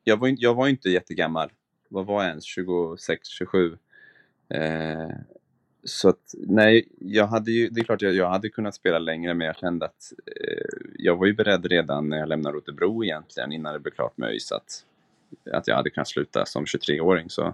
Jag 0.03 0.17
var, 0.17 0.35
jag 0.37 0.55
var 0.55 0.67
inte 0.67 0.89
jättegammal. 0.89 1.51
Vad 1.89 2.05
var 2.05 2.23
jag 2.23 2.29
ens? 2.29 2.45
26, 2.45 3.27
27? 3.27 3.77
Eh, 4.49 5.09
så 5.83 6.09
att, 6.09 6.33
nej, 6.33 6.87
jag 6.99 7.27
hade 7.27 7.51
ju, 7.51 7.69
det 7.69 7.81
är 7.81 7.83
klart 7.85 8.01
jag, 8.01 8.13
jag 8.13 8.29
hade 8.29 8.49
kunnat 8.49 8.75
spela 8.75 8.99
längre 8.99 9.33
men 9.33 9.47
jag 9.47 9.57
kände 9.57 9.85
att 9.85 10.13
eh, 10.25 10.87
jag 10.95 11.15
var 11.15 11.25
ju 11.25 11.33
beredd 11.33 11.65
redan 11.65 12.09
när 12.09 12.17
jag 12.17 12.29
lämnade 12.29 12.57
Rotebro 12.57 13.03
egentligen 13.03 13.51
innan 13.51 13.73
det 13.73 13.79
blev 13.79 13.91
klart 13.91 14.17
med 14.17 14.29
ÖIS 14.29 14.51
att, 14.51 14.85
att 15.51 15.67
jag 15.67 15.75
hade 15.75 15.89
kunnat 15.89 16.07
sluta 16.07 16.45
som 16.45 16.65
23-åring. 16.65 17.29
Så 17.29 17.45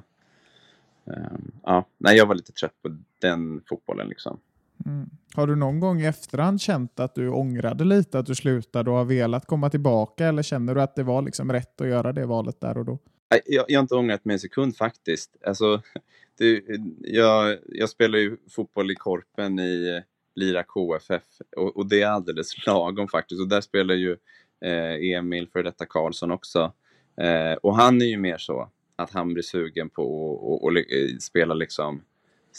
eh, 1.06 1.38
ja, 1.64 1.86
nej, 1.98 2.18
jag 2.18 2.26
var 2.26 2.36
lite 2.36 2.52
trött 2.52 2.82
på 2.82 2.98
den 3.20 3.62
fotbollen 3.70 4.08
liksom. 4.08 4.40
Mm. 4.86 5.10
Har 5.36 5.48
du 5.48 5.56
någon 5.56 5.80
gång 5.80 6.02
i 6.02 6.06
efterhand 6.06 6.62
känt 6.62 7.00
att 7.00 7.16
du 7.16 7.30
ångrade 7.30 7.84
lite 7.84 8.20
att 8.20 8.26
du 8.26 8.36
slutade 8.36 8.90
och 8.90 8.98
har 8.98 9.06
velat 9.06 9.46
komma 9.46 9.70
tillbaka 9.70 10.28
eller 10.28 10.44
känner 10.44 10.76
du 10.76 10.82
att 10.82 10.96
det 10.96 11.04
var 11.04 11.22
liksom 11.22 11.52
rätt 11.52 11.82
att 11.82 11.88
göra 11.88 12.14
det 12.14 12.26
valet 12.26 12.62
där 12.62 12.78
och 12.78 12.86
då? 12.86 13.00
Jag, 13.46 13.66
jag 13.68 13.80
har 13.80 13.82
inte 13.82 13.96
ångrat 13.96 14.26
mig 14.26 14.34
en 14.34 14.40
sekund 14.40 14.78
faktiskt. 14.78 15.38
Alltså, 15.46 15.82
det, 16.38 16.64
jag, 17.00 17.58
jag 17.66 17.90
spelar 17.90 18.20
ju 18.20 18.38
fotboll 18.50 18.92
i 18.92 18.96
Korpen 18.96 19.60
i 19.60 20.04
Lira 20.36 20.64
KFF 20.64 21.24
och, 21.58 21.78
och 21.78 21.86
det 21.86 22.02
är 22.02 22.08
alldeles 22.08 22.66
lagom 22.66 23.08
faktiskt. 23.08 23.42
Och 23.42 23.48
där 23.48 23.62
spelar 23.62 23.96
ju 23.96 24.18
eh, 24.66 25.18
Emil 25.18 25.48
för 25.54 25.64
detta 25.64 25.86
Karlsson 25.86 26.32
också. 26.32 26.74
Eh, 27.22 27.54
och 27.54 27.76
han 27.76 28.02
är 28.02 28.06
ju 28.06 28.18
mer 28.18 28.38
så 28.38 28.70
att 28.96 29.12
han 29.12 29.34
blir 29.34 29.44
sugen 29.44 29.90
på 29.90 30.62
att 30.68 31.22
spela 31.22 31.54
liksom 31.54 32.02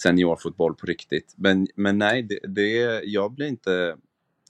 seniorfotboll 0.03 0.75
på 0.75 0.87
riktigt. 0.87 1.35
Men, 1.37 1.66
men 1.75 1.98
nej, 1.98 2.22
det, 2.22 2.38
det, 2.48 3.03
jag 3.05 3.33
blir 3.33 3.46
inte 3.46 3.96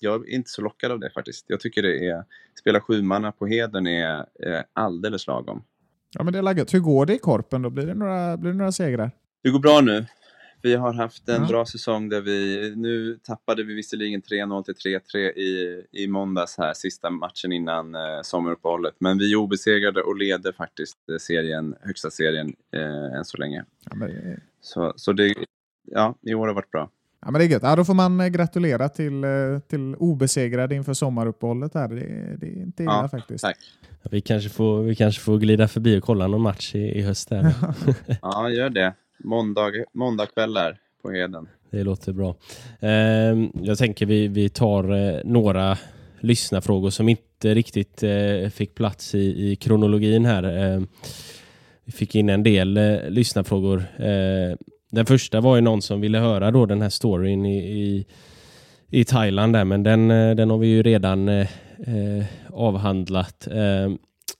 jag 0.00 0.28
är 0.28 0.34
inte 0.34 0.50
så 0.50 0.62
lockad 0.62 0.92
av 0.92 1.00
det 1.00 1.10
faktiskt. 1.10 1.44
Jag 1.48 1.60
tycker 1.60 1.82
det 1.82 2.08
är, 2.08 2.24
spela 2.60 2.80
sjumanna 2.80 3.32
på 3.32 3.46
heden 3.46 3.86
är 3.86 4.18
eh, 4.18 4.60
alldeles 4.72 5.26
lagom. 5.26 5.64
Ja, 6.10 6.24
men 6.24 6.32
det 6.32 6.38
är 6.38 6.42
laggat. 6.42 6.74
Hur 6.74 6.80
går 6.80 7.06
det 7.06 7.14
i 7.14 7.18
Korpen 7.18 7.62
då? 7.62 7.70
Blir 7.70 7.86
det 7.86 7.94
några, 7.94 8.36
blir 8.36 8.50
det 8.50 8.56
några 8.58 8.72
segrar? 8.72 9.10
Det 9.42 9.50
går 9.50 9.58
bra 9.58 9.80
nu. 9.80 10.06
Vi 10.62 10.74
har 10.74 10.92
haft 10.92 11.28
en 11.28 11.42
ja. 11.42 11.48
bra 11.48 11.66
säsong 11.66 12.08
där 12.08 12.20
vi, 12.20 12.72
nu 12.76 13.18
tappade 13.22 13.62
vi 13.62 13.74
visserligen 13.74 14.22
3-0 14.22 14.62
till 14.62 14.74
3-3 14.74 15.16
i, 15.18 15.82
i 15.92 16.06
måndags 16.06 16.58
här, 16.58 16.74
sista 16.74 17.10
matchen 17.10 17.52
innan 17.52 17.94
eh, 17.94 18.22
sommaruppehållet. 18.22 18.94
Men 18.98 19.18
vi 19.18 19.32
är 19.32 19.36
obesegrade 19.36 20.02
och 20.02 20.16
leder 20.16 20.52
faktiskt 20.52 20.98
eh, 21.10 21.16
serien, 21.16 21.74
högsta 21.80 22.10
serien 22.10 22.52
eh, 22.74 23.18
än 23.18 23.24
så 23.24 23.36
länge. 23.36 23.64
Ja, 23.90 23.96
men... 23.96 24.40
Så, 24.60 24.92
så 24.96 25.12
det, 25.12 25.34
ja, 25.90 26.14
i 26.22 26.34
år 26.34 26.46
har 26.46 26.54
varit 26.54 26.70
bra. 26.70 26.90
Ja, 27.24 27.30
men 27.30 27.38
det 27.38 27.44
är 27.44 27.48
gött. 27.48 27.62
Ja, 27.62 27.76
då 27.76 27.84
får 27.84 27.94
man 27.94 28.20
eh, 28.20 28.26
gratulera 28.26 28.88
till, 28.88 29.24
eh, 29.24 29.58
till 29.68 29.94
obesegrade 29.94 30.74
inför 30.74 30.94
sommaruppehållet. 30.94 31.74
Här. 31.74 31.88
Det, 31.88 32.36
det 32.36 32.46
är 32.46 32.62
inte 32.62 32.82
illa 32.82 32.92
ja, 33.02 33.08
faktiskt. 33.08 33.44
Tack. 33.44 33.56
Vi 34.10 34.20
kanske, 34.20 34.50
får, 34.50 34.82
vi 34.82 34.94
kanske 34.94 35.20
får 35.20 35.38
glida 35.38 35.68
förbi 35.68 35.98
och 35.98 36.04
kolla 36.04 36.26
någon 36.26 36.40
match 36.40 36.74
i, 36.74 36.78
i 36.78 37.02
höst. 37.02 37.28
Där. 37.28 37.54
ja, 38.22 38.50
gör 38.50 38.70
det. 38.70 38.94
Måndag, 39.24 39.72
måndagkvällar 39.92 40.78
på 41.02 41.10
Heden. 41.10 41.48
Det 41.70 41.84
låter 41.84 42.12
bra. 42.12 42.36
Ehm, 42.80 43.50
jag 43.54 43.78
tänker 43.78 44.06
vi, 44.06 44.28
vi 44.28 44.48
tar 44.48 44.92
eh, 44.92 45.20
några 45.24 45.78
lyssnarfrågor 46.20 46.90
som 46.90 47.08
inte 47.08 47.54
riktigt 47.54 48.02
eh, 48.02 48.48
fick 48.50 48.74
plats 48.74 49.14
i, 49.14 49.50
i 49.50 49.56
kronologin 49.56 50.24
här. 50.24 50.42
Ehm, 50.42 50.86
vi 51.84 51.92
fick 51.92 52.14
in 52.14 52.28
en 52.28 52.42
del 52.42 52.76
eh, 52.76 52.96
lyssnarfrågor. 53.08 53.84
Ehm, 53.98 54.58
den 54.90 55.06
första 55.06 55.40
var 55.40 55.56
ju 55.56 55.62
någon 55.62 55.82
som 55.82 56.00
ville 56.00 56.18
höra 56.18 56.50
då 56.50 56.66
den 56.66 56.82
här 56.82 56.88
storyn 56.88 57.46
i, 57.46 57.58
i, 57.58 58.06
i 58.88 59.04
Thailand 59.04 59.52
där, 59.52 59.64
men 59.64 59.82
den, 59.82 60.10
eh, 60.10 60.34
den 60.34 60.50
har 60.50 60.58
vi 60.58 60.66
ju 60.66 60.82
redan 60.82 61.46
avhandlat. 62.50 63.48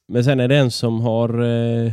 Men 0.09 0.25
sen 0.25 0.41
är 0.41 0.49
det 0.49 0.57
en 0.57 0.71
som 0.71 1.01
har 1.01 1.43
eh, 1.43 1.93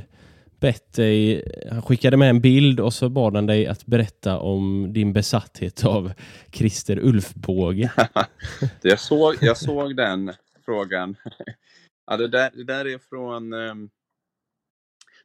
bett 0.60 0.94
dig, 0.94 1.44
han 1.72 1.82
skickade 1.82 2.18
med 2.18 2.30
en 2.30 2.42
bild 2.42 2.80
och 2.80 2.94
så 2.94 3.10
bad 3.10 3.36
han 3.36 3.46
dig 3.46 3.68
att 3.68 3.86
berätta 3.86 4.40
om 4.40 4.94
din 4.94 5.14
besatthet 5.14 5.86
av 5.86 6.12
Christer 6.52 7.00
Ulfbåge. 7.00 7.92
jag, 8.82 9.00
såg, 9.00 9.36
jag 9.42 9.58
såg 9.58 9.96
den 9.96 10.34
frågan. 10.66 11.16
ja, 12.08 12.18
det, 12.18 12.28
där, 12.28 12.50
det 12.54 12.64
där 12.64 12.88
är 12.88 12.98
från... 12.98 13.54
Um, 13.54 13.90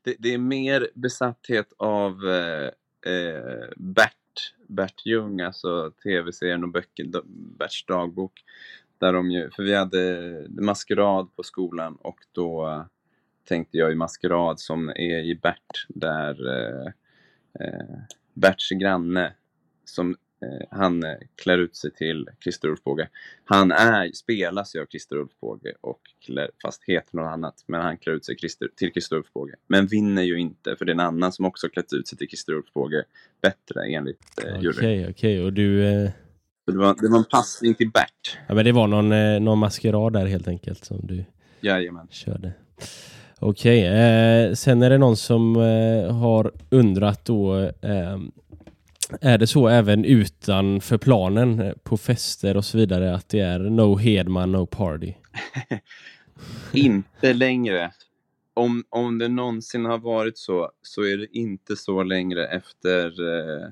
det, 0.03 0.17
det, 0.19 0.35
är 0.35 0.39
mer 0.39 0.89
besatthet 0.95 1.73
av 1.77 2.29
eh, 2.29 2.71
eh 3.13 3.69
Bert, 3.77 4.55
Bert 4.69 5.07
Ljung, 5.07 5.41
alltså 5.41 5.91
tv-serien 6.03 6.65
och 6.65 6.71
böcker, 6.71 7.23
Berts 7.59 7.87
dagbok. 7.87 8.33
Där 8.99 9.13
de 9.13 9.31
ju, 9.31 9.51
för 9.51 9.63
vi 9.63 9.75
hade 9.75 10.47
maskerad 10.49 11.37
på 11.37 11.43
skolan 11.43 11.97
och 11.97 12.19
då 12.33 12.85
tänkte 13.45 13.79
jag 13.79 13.93
i 13.93 13.95
Maskerad 13.95 14.61
som 14.61 14.89
är 14.89 15.19
i 15.19 15.35
Bert, 15.43 15.87
där 15.89 16.59
eh, 16.59 16.93
eh, 17.61 17.99
Berts 18.35 18.71
granne, 18.71 19.33
som 19.85 20.17
eh, 20.43 20.67
han 20.71 21.05
eh, 21.05 21.17
klär 21.43 21.59
ut 21.59 21.77
sig 21.77 21.91
till 21.91 22.29
Christer 22.41 22.69
Ulfbåge. 22.69 23.09
Han 23.45 23.73
är, 23.73 24.11
spelas 24.13 24.77
ju 24.77 24.81
av 24.81 24.87
Christer 24.87 25.17
Ulfbåge, 25.17 25.73
och 25.81 26.01
klär, 26.27 26.51
fast 26.63 26.85
heter 26.85 27.17
något 27.17 27.33
annat, 27.33 27.65
men 27.67 27.81
han 27.81 27.97
klär 27.99 28.13
ut 28.13 28.25
sig 28.25 28.37
Christer, 28.39 28.69
till 28.77 28.93
Christer 28.93 29.17
Ulfbåge. 29.17 29.55
Men 29.67 29.87
vinner 29.87 30.23
ju 30.23 30.39
inte, 30.39 30.77
för 30.77 30.85
det 30.85 30.91
är 30.91 30.95
en 30.95 31.01
annan 31.01 31.33
som 31.33 31.45
också 31.45 31.69
klätt 31.69 31.93
ut 31.93 32.09
sig 32.09 32.19
till 32.19 32.29
Christer 32.29 32.53
Ulfbåge 32.53 33.05
bättre 33.43 33.87
enligt 33.87 34.45
eh, 34.45 34.61
juryn. 34.61 34.79
Okej, 34.79 35.01
okay, 35.01 35.11
okej, 35.11 35.11
okay. 35.11 35.41
och 35.41 35.53
du... 35.53 35.87
Eh... 35.87 36.11
Det 36.67 36.77
var, 36.77 36.97
det 37.01 37.09
var 37.09 37.19
en 37.19 37.25
passning 37.25 37.75
till 37.75 37.91
Bert. 37.91 38.39
Ja, 38.49 38.55
men 38.55 38.65
det 38.65 38.73
var 38.73 38.87
någon, 38.87 39.13
eh, 39.13 39.41
någon 39.41 39.59
maskerad 39.59 40.13
där 40.13 40.27
helt 40.27 40.49
enkelt 40.49 40.85
som 40.85 41.01
du 41.03 41.25
Jajamän. 41.61 42.09
körde. 42.11 42.53
Okej, 43.39 43.87
eh, 43.87 44.53
sen 44.53 44.83
är 44.83 44.91
det 44.91 44.99
någon 44.99 45.17
som 45.17 45.57
eh, 45.57 46.17
har 46.17 46.53
undrat 46.71 47.25
då 47.25 47.59
eh, 47.61 48.19
är 49.21 49.39
det 49.39 49.47
så 49.47 49.69
även 49.69 50.05
utanför 50.05 50.99
planen 50.99 51.61
eh, 51.61 51.73
på 51.83 51.97
fester 51.97 52.57
och 52.57 52.65
så 52.65 52.79
vidare 52.79 53.15
att 53.15 53.29
det 53.29 53.41
är 53.41 53.59
no 53.59 53.97
Hedman, 53.97 54.53
no 54.53 54.67
party? 54.67 55.15
inte 56.73 57.33
längre. 57.33 57.93
Om, 58.55 58.85
om 58.89 59.19
det 59.19 59.29
någonsin 59.29 59.85
har 59.85 59.99
varit 59.99 60.39
så, 60.39 60.71
så 60.83 61.03
är 61.03 61.17
det 61.17 61.39
inte 61.39 61.77
så 61.77 62.03
längre 62.03 62.47
efter 62.47 63.07
eh, 63.07 63.69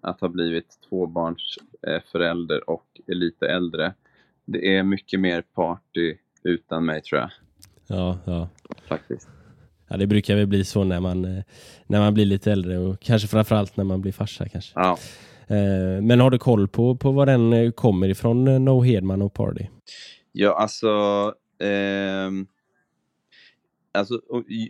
att 0.00 0.20
ha 0.20 0.28
blivit 0.28 0.78
tvåbarnsförälder 0.88 2.56
eh, 2.56 2.62
och 2.66 3.00
lite 3.06 3.46
äldre. 3.46 3.94
Det 4.44 4.76
är 4.76 4.82
mycket 4.82 5.20
mer 5.20 5.42
party 5.42 6.16
utan 6.42 6.84
mig 6.84 7.02
tror 7.02 7.20
jag. 7.20 7.30
Ja, 7.86 8.18
ja. 8.24 8.48
Faktiskt. 8.88 9.28
Ja, 9.88 9.96
det 9.96 10.06
brukar 10.06 10.36
väl 10.36 10.46
bli 10.46 10.64
så 10.64 10.84
när 10.84 11.00
man, 11.00 11.24
eh, 11.24 11.44
när 11.86 12.00
man 12.00 12.14
blir 12.14 12.24
lite 12.24 12.52
äldre 12.52 12.78
och 12.78 13.00
kanske 13.00 13.28
framförallt 13.28 13.76
när 13.76 13.84
man 13.84 14.00
blir 14.00 14.12
farsa 14.12 14.48
kanske. 14.48 14.72
Ja. 14.74 14.98
Eh, 15.46 16.02
men 16.02 16.20
har 16.20 16.30
du 16.30 16.38
koll 16.38 16.68
på, 16.68 16.96
på 16.96 17.10
var 17.10 17.26
den 17.26 17.52
eh, 17.52 17.70
kommer 17.70 18.08
ifrån, 18.08 18.48
eh, 18.48 18.60
No 18.60 18.82
Hedman 18.82 19.22
och 19.22 19.34
Party? 19.34 19.66
Ja, 20.32 20.54
alltså... 20.54 20.88
ehm, 21.62 22.46
alltså 23.92 24.20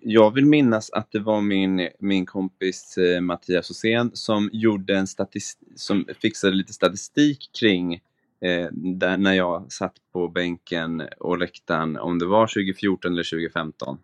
jag 0.03 0.35
vill 0.35 0.47
minnas 0.47 0.91
att 0.91 1.13
det 1.13 1.19
var 1.19 1.41
min, 1.41 1.89
min 1.99 2.27
kompis 2.27 2.99
eh, 2.99 3.21
Mattias 3.21 3.69
Hosén 3.69 4.11
som 4.15 4.51
gjorde 4.53 4.97
en 4.97 5.07
statis- 5.07 5.59
som 5.77 6.07
fixade 6.21 6.57
lite 6.57 6.73
statistik 6.73 7.51
kring 7.61 8.01
eh, 8.45 8.69
där 8.73 9.17
när 9.17 9.33
jag 9.33 9.73
satt 9.73 9.95
på 10.13 10.29
bänken 10.29 11.03
och 11.19 11.39
läktaren, 11.39 11.97
om 11.97 12.19
det 12.19 12.27
var 12.27 12.47
2014 12.47 13.13
eller 13.13 13.31
2015. 13.31 13.99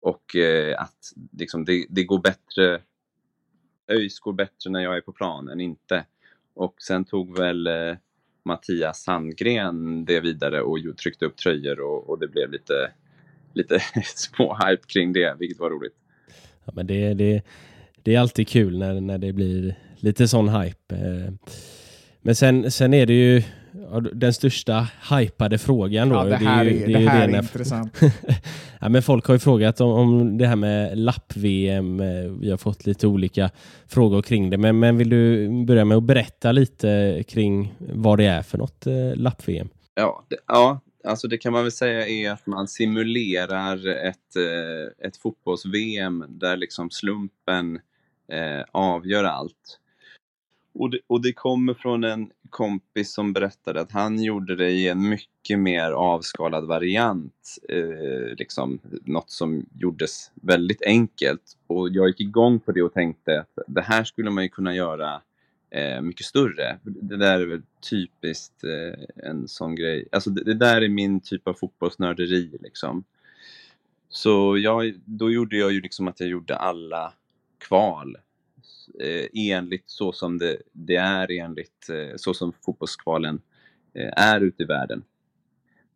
Och 0.00 0.36
eh, 0.36 0.82
att 0.82 1.12
liksom, 1.38 1.64
det, 1.64 1.86
det 1.88 2.04
går 2.04 2.18
bättre, 2.18 2.80
ÖIS 3.88 4.20
går 4.20 4.32
bättre 4.32 4.70
när 4.70 4.80
jag 4.80 4.96
är 4.96 5.00
på 5.00 5.12
plan 5.12 5.48
än 5.48 5.60
inte. 5.60 6.04
Och 6.54 6.74
sen 6.82 7.04
tog 7.04 7.38
väl 7.38 7.66
eh, 7.66 7.96
Mattias 8.44 9.02
Sandgren 9.02 10.04
det 10.04 10.20
vidare 10.20 10.62
och 10.62 10.78
tryckte 10.96 11.26
upp 11.26 11.36
tröjor 11.36 11.80
och, 11.80 12.10
och 12.10 12.18
det 12.18 12.28
blev 12.28 12.52
lite, 12.52 12.92
lite 13.52 13.78
små-hype 14.04 14.86
kring 14.86 15.12
det, 15.12 15.36
vilket 15.38 15.58
var 15.58 15.70
roligt. 15.70 15.94
Ja, 16.64 16.72
men 16.76 16.86
det, 16.86 17.14
det, 17.14 17.42
det 18.02 18.14
är 18.14 18.20
alltid 18.20 18.48
kul 18.48 18.78
när, 18.78 19.00
när 19.00 19.18
det 19.18 19.32
blir 19.32 19.74
lite 19.96 20.28
sån 20.28 20.48
hype. 20.48 20.94
Eh. 20.94 21.32
Men 22.26 22.34
sen, 22.34 22.70
sen 22.70 22.94
är 22.94 23.06
det 23.06 23.12
ju 23.12 23.42
den 24.12 24.32
största 24.34 24.88
hypade 25.10 25.58
frågan 25.58 26.08
då. 26.08 26.14
Ja, 26.14 26.24
det 26.24 26.36
här 26.36 26.64
ju- 26.64 26.82
är, 26.82 26.86
det 26.86 27.00
ju 27.00 27.08
här 27.08 27.28
är 27.28 27.38
intressant. 27.38 28.00
ja, 28.80 28.88
men 28.88 29.02
folk 29.02 29.26
har 29.26 29.34
ju 29.34 29.38
frågat 29.38 29.80
om, 29.80 29.90
om 29.90 30.38
det 30.38 30.46
här 30.46 30.56
med 30.56 30.98
lapp-VM. 30.98 32.00
Eh, 32.00 32.06
Vi 32.40 32.50
har 32.50 32.56
fått 32.56 32.86
lite 32.86 33.06
olika 33.06 33.50
frågor 33.88 34.22
kring 34.22 34.50
det. 34.50 34.56
Men, 34.58 34.78
men 34.78 34.96
vill 34.96 35.08
du 35.08 35.48
börja 35.66 35.84
med 35.84 35.96
att 35.96 36.02
berätta 36.02 36.52
lite 36.52 37.22
kring 37.28 37.74
vad 37.78 38.18
det 38.18 38.24
är 38.26 38.42
för 38.42 38.58
något 38.58 38.86
eh, 38.86 39.16
lapp-VM? 39.16 39.68
Ja, 39.94 40.24
det, 40.28 40.36
ja, 40.46 40.80
alltså 41.04 41.28
det 41.28 41.38
kan 41.38 41.52
man 41.52 41.62
väl 41.62 41.72
säga 41.72 42.06
är 42.08 42.30
att 42.30 42.46
man 42.46 42.68
simulerar 42.68 43.76
ett, 44.08 44.36
eh, 44.36 45.06
ett 45.08 45.16
fotbolls-VM 45.16 46.24
där 46.28 46.56
liksom 46.56 46.90
slumpen 46.90 47.78
eh, 48.32 48.64
avgör 48.72 49.24
allt. 49.24 49.80
Och 50.78 50.90
det, 50.90 50.98
och 51.06 51.22
det 51.22 51.32
kommer 51.32 51.74
från 51.74 52.04
en 52.04 52.30
kompis 52.50 53.12
som 53.12 53.32
berättade 53.32 53.80
att 53.80 53.92
han 53.92 54.22
gjorde 54.22 54.56
det 54.56 54.70
i 54.70 54.88
en 54.88 55.08
mycket 55.08 55.58
mer 55.58 55.90
avskalad 55.90 56.66
variant. 56.66 57.58
Eh, 57.68 58.36
liksom 58.36 58.80
något 59.04 59.30
som 59.30 59.66
gjordes 59.78 60.30
väldigt 60.34 60.82
enkelt. 60.82 61.56
Och 61.66 61.88
jag 61.90 62.08
gick 62.08 62.20
igång 62.20 62.60
på 62.60 62.72
det 62.72 62.82
och 62.82 62.92
tänkte 62.92 63.40
att 63.40 63.58
det 63.66 63.82
här 63.82 64.04
skulle 64.04 64.30
man 64.30 64.44
ju 64.44 64.48
kunna 64.48 64.74
göra 64.74 65.22
eh, 65.70 66.00
mycket 66.00 66.26
större. 66.26 66.78
Det 66.82 67.16
där 67.16 67.40
är 67.40 67.46
väl 67.46 67.62
typiskt 67.90 68.64
eh, 68.64 69.28
en 69.30 69.48
sån 69.48 69.74
grej. 69.74 70.08
Alltså 70.12 70.30
det, 70.30 70.44
det 70.44 70.54
där 70.54 70.82
är 70.82 70.88
min 70.88 71.20
typ 71.20 71.48
av 71.48 71.54
fotbollsnörderi 71.54 72.58
liksom. 72.60 73.04
Så 74.08 74.58
jag, 74.58 74.94
då 75.04 75.30
gjorde 75.30 75.56
jag 75.56 75.72
ju 75.72 75.80
liksom 75.80 76.08
att 76.08 76.20
jag 76.20 76.28
gjorde 76.28 76.56
alla 76.56 77.12
kval 77.58 78.16
eh, 79.00 79.26
enligt 79.34 79.90
så 79.90 80.12
som 80.12 80.38
det, 80.38 80.62
det 80.72 80.96
är 80.96 81.30
enligt 81.30 81.88
eh, 81.88 82.16
så 82.16 82.34
som 82.34 82.52
fotbollskvalen 82.64 83.40
eh, 83.94 84.10
är 84.16 84.40
ute 84.40 84.62
i 84.62 84.66
världen. 84.66 85.04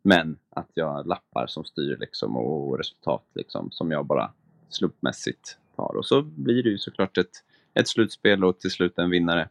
Men 0.01 0.37
att 0.49 0.69
jag 0.73 1.07
lappar 1.07 1.47
som 1.47 1.65
styr 1.65 1.97
liksom 1.99 2.37
och 2.37 2.77
resultat 2.77 3.25
liksom 3.35 3.71
som 3.71 3.91
jag 3.91 4.05
bara 4.05 4.31
slumpmässigt 4.69 5.57
tar. 5.75 5.95
Och 5.95 6.05
så 6.05 6.21
blir 6.21 6.63
det 6.63 6.69
ju 6.69 6.77
såklart 6.77 7.17
ett, 7.17 7.43
ett 7.73 7.87
slutspel 7.87 8.43
och 8.43 8.59
till 8.59 8.71
slut 8.71 8.97
en 8.97 9.09
vinnare. 9.09 9.49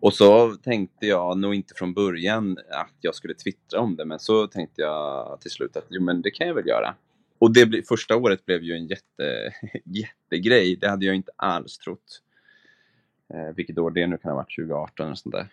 Och 0.00 0.14
så 0.14 0.56
tänkte 0.56 1.06
jag 1.06 1.38
nog 1.38 1.54
inte 1.54 1.74
från 1.74 1.94
början 1.94 2.58
att 2.70 2.96
jag 3.00 3.14
skulle 3.14 3.34
twittra 3.34 3.80
om 3.80 3.96
det, 3.96 4.04
men 4.04 4.18
så 4.18 4.46
tänkte 4.46 4.82
jag 4.82 5.40
till 5.40 5.50
slut 5.50 5.76
att 5.76 5.86
jo, 5.88 6.02
men 6.02 6.22
det 6.22 6.30
kan 6.30 6.46
jag 6.46 6.54
väl 6.54 6.66
göra. 6.66 6.94
Och 7.38 7.52
det 7.52 7.88
första 7.88 8.16
året 8.16 8.46
blev 8.46 8.62
ju 8.62 8.74
en 8.74 8.86
jätte, 8.86 9.52
jättegrej. 9.84 10.76
Det 10.76 10.88
hade 10.88 11.06
jag 11.06 11.14
inte 11.14 11.32
alls 11.36 11.78
trott. 11.78 12.22
Eh, 13.32 13.54
vilket 13.56 13.78
år 13.78 13.90
det 13.90 14.06
nu 14.06 14.18
kan 14.18 14.30
ha 14.30 14.36
varit, 14.36 14.56
2018 14.56 15.06
eller 15.06 15.14
sånt 15.14 15.34
där. 15.34 15.48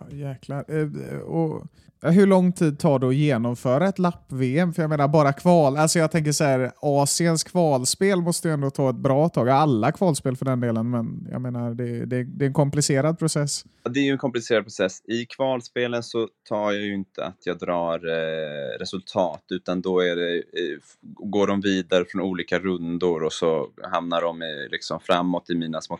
Ja, 0.00 0.16
jäklar. 0.16 0.64
Eh, 0.68 1.18
Och, 1.18 1.66
eh, 2.04 2.10
hur 2.10 2.26
lång 2.26 2.52
tid 2.52 2.78
tar 2.78 2.98
det 2.98 3.08
att 3.08 3.14
genomföra 3.14 3.88
ett 3.88 3.98
lapp-VM? 3.98 4.72
För 4.72 4.82
jag 4.82 4.88
menar 4.88 5.08
bara 5.08 5.32
kval. 5.32 5.76
Alltså 5.76 5.98
jag 5.98 6.10
tänker 6.10 6.32
så 6.32 6.44
här, 6.44 6.72
Asiens 6.82 7.44
kvalspel 7.44 8.20
måste 8.22 8.48
ju 8.48 8.54
ändå 8.54 8.70
ta 8.70 8.90
ett 8.90 8.96
bra 8.96 9.28
tag. 9.28 9.48
Alla 9.48 9.92
kvalspel 9.92 10.36
för 10.36 10.44
den 10.44 10.60
delen, 10.60 10.90
men 10.90 11.28
jag 11.30 11.40
menar 11.40 11.74
det, 11.74 12.06
det, 12.06 12.24
det 12.24 12.44
är 12.44 12.46
en 12.46 12.52
komplicerad 12.52 13.18
process. 13.18 13.64
Ja, 13.82 13.90
Det 13.90 14.00
är 14.00 14.04
ju 14.04 14.10
en 14.12 14.18
komplicerad 14.18 14.64
process. 14.64 15.02
I 15.04 15.26
kvalspelen 15.26 16.02
så 16.02 16.28
tar 16.48 16.72
jag 16.72 16.82
ju 16.82 16.94
inte 16.94 17.24
att 17.24 17.38
jag 17.44 17.58
drar 17.58 17.94
eh, 18.08 18.78
resultat, 18.78 19.44
utan 19.50 19.80
då 19.80 20.00
är 20.00 20.16
det, 20.16 20.36
eh, 20.36 20.78
går 21.00 21.46
de 21.46 21.60
vidare 21.60 22.04
från 22.08 22.22
olika 22.22 22.58
rundor 22.58 23.22
och 23.22 23.32
så 23.32 23.68
hamnar 23.92 24.22
de 24.22 24.42
i, 24.42 24.68
liksom, 24.70 25.00
framåt 25.00 25.50
i 25.50 25.54
mina 25.54 25.80
små, 25.80 25.98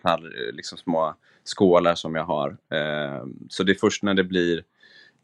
liksom, 0.52 0.78
små 0.78 1.14
skålar 1.44 1.94
som 1.94 2.14
jag 2.14 2.24
har. 2.24 2.48
Eh, 2.50 3.24
så 3.48 3.62
det 3.62 3.72
är 3.72 3.76
först 3.90 4.02
när 4.02 4.14
det 4.14 4.24
blir 4.24 4.64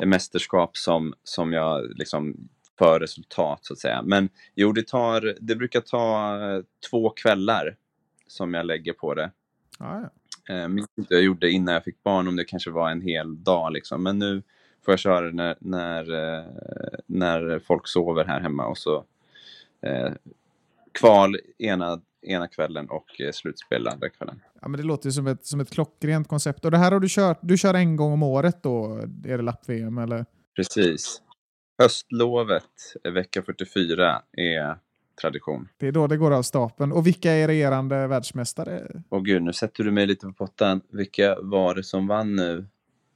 mästerskap 0.04 0.76
som, 0.76 1.14
som 1.24 1.52
jag 1.52 1.98
liksom 1.98 2.48
för 2.78 3.00
resultat, 3.00 3.58
så 3.62 3.72
att 3.72 3.78
säga. 3.78 4.02
Men 4.02 4.28
jo, 4.54 4.72
det, 4.72 4.86
tar, 4.86 5.36
det 5.40 5.56
brukar 5.56 5.80
ta 5.80 6.36
eh, 6.42 6.62
två 6.90 7.10
kvällar 7.10 7.76
som 8.26 8.54
jag 8.54 8.66
lägger 8.66 8.92
på 8.92 9.14
det. 9.14 9.30
Ja, 9.78 10.10
ja. 10.46 10.54
Eh, 10.54 10.68
minns 10.68 10.88
inte 10.96 11.14
jag 11.14 11.22
gjorde 11.22 11.50
innan 11.50 11.74
jag 11.74 11.84
fick 11.84 12.02
barn, 12.02 12.28
om 12.28 12.36
det 12.36 12.44
kanske 12.44 12.70
var 12.70 12.90
en 12.90 13.00
hel 13.00 13.42
dag. 13.42 13.72
Liksom. 13.72 14.02
Men 14.02 14.18
nu 14.18 14.42
får 14.84 14.92
jag 14.92 14.98
köra 14.98 15.20
det 15.26 15.32
när, 15.32 15.56
när, 15.58 16.34
eh, 16.38 16.44
när 17.06 17.58
folk 17.58 17.88
sover 17.88 18.24
här 18.24 18.40
hemma. 18.40 18.66
Och 18.66 18.78
så 18.78 19.04
eh, 19.80 20.12
kval 20.92 21.36
ena, 21.58 22.00
ena 22.22 22.48
kvällen 22.48 22.90
och 22.90 23.06
slutspel 23.32 23.88
andra 23.88 24.08
kvällen. 24.08 24.40
Ja, 24.66 24.70
men 24.70 24.80
det 24.80 24.86
låter 24.86 25.08
ju 25.08 25.12
som 25.12 25.26
ett, 25.26 25.46
som 25.46 25.60
ett 25.60 25.70
klockrent 25.70 26.28
koncept. 26.28 26.64
Och 26.64 26.70
det 26.70 26.78
här 26.78 26.92
har 26.92 27.00
du 27.00 27.08
kört, 27.08 27.38
du 27.42 27.56
kör 27.56 27.74
en 27.74 27.96
gång 27.96 28.12
om 28.12 28.22
året 28.22 28.62
då? 28.62 29.00
Är 29.24 29.36
det 29.36 29.42
lapp-VM 29.42 29.98
eller? 29.98 30.26
Precis. 30.56 31.22
Höstlovet, 31.78 32.62
eh, 33.04 33.12
vecka 33.12 33.42
44, 33.42 34.22
är 34.32 34.78
tradition. 35.20 35.68
Det 35.76 35.88
är 35.88 35.92
då 35.92 36.06
det 36.06 36.16
går 36.16 36.30
av 36.30 36.42
stapeln. 36.42 36.92
Och 36.92 37.06
vilka 37.06 37.32
är 37.32 37.46
regerande 37.46 38.06
världsmästare? 38.06 39.02
Och 39.08 39.24
gud, 39.24 39.42
nu 39.42 39.52
sätter 39.52 39.84
du 39.84 39.90
mig 39.90 40.06
lite 40.06 40.26
på 40.26 40.32
pottan. 40.32 40.80
Vilka 40.88 41.36
var 41.42 41.74
det 41.74 41.82
som 41.82 42.06
vann 42.06 42.36
nu? 42.36 42.66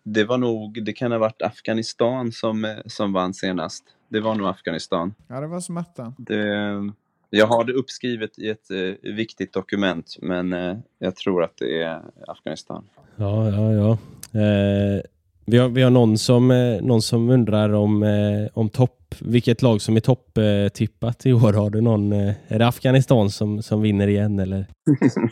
Det 0.02 0.24
var 0.24 0.38
nog, 0.38 0.84
det 0.84 0.92
kan 0.92 1.12
ha 1.12 1.18
varit 1.18 1.42
Afghanistan 1.42 2.32
som, 2.32 2.64
eh, 2.64 2.76
som 2.86 3.12
vann 3.12 3.34
senast. 3.34 3.84
Det 4.08 4.20
var 4.20 4.34
nog 4.34 4.48
Afghanistan. 4.48 5.14
Ja, 5.28 5.40
det 5.40 5.46
var 5.46 5.60
som 5.60 5.76
attan. 5.76 6.14
Det, 6.18 6.92
jag 7.30 7.46
har 7.46 7.64
det 7.64 7.72
uppskrivet 7.72 8.38
i 8.38 8.48
ett 8.48 8.70
eh, 8.70 9.10
viktigt 9.14 9.52
dokument, 9.52 10.16
men 10.22 10.52
eh, 10.52 10.76
jag 10.98 11.16
tror 11.16 11.42
att 11.42 11.56
det 11.56 11.82
är 11.82 12.02
Afghanistan. 12.26 12.84
Ja, 13.16 13.50
ja, 13.50 13.72
ja. 13.72 13.98
Eh, 14.40 15.02
vi, 15.46 15.58
har, 15.58 15.68
vi 15.68 15.82
har 15.82 15.90
någon 15.90 16.18
som, 16.18 16.50
eh, 16.50 16.82
någon 16.82 17.02
som 17.02 17.30
undrar 17.30 17.72
om, 17.72 18.02
eh, 18.02 18.48
om 18.54 18.68
topp, 18.68 19.14
vilket 19.20 19.62
lag 19.62 19.82
som 19.82 19.96
är 19.96 20.00
topptippat 20.00 21.26
eh, 21.26 21.30
i 21.30 21.34
år. 21.34 21.52
Har 21.52 21.70
du 21.70 21.80
någon, 21.80 22.12
är 22.12 22.58
det 22.58 22.66
Afghanistan 22.66 23.30
som, 23.30 23.62
som 23.62 23.82
vinner 23.82 24.08
igen 24.08 24.38
eller? 24.38 24.66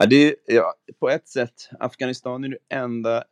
Ja, 0.00 0.06
det 0.06 0.28
är, 0.28 0.34
ja, 0.46 0.74
på 1.00 1.08
ett 1.10 1.28
sätt, 1.28 1.70
Afghanistan 1.80 2.44
är 2.44 2.48
det 2.48 2.76
enda 2.76 3.24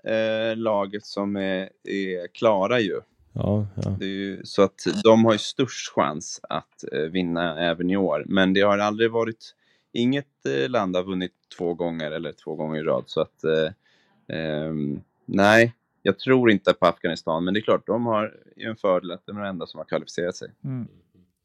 laget 0.55 1.07
som 1.07 1.37
är, 1.37 1.69
är 1.85 2.35
klara 2.35 2.81
ju. 2.81 3.01
Ja, 3.37 3.67
ja. 3.75 3.91
Det 3.99 4.05
är 4.05 4.09
ju. 4.09 4.41
Så 4.45 4.63
att 4.63 4.85
de 5.05 5.25
har 5.25 5.33
ju 5.33 5.39
störst 5.39 5.93
chans 5.95 6.41
att 6.49 6.85
eh, 6.93 7.01
vinna 7.01 7.61
även 7.61 7.91
i 7.91 7.97
år. 7.97 8.25
Men 8.27 8.53
det 8.55 8.61
har 8.61 8.79
aldrig 8.79 9.11
varit, 9.11 9.55
inget 9.93 10.47
eh, 10.49 10.71
land 10.71 10.97
har 10.97 11.03
vunnit 11.03 11.33
två 11.59 11.75
gånger 11.75 12.11
eller 12.11 12.33
två 12.33 12.55
gånger 12.55 12.81
i 12.81 12.83
rad. 12.83 13.05
Så 13.07 13.21
att, 13.21 13.45
eh, 13.45 14.37
ehm, 14.37 15.01
nej, 15.27 15.75
jag 16.03 16.19
tror 16.19 16.51
inte 16.51 16.73
på 16.73 16.87
Afghanistan. 16.87 17.45
Men 17.45 17.55
det 17.55 17.61
är 17.61 17.63
klart, 17.63 17.87
de 17.87 18.07
har 18.07 18.35
ju 18.57 18.69
en 18.71 18.77
fördel 18.77 19.11
att 19.11 19.27
de 19.27 19.37
är 19.37 19.41
de 19.43 19.49
enda 19.49 19.67
som 19.67 19.79
har 19.79 19.85
kvalificerat 19.85 20.37
sig. 20.37 20.49
Mm. 20.65 20.89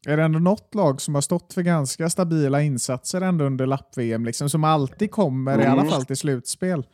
Är 0.07 0.17
det 0.17 0.23
ändå 0.23 0.39
något 0.39 0.75
lag 0.75 1.01
som 1.01 1.15
har 1.15 1.21
stått 1.21 1.53
för 1.53 1.61
ganska 1.61 2.09
stabila 2.09 2.61
insatser 2.61 3.21
ändå 3.21 3.45
under 3.45 3.65
lapp-VM, 3.65 4.25
liksom, 4.25 4.49
som 4.49 4.63
alltid 4.63 5.11
kommer 5.11 5.61
i 5.61 5.65
alla 5.65 5.81
Mm. 5.81 5.91
fall 5.91 6.05
till 6.05 6.17
slutspel? 6.17 6.87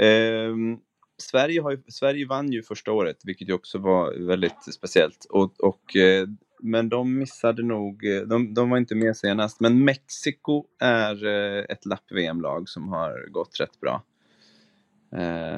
Ehm, 0.00 0.78
Sverige, 1.18 1.60
har 1.60 1.70
ju, 1.70 1.82
Sverige 1.88 2.26
vann 2.26 2.52
ju 2.52 2.62
första 2.62 2.92
året, 2.92 3.16
vilket 3.24 3.48
ju 3.48 3.52
också 3.52 3.78
var 3.78 4.26
väldigt 4.26 4.74
speciellt. 4.74 5.26
Och, 5.30 5.60
och, 5.60 5.96
eh, 5.96 6.28
men 6.60 6.88
de 6.88 7.18
missade 7.18 7.62
nog, 7.62 8.04
eh, 8.04 8.22
de, 8.22 8.54
de 8.54 8.70
var 8.70 8.78
inte 8.78 8.94
med 8.94 9.16
senast. 9.16 9.60
Men 9.60 9.84
Mexiko 9.84 10.64
är 10.78 11.26
eh, 11.26 11.64
ett 11.68 11.86
lapp-VM-lag 11.86 12.68
som 12.68 12.88
har 12.88 13.28
gått 13.30 13.60
rätt 13.60 13.80
bra. 13.80 14.02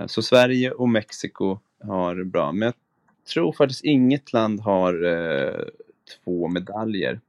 Så 0.07 0.23
Sverige 0.23 0.71
och 0.71 0.89
Mexiko 0.89 1.59
har 1.83 2.25
bra. 2.25 2.53
Men 2.53 2.67
jag 2.67 2.75
tror 3.33 3.53
faktiskt 3.53 3.85
inget 3.85 4.33
land 4.33 4.61
har 4.61 4.95
två 6.25 6.49
medaljer. 6.49 7.21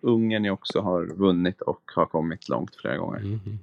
Ungern 0.00 0.50
också 0.50 0.80
har 0.80 1.06
vunnit 1.06 1.60
och 1.60 1.82
har 1.94 2.06
kommit 2.06 2.48
långt 2.48 2.76
flera 2.76 2.96
gånger. 2.96 3.20
Mhm. 3.20 3.58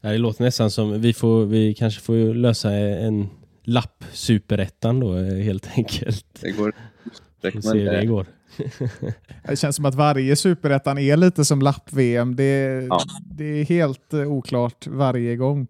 Ja, 0.00 0.10
det 0.10 0.18
låter 0.18 0.44
nästan 0.44 0.70
som 0.70 1.00
vi, 1.00 1.12
får, 1.12 1.44
vi 1.44 1.74
kanske 1.74 2.00
får 2.00 2.34
lösa 2.34 2.72
en 2.72 3.28
lapp 3.64 4.04
superettan 4.12 5.00
då 5.00 5.16
eh, 5.16 5.36
helt 5.36 5.68
enkelt. 5.76 6.26
Det 6.40 6.50
går 6.50 6.72
Får 7.52 7.60
se 7.60 7.78
hur 7.78 7.90
det 7.90 8.06
går. 8.06 8.26
Det 9.48 9.56
känns 9.56 9.76
som 9.76 9.84
att 9.84 9.94
varje 9.94 10.36
superettan 10.36 10.98
är 10.98 11.16
lite 11.16 11.44
som 11.44 11.62
lapp-VM. 11.62 12.36
Det, 12.36 12.86
Ja. 12.90 13.00
det 13.30 13.44
är 13.44 13.64
helt 13.64 14.12
eh, 14.14 14.20
oklart 14.20 14.86
varje 14.86 15.36
gång. 15.36 15.66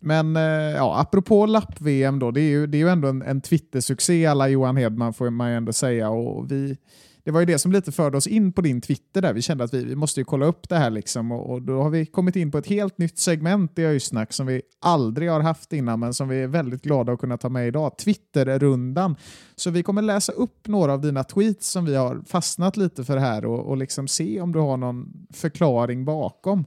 Men 0.00 0.36
eh, 0.36 0.42
ja, 0.76 1.00
apropå 1.00 1.46
lapp-VM 1.46 2.18
då, 2.18 2.30
det 2.30 2.40
är 2.40 2.50
ju, 2.50 2.66
det 2.66 2.76
är 2.76 2.80
ju 2.80 2.88
ändå 2.88 3.08
en, 3.08 3.22
en 3.22 3.40
Twitter-succé 3.40 4.26
alla 4.26 4.48
Johan 4.48 4.76
Hedman 4.76 5.14
får 5.14 5.30
man 5.30 5.50
ju 5.50 5.56
ändå 5.56 5.72
säga. 5.72 6.10
Och 6.10 6.52
vi, 6.52 6.76
det 7.24 7.30
var 7.30 7.40
ju 7.40 7.46
det 7.46 7.58
som 7.58 7.72
lite 7.72 7.92
förde 7.92 8.16
oss 8.16 8.26
in 8.26 8.52
på 8.52 8.60
din 8.60 8.80
Twitter 8.80 9.22
där. 9.22 9.32
Vi 9.32 9.42
kände 9.42 9.64
att 9.64 9.74
vi, 9.74 9.84
vi 9.84 9.96
måste 9.96 10.20
ju 10.20 10.24
kolla 10.24 10.46
upp 10.46 10.68
det 10.68 10.76
här 10.76 10.90
liksom. 10.90 11.32
Och, 11.32 11.50
och 11.50 11.62
då 11.62 11.82
har 11.82 11.90
vi 11.90 12.06
kommit 12.06 12.36
in 12.36 12.50
på 12.50 12.58
ett 12.58 12.66
helt 12.66 12.98
nytt 12.98 13.18
segment 13.18 13.78
i 13.78 13.84
Öysnack 13.84 14.32
som 14.32 14.46
vi 14.46 14.62
aldrig 14.80 15.30
har 15.30 15.40
haft 15.40 15.72
innan 15.72 16.00
men 16.00 16.14
som 16.14 16.28
vi 16.28 16.42
är 16.42 16.46
väldigt 16.46 16.82
glada 16.82 17.12
att 17.12 17.20
kunna 17.20 17.38
ta 17.38 17.48
med 17.48 17.68
idag. 17.68 17.98
Twitterrundan. 17.98 19.16
Så 19.56 19.70
vi 19.70 19.82
kommer 19.82 20.02
läsa 20.02 20.32
upp 20.32 20.68
några 20.68 20.92
av 20.92 21.00
dina 21.00 21.24
tweets 21.24 21.70
som 21.70 21.84
vi 21.84 21.94
har 21.94 22.22
fastnat 22.26 22.76
lite 22.76 23.04
för 23.04 23.16
här 23.16 23.44
och, 23.44 23.66
och 23.66 23.76
liksom 23.76 24.08
se 24.08 24.40
om 24.40 24.52
du 24.52 24.58
har 24.58 24.76
någon 24.76 25.26
förklaring 25.30 26.04
bakom. 26.04 26.58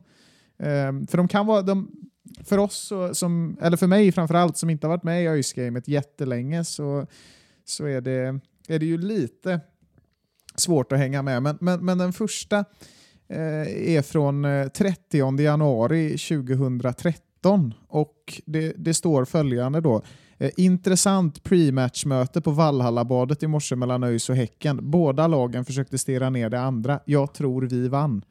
Um, 0.58 1.08
för 1.08 1.18
de 1.18 1.28
kan 1.28 1.46
vara, 1.46 1.62
de, 1.62 1.92
för 2.44 2.58
oss, 2.58 2.94
som, 3.14 3.58
eller 3.62 3.78
för 3.78 3.88
mig 3.88 4.12
framförallt, 4.12 4.58
som 4.58 4.70
inte 4.70 4.88
har 4.88 4.90
varit 4.90 5.04
med 5.04 5.24
i 5.24 5.28
ÖIS-gamet 5.28 5.88
jättelänge 5.88 6.64
så, 6.64 7.08
så 7.66 7.86
är, 7.86 8.02
det, 8.02 8.40
är 8.68 8.80
det 8.80 8.86
ju 8.86 8.98
lite 8.98 9.60
svårt 10.60 10.92
att 10.92 11.00
hänga 11.00 11.22
med. 11.22 11.44
Men, 11.44 11.58
men, 11.62 11.86
men 11.86 11.98
den 11.98 12.14
första 12.14 12.58
eh, 13.28 13.96
är 13.96 14.02
från 14.02 14.46
eh, 14.46 14.68
30 14.68 15.42
januari 15.42 16.18
2013 16.18 17.74
och 17.88 18.42
det, 18.46 18.74
det 18.78 18.94
står 18.94 19.26
följande 19.26 19.82
då. 19.82 20.02
Eh, 20.38 20.52
intressant 20.58 21.44
pre-match-möte 21.44 22.42
på 22.42 22.52
Vallhallabadet 22.52 23.44
i 23.44 23.48
morse 23.48 23.76
mellan 23.76 24.04
ÖIS 24.04 24.30
och 24.30 24.36
Häcken. 24.36 24.92
Båda 24.92 25.28
lagen 25.28 25.66
försökte 25.66 25.98
stirra 25.98 26.30
ner 26.30 26.50
det 26.50 26.60
andra. 26.60 27.00
Jag 27.06 27.34
tror 27.34 27.62
vi 27.62 27.88
vann. 27.88 28.26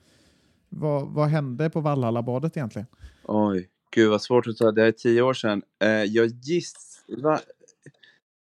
Vad, 0.68 1.08
vad 1.08 1.28
hände 1.28 1.70
på 1.70 1.80
Vallhallabadet 1.80 2.56
egentligen? 2.56 2.86
Oj, 3.24 3.68
gud 3.90 4.10
vad 4.10 4.22
svårt 4.22 4.46
att 4.46 4.56
ta. 4.56 4.72
Det 4.72 4.86
är 4.86 4.92
tio 4.92 5.22
år 5.22 5.34
sedan. 5.34 5.62
Eh, 5.82 5.88
jag 5.88 6.26
gissar... 6.26 7.40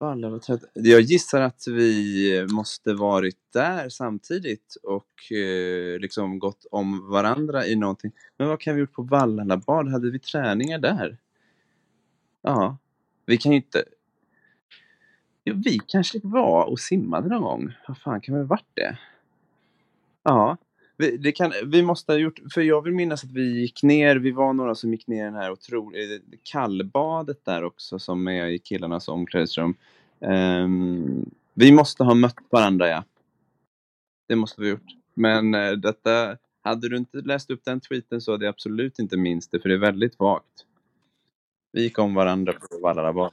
Valla, 0.02 0.28
vad 0.28 0.42
trött. 0.42 0.62
Jag 0.72 1.00
gissar 1.00 1.40
att 1.40 1.66
vi 1.66 2.46
måste 2.50 2.94
varit 2.94 3.38
där 3.52 3.88
samtidigt 3.88 4.76
och 4.82 5.32
eh, 5.32 5.98
liksom 5.98 6.38
gått 6.38 6.66
om 6.70 7.10
varandra 7.10 7.66
i 7.66 7.76
någonting. 7.76 8.12
Men 8.36 8.48
vad 8.48 8.60
kan 8.60 8.74
vi 8.74 8.80
gjort 8.80 8.92
på 8.92 9.02
Vallhalabad? 9.02 9.88
Hade 9.88 10.10
vi 10.10 10.18
träningar 10.18 10.78
där? 10.78 11.18
Ja, 12.42 12.76
vi 13.26 13.38
kan 13.38 13.52
ju 13.52 13.56
inte... 13.56 13.84
Ja, 15.44 15.54
vi 15.64 15.78
kanske 15.86 16.20
var 16.22 16.64
och 16.64 16.80
simmade 16.80 17.28
någon 17.28 17.42
gång. 17.42 17.72
Vad 17.88 17.98
fan, 17.98 18.20
kan 18.20 18.34
vi 18.34 18.40
ha 18.40 18.46
varit 18.46 18.70
det? 18.74 18.98
Ja, 20.22 20.56
vi, 21.02 21.16
det 21.16 21.32
kan, 21.32 21.52
vi 21.64 21.82
måste 21.82 22.12
ha 22.12 22.18
gjort, 22.18 22.40
för 22.54 22.60
jag 22.60 22.82
vill 22.82 22.92
minnas 22.92 23.24
att 23.24 23.30
vi 23.30 23.60
gick 23.60 23.82
ner, 23.82 24.16
vi 24.16 24.30
var 24.30 24.52
några 24.52 24.74
som 24.74 24.92
gick 24.92 25.06
ner 25.06 25.22
i 25.22 25.24
den 25.24 25.34
här 25.34 25.50
otroliga 25.50 26.20
kallbadet 26.42 27.44
där 27.44 27.64
också 27.64 27.98
som 27.98 28.28
är 28.28 28.46
i 28.46 28.58
killarnas 28.58 29.08
omklädningsrum. 29.08 29.74
Um, 30.18 30.30
ehm, 30.30 31.30
vi 31.54 31.72
måste 31.72 32.04
ha 32.04 32.14
mött 32.14 32.36
varandra 32.50 32.88
ja. 32.88 33.04
Det 34.28 34.36
måste 34.36 34.60
vi 34.60 34.66
ha 34.66 34.70
gjort. 34.70 34.96
Men 35.14 35.54
uh, 35.54 35.72
detta, 35.72 36.36
hade 36.62 36.88
du 36.88 36.96
inte 36.96 37.18
läst 37.18 37.50
upp 37.50 37.64
den 37.64 37.80
tweeten 37.80 38.20
så 38.20 38.32
hade 38.32 38.44
jag 38.44 38.52
absolut 38.52 38.98
inte 38.98 39.16
minst 39.16 39.50
det 39.50 39.60
för 39.60 39.68
det 39.68 39.74
är 39.74 39.78
väldigt 39.78 40.18
vagt. 40.18 40.66
Vi 41.72 41.82
gick 41.82 41.98
om 41.98 42.14
varandra 42.14 42.52
på 42.52 42.78
Vallarabad. 42.82 43.32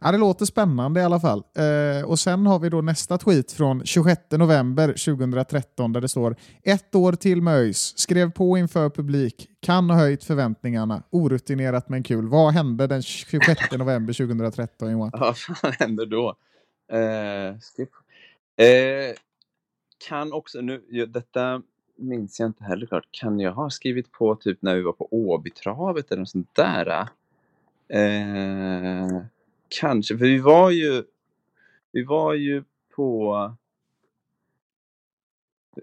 Ja. 0.00 0.12
Det 0.12 0.18
låter 0.18 0.44
spännande 0.44 1.00
i 1.00 1.04
alla 1.04 1.20
fall. 1.20 1.42
Eh, 1.56 2.08
och 2.08 2.18
sen 2.18 2.46
har 2.46 2.58
vi 2.58 2.68
då 2.68 2.80
nästa 2.80 3.18
tweet 3.18 3.52
från 3.52 3.86
26 3.86 4.20
november 4.30 4.86
2013 4.86 5.92
där 5.92 6.00
det 6.00 6.08
står 6.08 6.36
ett 6.62 6.94
år 6.94 7.12
till 7.12 7.42
med 7.42 7.54
ÖIS, 7.54 7.98
skrev 7.98 8.30
på 8.30 8.58
inför 8.58 8.90
publik, 8.90 9.48
kan 9.60 9.90
ha 9.90 9.96
höjt 9.96 10.24
förväntningarna, 10.24 11.02
orutinerat 11.10 11.88
men 11.88 12.02
kul. 12.02 12.28
Vad 12.28 12.52
hände 12.52 12.86
den 12.86 13.02
26 13.02 13.60
november 13.78 14.12
2013 14.12 14.92
Johan? 14.92 15.10
Vad 15.20 15.38
fan 15.38 15.72
händer 15.78 16.06
då? 16.06 16.36
Eh, 16.92 17.58
skip. 17.60 17.90
Eh, 18.56 19.16
kan 20.08 20.32
också, 20.32 20.60
nu, 20.60 21.06
detta 21.08 21.62
minns 21.98 22.40
jag 22.40 22.46
inte 22.46 22.64
heller 22.64 22.86
klart. 22.86 23.04
Kan 23.10 23.40
jag 23.40 23.52
ha 23.52 23.70
skrivit 23.70 24.12
på 24.12 24.34
typ 24.36 24.62
när 24.62 24.76
vi 24.76 24.82
var 24.82 24.92
på 24.92 25.08
Åbytravet 25.10 26.10
eller 26.10 26.20
något 26.20 26.28
sånt 26.28 26.54
där? 26.54 27.08
Eh, 27.88 29.22
kanske, 29.70 30.18
för 30.18 30.24
vi 30.24 30.38
var 30.38 30.70
ju, 30.70 31.04
vi 31.92 32.04
var 32.04 32.34
ju 32.34 32.64
på... 32.94 33.56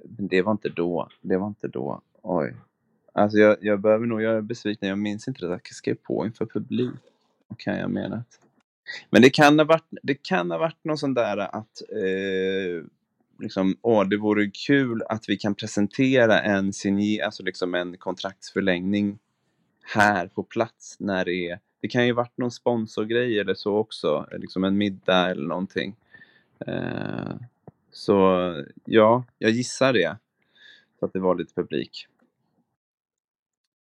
Det 0.03 0.41
var 0.41 0.51
inte 0.51 0.69
då. 0.69 1.09
Det 1.21 1.37
var 1.37 1.47
inte 1.47 1.67
då. 1.67 2.01
Oj. 2.21 2.55
Alltså 3.13 3.37
jag, 3.37 3.57
jag 3.61 3.79
behöver 3.79 4.05
nog 4.05 4.21
göra 4.21 4.41
besviken. 4.41 4.89
Jag 4.89 4.97
minns 4.97 5.27
inte 5.27 5.45
det. 5.45 5.51
Jag 5.51 5.67
skrev 5.67 5.95
på 5.95 6.25
inför 6.25 6.45
publik. 6.45 6.91
Vad 7.47 7.59
kan 7.59 7.77
jag 7.77 7.91
mena. 7.91 8.23
Men 9.09 9.21
det 9.21 9.29
kan 9.29 9.59
ha 9.59 9.65
varit, 9.65 9.87
det 10.03 10.23
kan 10.23 10.51
ha 10.51 10.57
varit 10.57 10.83
någon 10.83 10.97
sån 10.97 11.13
där 11.13 11.37
att 11.37 11.81
eh, 11.91 12.85
liksom, 13.39 13.77
åh, 13.81 14.07
det 14.07 14.17
vore 14.17 14.51
kul 14.67 15.03
att 15.09 15.29
vi 15.29 15.37
kan 15.37 15.55
presentera 15.55 16.41
en 16.41 16.73
signé, 16.73 17.21
alltså 17.21 17.43
liksom 17.43 17.75
en 17.75 17.97
kontraktsförlängning 17.97 19.19
här 19.95 20.27
på 20.27 20.43
plats 20.43 20.95
när 20.99 21.25
det 21.25 21.49
är, 21.49 21.59
det 21.81 21.87
kan 21.87 22.05
ju 22.05 22.13
varit 22.13 22.37
någon 22.37 22.51
sponsorgrej 22.51 23.39
eller 23.39 23.53
så 23.53 23.77
också, 23.77 24.27
liksom 24.31 24.63
en 24.63 24.77
middag 24.77 25.29
eller 25.29 25.47
någonting. 25.47 25.95
Eh, 26.67 27.35
så 27.91 28.15
ja, 28.85 29.23
jag 29.37 29.51
gissar 29.51 29.93
det. 29.93 30.17
Så 30.99 31.05
att 31.05 31.13
det 31.13 31.19
var 31.19 31.35
lite 31.35 31.53
publik. 31.53 32.07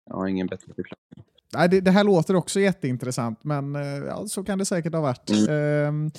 Jag 0.06 0.16
har 0.16 0.26
ingen 0.26 0.46
bättre 0.46 0.66
förklaring. 0.66 1.24
Nej, 1.54 1.68
det, 1.68 1.80
det 1.80 1.90
här 1.90 2.04
låter 2.04 2.36
också 2.36 2.60
jätteintressant, 2.60 3.44
men 3.44 3.76
eh, 3.76 3.82
ja, 3.82 4.26
så 4.26 4.44
kan 4.44 4.58
det 4.58 4.64
säkert 4.64 4.92
ha 4.92 5.00
varit. 5.00 5.30
Ehm, 5.48 6.10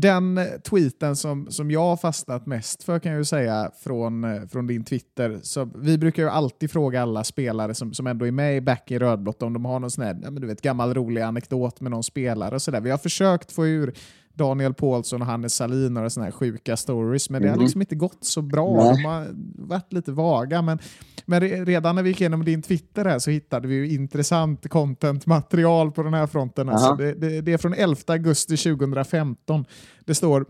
den 0.00 0.40
tweeten 0.70 1.16
som, 1.16 1.46
som 1.50 1.70
jag 1.70 1.80
har 1.80 1.96
fastnat 1.96 2.46
mest 2.46 2.82
för 2.82 2.98
kan 2.98 3.12
jag 3.12 3.18
ju 3.18 3.24
säga 3.24 3.70
från, 3.82 4.24
eh, 4.24 4.42
från 4.48 4.66
din 4.66 4.84
Twitter. 4.84 5.38
Så 5.42 5.64
vi 5.76 5.98
brukar 5.98 6.22
ju 6.22 6.28
alltid 6.28 6.70
fråga 6.70 7.02
alla 7.02 7.24
spelare 7.24 7.74
som, 7.74 7.94
som 7.94 8.06
ändå 8.06 8.26
är 8.26 8.30
med 8.32 8.56
i 8.56 8.60
Back 8.60 8.90
i 8.90 8.98
rödblått 8.98 9.42
om 9.42 9.52
de 9.52 9.64
har 9.64 9.80
någon 9.80 9.90
sån 9.90 10.04
här, 10.04 10.18
ja, 10.22 10.30
men 10.30 10.40
du 10.40 10.46
vet, 10.46 10.62
gammal 10.62 10.94
rolig 10.94 11.20
anekdot 11.22 11.80
med 11.80 11.90
någon 11.90 12.02
spelare 12.04 12.54
och 12.54 12.62
sådär. 12.62 12.80
Vi 12.80 12.90
har 12.90 12.98
försökt 12.98 13.52
få 13.52 13.66
ur 13.66 13.92
Daniel 14.34 14.74
Paulsson 14.74 15.20
och 15.22 15.26
Hannes 15.28 15.54
Salin 15.54 15.94
några 15.94 16.10
såna 16.10 16.24
här 16.26 16.32
sjuka 16.32 16.76
stories, 16.76 17.30
men 17.30 17.42
det 17.42 17.48
har 17.48 17.56
Mhm. 17.56 17.62
liksom 17.64 17.80
inte 17.82 17.94
gått 17.96 18.24
så 18.24 18.42
bra. 18.42 18.74
Nej. 18.84 18.92
De 19.02 19.04
har 19.08 19.26
varit 19.68 19.92
lite 19.92 20.12
vaga, 20.12 20.62
men, 20.62 20.78
men 21.26 21.42
re- 21.42 21.64
redan 21.64 21.94
när 21.94 22.02
vi 22.02 22.08
gick 22.08 22.20
igenom 22.20 22.44
din 22.44 22.62
Twitter 22.62 23.04
här 23.04 23.18
så 23.18 23.30
hittade 23.30 23.68
vi 23.68 23.74
ju 23.74 23.88
intressant 23.94 24.68
content-material 24.68 25.92
på 25.92 26.02
den 26.02 26.14
här 26.14 26.26
fronten. 26.26 26.68
Alltså 26.68 26.94
det, 26.94 27.12
det, 27.14 27.40
det 27.40 27.52
är 27.52 27.58
från 27.58 27.74
11 27.74 27.96
augusti 28.06 28.56
2015. 28.56 29.64
Det 30.04 30.14
står 30.14 30.46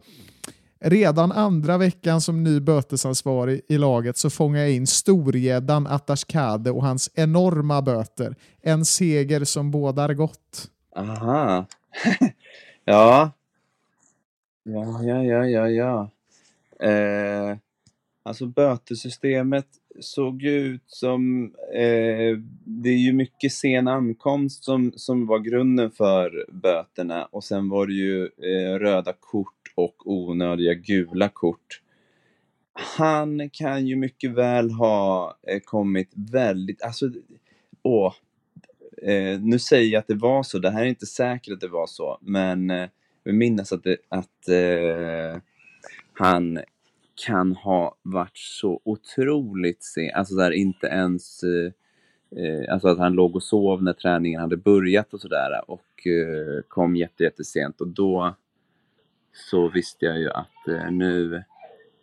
Redan 0.80 1.32
andra 1.32 1.78
veckan 1.78 2.20
som 2.20 2.44
ny 2.44 2.60
bötesansvarig 2.60 3.60
i 3.68 3.78
laget 3.78 4.16
så 4.16 4.30
fångar 4.30 4.60
jag 4.60 4.72
in 4.72 4.86
storgäddan 4.86 5.86
Atashkade 5.86 6.70
och 6.70 6.82
hans 6.82 7.10
enorma 7.14 7.82
böter. 7.82 8.36
En 8.62 8.84
seger 8.84 9.44
som 9.44 9.70
bådar 9.70 10.14
gott. 10.14 10.70
Aha. 10.96 11.66
ja. 12.84 13.30
Ja, 14.62 15.02
ja, 15.02 15.22
ja, 15.22 15.46
ja, 15.46 15.68
ja. 15.68 16.10
Eh, 16.88 17.56
alltså 18.22 18.46
bötesystemet 18.46 19.66
såg 20.00 20.42
ju 20.42 20.50
ut 20.50 20.82
som... 20.86 21.52
Eh, 21.74 22.38
det 22.64 22.88
är 22.88 22.98
ju 22.98 23.12
mycket 23.12 23.52
sen 23.52 23.88
ankomst 23.88 24.64
som, 24.64 24.92
som 24.96 25.26
var 25.26 25.38
grunden 25.38 25.90
för 25.90 26.46
böterna. 26.52 27.24
Och 27.24 27.44
sen 27.44 27.68
var 27.68 27.86
det 27.86 27.92
ju 27.92 28.24
eh, 28.24 28.78
röda 28.78 29.12
kort 29.20 29.72
och 29.74 29.94
onödiga 30.04 30.74
gula 30.74 31.28
kort. 31.28 31.82
Han 32.72 33.50
kan 33.50 33.86
ju 33.86 33.96
mycket 33.96 34.30
väl 34.30 34.70
ha 34.70 35.36
eh, 35.48 35.60
kommit 35.60 36.10
väldigt... 36.14 36.82
Alltså, 36.82 37.10
åh, 37.82 38.14
eh, 39.02 39.40
nu 39.40 39.58
säger 39.58 39.92
jag 39.92 40.00
att 40.00 40.08
det 40.08 40.14
var 40.14 40.42
så, 40.42 40.58
det 40.58 40.70
här 40.70 40.82
är 40.82 40.86
inte 40.86 41.06
säkert 41.06 41.52
att 41.52 41.60
det 41.60 41.68
var 41.68 41.86
så, 41.86 42.18
men 42.20 42.70
eh, 42.70 42.88
jag 43.22 43.34
minns 43.34 43.72
att, 43.72 43.84
det, 43.84 43.96
att 44.08 44.48
eh, 44.48 45.40
han 46.12 46.58
kan 47.26 47.56
ha 47.56 47.96
varit 48.02 48.36
så 48.36 48.80
otroligt 48.84 49.82
sen, 49.82 50.10
alltså 50.14 50.34
där 50.34 50.50
inte 50.50 50.86
ens, 50.86 51.42
eh, 51.42 51.72
eh, 52.44 52.72
alltså 52.72 52.88
att 52.88 52.98
han 52.98 53.12
låg 53.12 53.36
och 53.36 53.42
sov 53.42 53.82
när 53.82 53.92
träningen 53.92 54.40
hade 54.40 54.56
börjat 54.56 55.14
och 55.14 55.20
sådär 55.20 55.70
och 55.70 56.06
eh, 56.06 56.62
kom 56.68 56.96
jätte, 56.96 57.22
jättesent 57.24 57.80
och 57.80 57.88
då 57.88 58.34
så 59.50 59.68
visste 59.68 60.04
jag 60.04 60.18
ju 60.18 60.30
att 60.30 60.68
eh, 60.68 60.90
nu, 60.90 61.36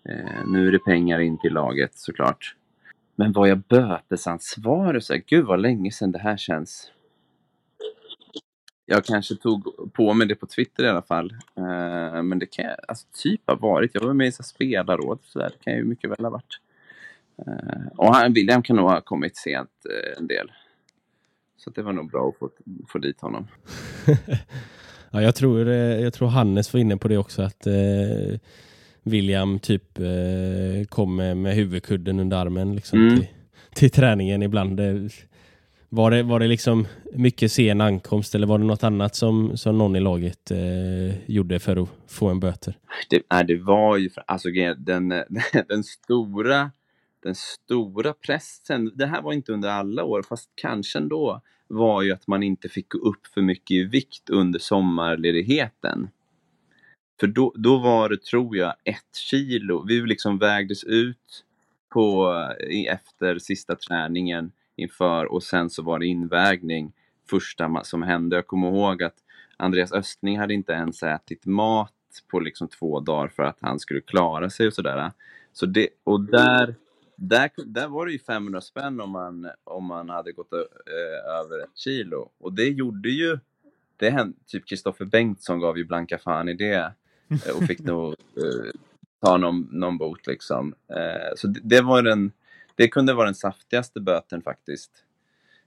eh, 0.09 0.47
nu 0.47 0.67
är 0.67 0.71
det 0.71 0.79
pengar 0.79 1.19
in 1.19 1.37
till 1.37 1.53
laget 1.53 1.95
såklart. 1.95 2.55
Men 3.15 3.31
var 3.31 3.47
jag 3.47 3.59
bötesansvarig? 3.59 5.03
Så 5.03 5.13
här, 5.13 5.23
Gud 5.27 5.45
vad 5.45 5.61
länge 5.61 5.91
sedan 5.91 6.11
det 6.11 6.19
här 6.19 6.37
känns. 6.37 6.91
Jag 8.85 9.05
kanske 9.05 9.35
tog 9.35 9.93
på 9.93 10.13
mig 10.13 10.27
det 10.27 10.35
på 10.35 10.47
Twitter 10.47 10.83
i 10.83 10.89
alla 10.89 11.01
fall. 11.01 11.31
Eh, 11.57 12.23
men 12.23 12.39
det 12.39 12.45
kan 12.45 12.65
jag, 12.65 12.75
alltså, 12.87 13.07
typ 13.23 13.41
ha 13.47 13.55
varit. 13.55 13.91
Jag 13.93 14.01
var 14.01 14.13
med 14.13 14.27
i 14.27 14.31
så 14.31 14.43
spelarråd. 14.43 15.19
Så 15.23 15.39
där. 15.39 15.49
Det 15.49 15.63
kan 15.63 15.73
ju 15.73 15.83
mycket 15.83 16.09
väl 16.09 16.25
ha 16.25 16.29
varit. 16.29 16.59
Eh, 17.37 17.87
och 17.97 18.15
han, 18.15 18.33
William 18.33 18.63
kan 18.63 18.75
nog 18.75 18.89
ha 18.89 19.01
kommit 19.01 19.37
sent 19.37 19.69
eh, 19.89 20.17
en 20.17 20.27
del. 20.27 20.51
Så 21.57 21.69
det 21.69 21.81
var 21.81 21.93
nog 21.93 22.11
bra 22.11 22.29
att 22.29 22.37
få, 22.37 22.49
få 22.87 22.97
dit 22.97 23.21
honom. 23.21 23.47
ja, 25.11 25.21
jag, 25.21 25.35
tror, 25.35 25.67
jag 25.69 26.13
tror 26.13 26.27
Hannes 26.27 26.73
var 26.73 26.79
inne 26.79 26.97
på 26.97 27.07
det 27.07 27.17
också 27.17 27.41
att 27.41 27.67
William 29.05 29.59
typ 29.59 29.99
eh, 29.99 30.85
kom 30.89 31.15
med, 31.15 31.37
med 31.37 31.55
huvudkudden 31.55 32.19
under 32.19 32.37
armen 32.37 32.75
liksom, 32.75 32.99
Mm. 32.99 33.17
till, 33.17 33.27
till 33.73 33.91
träningen 33.91 34.43
ibland. 34.43 34.79
Eh, 34.79 34.95
var 35.95 36.11
det, 36.11 36.23
var 36.23 36.39
det 36.39 36.47
liksom 36.47 36.87
mycket 37.13 37.51
sen 37.51 37.81
ankomst 37.81 38.35
eller 38.35 38.47
var 38.47 38.57
det 38.57 38.65
något 38.65 38.83
annat 38.83 39.15
som, 39.15 39.57
som 39.57 39.77
någon 39.77 39.95
i 39.95 39.99
laget 39.99 40.51
eh, 40.51 41.31
gjorde 41.31 41.59
för 41.59 41.83
att 41.83 41.89
få 42.07 42.27
en 42.27 42.39
böter? 42.39 42.77
Det, 43.09 43.21
nej, 43.31 43.45
det 43.45 43.55
var 43.55 43.97
ju, 43.97 44.09
alltså 44.27 44.49
den, 44.77 45.09
den 45.67 45.83
stora 45.83 46.71
den 47.23 47.35
stora 47.35 48.13
pressen, 48.13 48.91
det 48.95 49.05
här 49.05 49.21
var 49.21 49.33
inte 49.33 49.53
under 49.53 49.69
alla 49.69 50.03
år, 50.03 50.23
fast 50.29 50.49
kanske 50.55 50.99
ändå, 50.99 51.41
var 51.67 52.01
ju 52.01 52.11
att 52.11 52.27
man 52.27 52.43
inte 52.43 52.69
fick 52.69 52.89
gå 52.89 52.97
upp 52.97 53.27
för 53.33 53.41
mycket 53.41 53.71
i 53.71 53.83
vikt 53.83 54.29
under 54.29 54.59
sommarledigheten. 54.59 56.09
För 57.19 57.27
då, 57.27 57.53
då 57.55 57.77
var 57.77 58.09
det, 58.09 58.21
tror 58.21 58.57
jag, 58.57 58.73
ett 58.83 59.15
kilo. 59.15 59.85
Vi 59.87 60.01
liksom 60.01 60.37
vägdes 60.37 60.83
ut 60.83 61.43
på, 61.89 62.33
efter 62.87 63.39
sista 63.39 63.75
träningen 63.75 64.51
inför 64.75 65.25
och 65.25 65.43
sen 65.43 65.69
så 65.69 65.83
var 65.83 65.99
det 65.99 66.05
invägning 66.05 66.93
första 67.29 67.83
som 67.83 68.03
hände. 68.03 68.35
Jag 68.35 68.47
kommer 68.47 68.67
ihåg 68.67 69.03
att 69.03 69.15
Andreas 69.57 69.91
Östling 69.91 70.39
hade 70.39 70.53
inte 70.53 70.71
ens 70.73 71.03
ätit 71.03 71.45
mat 71.45 71.91
på 72.27 72.39
liksom 72.39 72.67
två 72.67 72.99
dagar 72.99 73.27
för 73.27 73.43
att 73.43 73.57
han 73.61 73.79
skulle 73.79 74.01
klara 74.01 74.49
sig 74.49 74.67
och 74.67 74.73
sådär. 74.73 75.11
Så 75.53 75.65
det, 75.65 75.87
och 76.03 76.21
där, 76.21 76.75
där, 77.15 77.51
där 77.65 77.87
var 77.87 78.05
det 78.05 78.11
ju 78.11 78.19
500 78.19 78.61
spänn 78.61 79.01
om 79.01 79.09
man, 79.09 79.49
om 79.63 79.85
man 79.85 80.09
hade 80.09 80.31
gått 80.31 80.53
ö- 80.53 81.39
över 81.39 81.59
ett 81.63 81.77
kilo. 81.77 82.29
Och 82.39 82.53
det 82.53 82.69
gjorde 82.69 83.09
ju, 83.09 83.39
det 83.97 84.09
hände, 84.09 84.37
typ 84.47 84.67
Kristoffer 84.67 85.05
Bengtsson 85.05 85.59
gav 85.59 85.77
ju 85.77 85.85
blanka 85.85 86.17
fan 86.17 86.49
i 86.49 86.53
det 86.53 86.91
eh, 87.29 87.57
och 87.57 87.63
fick 87.63 87.79
nog 87.79 88.09
eh, 88.13 88.71
ta 89.21 89.37
någon, 89.37 89.67
någon 89.71 89.97
bot 89.97 90.27
liksom. 90.27 90.73
Eh, 90.87 91.35
så 91.35 91.47
det, 91.47 91.59
det 91.63 91.81
var 91.81 92.01
den, 92.03 92.31
det 92.75 92.87
kunde 92.87 93.13
vara 93.13 93.25
den 93.25 93.35
saftigaste 93.35 93.99
böten 93.99 94.41
faktiskt. 94.41 94.91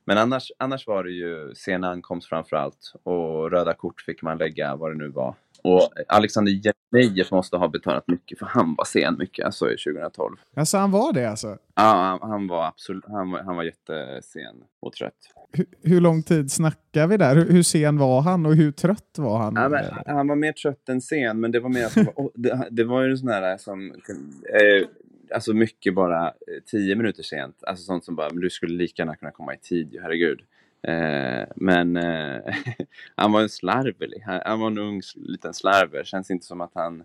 Men 0.05 0.19
annars, 0.19 0.53
annars 0.59 0.87
var 0.87 1.05
det 1.05 1.11
ju 1.11 1.55
sen 1.55 1.85
ankomst 1.85 2.29
framför 2.29 2.57
allt 2.57 2.93
och 3.03 3.51
röda 3.51 3.75
kort 3.75 4.01
fick 4.01 4.23
man 4.23 4.39
lägga 4.39 4.77
vad 4.77 4.91
det 4.91 4.99
nu 4.99 5.09
var. 5.09 5.35
Och 5.63 5.89
Alexander 6.09 6.53
Jeremejeff 6.53 7.31
måste 7.31 7.57
ha 7.57 7.69
betalat 7.69 8.09
mycket 8.09 8.39
för 8.39 8.47
han 8.47 8.75
var 8.75 8.85
sen 8.85 9.17
mycket, 9.19 9.45
alltså 9.45 9.71
i 9.73 9.77
2012. 9.77 10.37
Alltså 10.57 10.79
han 10.79 10.91
var 10.91 11.13
det 11.13 11.31
alltså? 11.31 11.59
Ja, 11.75 12.19
han, 12.21 12.31
han 12.31 12.47
var 12.47 12.67
absolut, 12.67 13.05
han, 13.09 13.31
var- 13.31 13.41
han 13.43 13.57
var 13.57 13.63
jättesen 13.63 14.57
och 14.81 14.93
trött. 14.93 15.15
Hur, 15.53 15.67
hur 15.83 16.01
lång 16.01 16.23
tid 16.23 16.53
snackar 16.53 17.07
vi 17.07 17.17
där? 17.17 17.35
Hur, 17.37 17.51
hur 17.53 17.63
sen 17.63 17.99
var 17.99 18.21
han 18.21 18.47
och 18.47 18.55
hur 18.55 18.73
trött 18.73 19.15
var 19.19 19.39
han? 19.39 19.55
Ja, 19.57 19.69
men, 19.69 19.85
han 20.07 20.29
var 20.29 20.37
mer 20.37 20.53
trött 20.53 20.89
än 20.89 21.01
sen, 21.01 21.41
men 21.41 21.53
det 21.53 21.61
var 21.61 21.69
mer 21.71 21.87
oh, 22.17 22.31
det, 22.35 22.69
det 22.71 22.85
var 22.85 23.03
ju 23.03 23.11
en 23.11 23.19
sån 23.19 23.29
här 23.29 23.59
som, 23.59 23.91
eh, 23.91 24.89
alltså 25.33 25.55
mycket 25.55 25.95
bara 25.95 26.27
eh, 26.27 26.63
tio 26.67 26.97
minuter 26.97 27.23
sent. 27.23 27.65
Alltså 27.67 27.85
sånt 27.85 28.05
som 28.05 28.17
bara, 28.17 28.31
men 28.31 28.41
du 28.41 28.51
skulle 28.51 28.75
lika 28.75 29.03
gärna 29.03 29.17
kunna 29.17 29.31
komma 29.31 29.55
i 29.55 29.59
tid, 29.59 29.99
herregud. 30.03 30.41
Eh, 30.83 31.47
men 31.57 31.97
eh, 31.97 32.55
han 33.15 33.33
var 33.33 33.43
en 33.43 33.49
slarvig, 33.49 34.23
han, 34.27 34.41
han 34.45 34.61
var 34.61 34.67
en 34.67 34.79
ung 34.79 35.03
liten 35.15 35.55
slarver. 35.55 36.05
Känns 36.05 36.31
inte 36.31 36.47
som 36.47 36.61
att 36.61 36.73
han, 36.75 37.05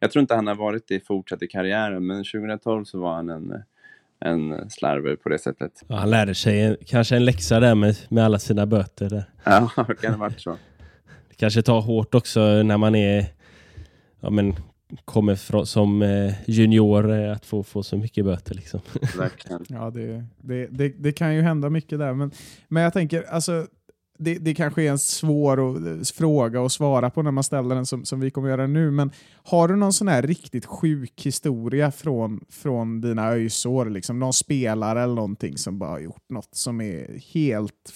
jag 0.00 0.10
tror 0.10 0.20
inte 0.20 0.34
han 0.34 0.46
har 0.46 0.54
varit 0.54 0.88
det 0.88 1.06
fortsatt 1.06 1.42
i 1.42 1.46
karriären, 1.46 2.06
men 2.06 2.24
2012 2.24 2.84
så 2.84 3.00
var 3.00 3.14
han 3.14 3.28
en, 3.28 3.62
en 4.20 4.70
slarver 4.70 5.16
på 5.16 5.28
det 5.28 5.38
sättet. 5.38 5.84
Ja, 5.88 5.96
han 5.96 6.10
lärde 6.10 6.34
sig 6.34 6.60
en, 6.60 6.76
kanske 6.86 7.16
en 7.16 7.24
läxa 7.24 7.60
där 7.60 7.74
med, 7.74 7.96
med 8.08 8.24
alla 8.24 8.38
sina 8.38 8.66
böter. 8.66 9.10
Där. 9.10 9.24
Ja, 9.44 9.84
det 9.88 9.94
kan 9.94 10.12
ha 10.12 10.18
varit 10.18 10.40
så. 10.40 10.56
Det 11.28 11.34
kanske 11.36 11.62
tar 11.62 11.80
hårt 11.80 12.14
också 12.14 12.40
när 12.40 12.76
man 12.76 12.94
är 12.94 13.26
ja, 14.20 14.30
men, 14.30 14.54
kommer 15.04 15.36
från, 15.36 15.66
som 15.66 16.02
eh, 16.02 16.34
junior 16.46 17.12
eh, 17.12 17.32
att 17.32 17.46
få, 17.46 17.62
få 17.62 17.82
så 17.82 17.96
mycket 17.96 18.24
böter. 18.24 18.54
Liksom. 18.54 18.80
Ja, 19.68 19.90
det, 19.90 20.24
det, 20.40 20.66
det, 20.66 20.88
det 20.88 21.12
kan 21.12 21.34
ju 21.34 21.42
hända 21.42 21.70
mycket 21.70 21.98
där. 21.98 22.14
Men, 22.14 22.30
men 22.68 22.82
jag 22.82 22.92
tänker, 22.92 23.22
alltså, 23.22 23.66
det, 24.18 24.34
det 24.34 24.54
kanske 24.54 24.82
är 24.82 24.90
en 24.90 24.98
svår 24.98 25.60
och, 25.60 25.78
fråga 26.14 26.62
att 26.62 26.72
svara 26.72 27.10
på 27.10 27.22
när 27.22 27.30
man 27.30 27.44
ställer 27.44 27.74
den 27.74 27.86
som, 27.86 28.04
som 28.04 28.20
vi 28.20 28.30
kommer 28.30 28.48
göra 28.48 28.66
nu. 28.66 28.90
Men 28.90 29.10
har 29.42 29.68
du 29.68 29.76
någon 29.76 29.92
sån 29.92 30.08
här 30.08 30.22
riktigt 30.22 30.66
sjuk 30.66 31.26
historia 31.26 31.90
från, 31.90 32.44
från 32.48 33.00
dina 33.00 33.28
öjsår? 33.28 33.90
Liksom, 33.90 34.18
någon 34.18 34.32
spelare 34.32 35.02
eller 35.02 35.14
någonting 35.14 35.58
som 35.58 35.78
bara 35.78 35.90
har 35.90 36.00
gjort 36.00 36.24
något 36.28 36.54
som 36.54 36.80
är 36.80 37.20
helt 37.34 37.90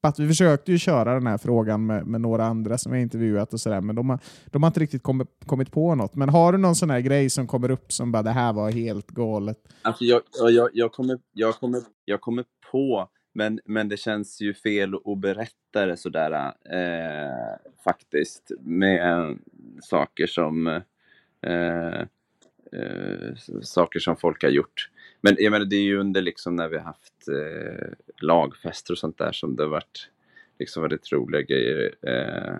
flippat? 0.00 0.18
Vi 0.18 0.28
försökte 0.28 0.72
ju 0.72 0.78
köra 0.78 1.14
den 1.14 1.26
här 1.26 1.38
frågan 1.38 1.86
med, 1.86 2.06
med 2.06 2.20
några 2.20 2.44
andra 2.44 2.78
som 2.78 2.92
jag 2.92 3.02
intervjuat 3.02 3.52
och 3.52 3.60
sådär, 3.60 3.80
men 3.80 3.96
de 3.96 4.10
har, 4.10 4.18
de 4.46 4.62
har 4.62 4.68
inte 4.68 4.80
riktigt 4.80 5.02
kommit, 5.02 5.28
kommit 5.46 5.72
på 5.72 5.94
något. 5.94 6.14
Men 6.14 6.28
har 6.28 6.52
du 6.52 6.58
någon 6.58 6.74
sån 6.74 6.90
här 6.90 7.00
grej 7.00 7.30
som 7.30 7.46
kommer 7.46 7.70
upp 7.70 7.92
som 7.92 8.12
bara 8.12 8.22
det 8.22 8.30
här 8.30 8.52
var 8.52 8.70
helt 8.70 9.06
galet? 9.06 9.58
Alltså 9.82 10.04
jag, 10.04 10.22
jag, 10.50 10.70
jag, 10.72 10.92
kommer, 10.92 11.18
jag, 11.32 11.54
kommer, 11.54 11.80
jag 12.04 12.20
kommer 12.20 12.44
på, 12.70 13.08
men, 13.34 13.60
men 13.64 13.88
det 13.88 13.96
känns 13.96 14.40
ju 14.40 14.54
fel 14.54 14.94
att 14.94 15.18
berätta 15.18 15.86
det 15.86 15.96
sådär 15.96 16.52
eh, 16.70 17.70
faktiskt. 17.84 18.50
Med 18.60 19.12
eh, 19.12 19.36
saker 19.82 20.26
som 20.26 20.66
eh, 20.66 22.00
eh, 22.72 23.34
saker 23.62 24.00
som 24.00 24.16
folk 24.16 24.42
har 24.42 24.50
gjort. 24.50 24.90
Men 25.20 25.36
jag 25.38 25.50
menar, 25.50 25.66
det 25.66 25.76
är 25.76 25.82
ju 25.82 25.98
under 25.98 26.22
liksom 26.22 26.56
när 26.56 26.68
vi 26.68 26.76
har 26.76 26.84
haft 26.84 27.28
eh, 27.28 27.88
lagfester 28.20 28.94
och 28.94 28.98
sånt 28.98 29.18
där 29.18 29.32
som 29.32 29.56
det 29.56 29.62
har 29.62 29.70
varit 29.70 30.10
liksom 30.58 30.82
väldigt 30.82 31.12
roliga 31.12 31.42
grejer. 31.42 31.94
Eh, 32.02 32.54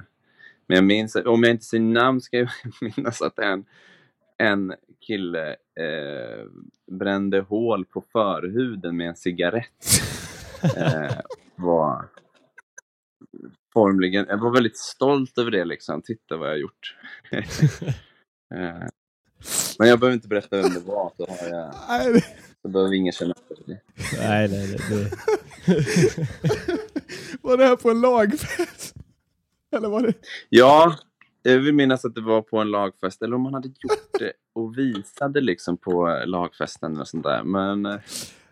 men 0.66 0.74
jag 0.76 0.84
minns, 0.84 1.16
om 1.16 1.42
jag 1.42 1.50
inte 1.50 1.64
säger 1.64 1.84
namn 1.84 2.20
ska 2.20 2.38
jag 2.38 2.50
minnas 2.80 3.22
att 3.22 3.38
en, 3.38 3.64
en 4.38 4.74
kille 5.00 5.50
eh, 5.50 6.46
brände 6.90 7.40
hål 7.40 7.84
på 7.84 8.04
förhuden 8.12 8.96
med 8.96 9.08
en 9.08 9.16
cigarett. 9.16 9.84
Eh, 10.76 11.20
var 11.56 12.08
formligen, 13.72 14.26
jag 14.28 14.38
var 14.38 14.54
väldigt 14.54 14.78
stolt 14.78 15.38
över 15.38 15.50
det 15.50 15.64
liksom. 15.64 16.02
Titta 16.02 16.36
vad 16.36 16.48
jag 16.48 16.52
har 16.52 16.58
gjort. 16.58 16.96
eh, 18.54 18.88
men 19.78 19.88
jag 19.88 20.00
behöver 20.00 20.14
inte 20.14 20.28
berätta 20.28 20.56
vem 20.62 20.74
det 20.74 20.80
var, 20.80 21.12
så, 21.16 21.26
har 21.26 21.48
jag, 21.48 21.74
så 22.62 22.68
behöver 22.68 22.94
ingen 22.94 23.12
känna 23.12 23.34
efter 23.50 23.64
det. 23.66 23.80
nej, 24.18 24.48
nej, 24.48 24.76
nej, 24.88 25.10
Var 27.42 27.56
det 27.56 27.64
här 27.64 27.76
på 27.76 27.90
en 27.90 28.00
lagfest? 28.00 28.94
Eller 29.76 29.88
var 29.88 30.02
det... 30.02 30.14
Ja, 30.48 30.96
jag 31.42 31.58
vill 31.58 31.74
minnas 31.74 32.04
att 32.04 32.14
det 32.14 32.20
var 32.20 32.42
på 32.42 32.58
en 32.58 32.70
lagfest, 32.70 33.22
eller 33.22 33.36
om 33.36 33.42
man 33.42 33.54
hade 33.54 33.68
gjort 33.68 34.18
det 34.18 34.32
och 34.52 34.78
visade 34.78 35.40
liksom 35.40 35.76
på 35.76 36.22
lagfesten 36.26 36.94
eller 36.94 37.04
sånt 37.04 37.24
där. 37.24 37.42
Men 37.42 37.86
eh, 37.86 38.00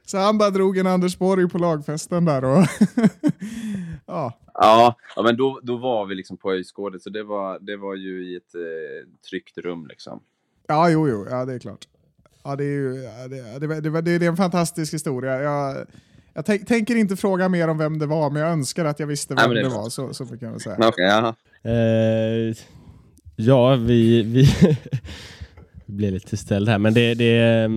Så 0.06 0.18
han 0.18 0.38
bara 0.38 0.50
drog 0.50 0.78
en 0.78 0.86
Anders 0.86 1.18
Borg 1.18 1.48
på 1.48 1.58
lagfesten 1.58 2.24
där 2.24 2.44
och... 2.44 2.58
ja. 4.06 4.38
ja, 4.54 4.96
ja 5.16 5.22
men 5.22 5.36
då, 5.36 5.60
då 5.62 5.76
var 5.76 6.06
vi 6.06 6.14
liksom 6.14 6.36
på 6.36 6.52
Öjsgården, 6.52 7.00
så 7.00 7.10
det 7.10 7.22
var, 7.22 7.58
det 7.58 7.76
var 7.76 7.94
ju 7.94 8.32
i 8.32 8.36
ett 8.36 8.54
eh, 8.54 9.08
tryggt 9.30 9.58
rum 9.58 9.86
liksom. 9.86 10.20
ja, 10.66 10.90
jo, 10.90 11.08
jo, 11.08 11.26
ja 11.30 11.44
det 11.44 11.54
är 11.54 11.58
klart. 11.58 11.86
Ja, 12.48 12.56
det 12.56 12.64
är 12.64 12.68
ju 12.68 12.92
det, 13.28 13.80
det, 13.80 14.00
det, 14.00 14.18
det, 14.18 14.26
är 14.26 14.28
en 14.28 14.36
fantastisk 14.36 14.94
historia. 14.94 15.42
Jag, 15.42 15.86
jag 16.34 16.46
tänk, 16.46 16.68
tänker 16.68 16.96
inte 16.96 17.16
fråga 17.16 17.48
mer 17.48 17.68
om 17.68 17.78
vem 17.78 17.98
det 17.98 18.06
var, 18.06 18.30
men 18.30 18.42
jag 18.42 18.50
önskar 18.50 18.84
att 18.84 19.00
jag 19.00 19.06
visste 19.06 19.34
vem 19.34 19.50
men 19.50 19.62
det 19.62 19.68
var. 19.68 19.88
Så, 19.88 20.14
så 20.14 20.26
kan 20.26 20.52
jag 20.52 20.60
säga. 20.60 20.92
Ja. 20.96 21.34
Eh, 21.70 22.56
ja, 23.36 23.74
vi, 23.74 24.22
vi 24.22 24.48
blir 25.86 26.10
lite 26.10 26.36
ställd 26.36 26.68
här, 26.68 26.78
men 26.78 26.94
det, 26.94 27.14
det, 27.14 27.70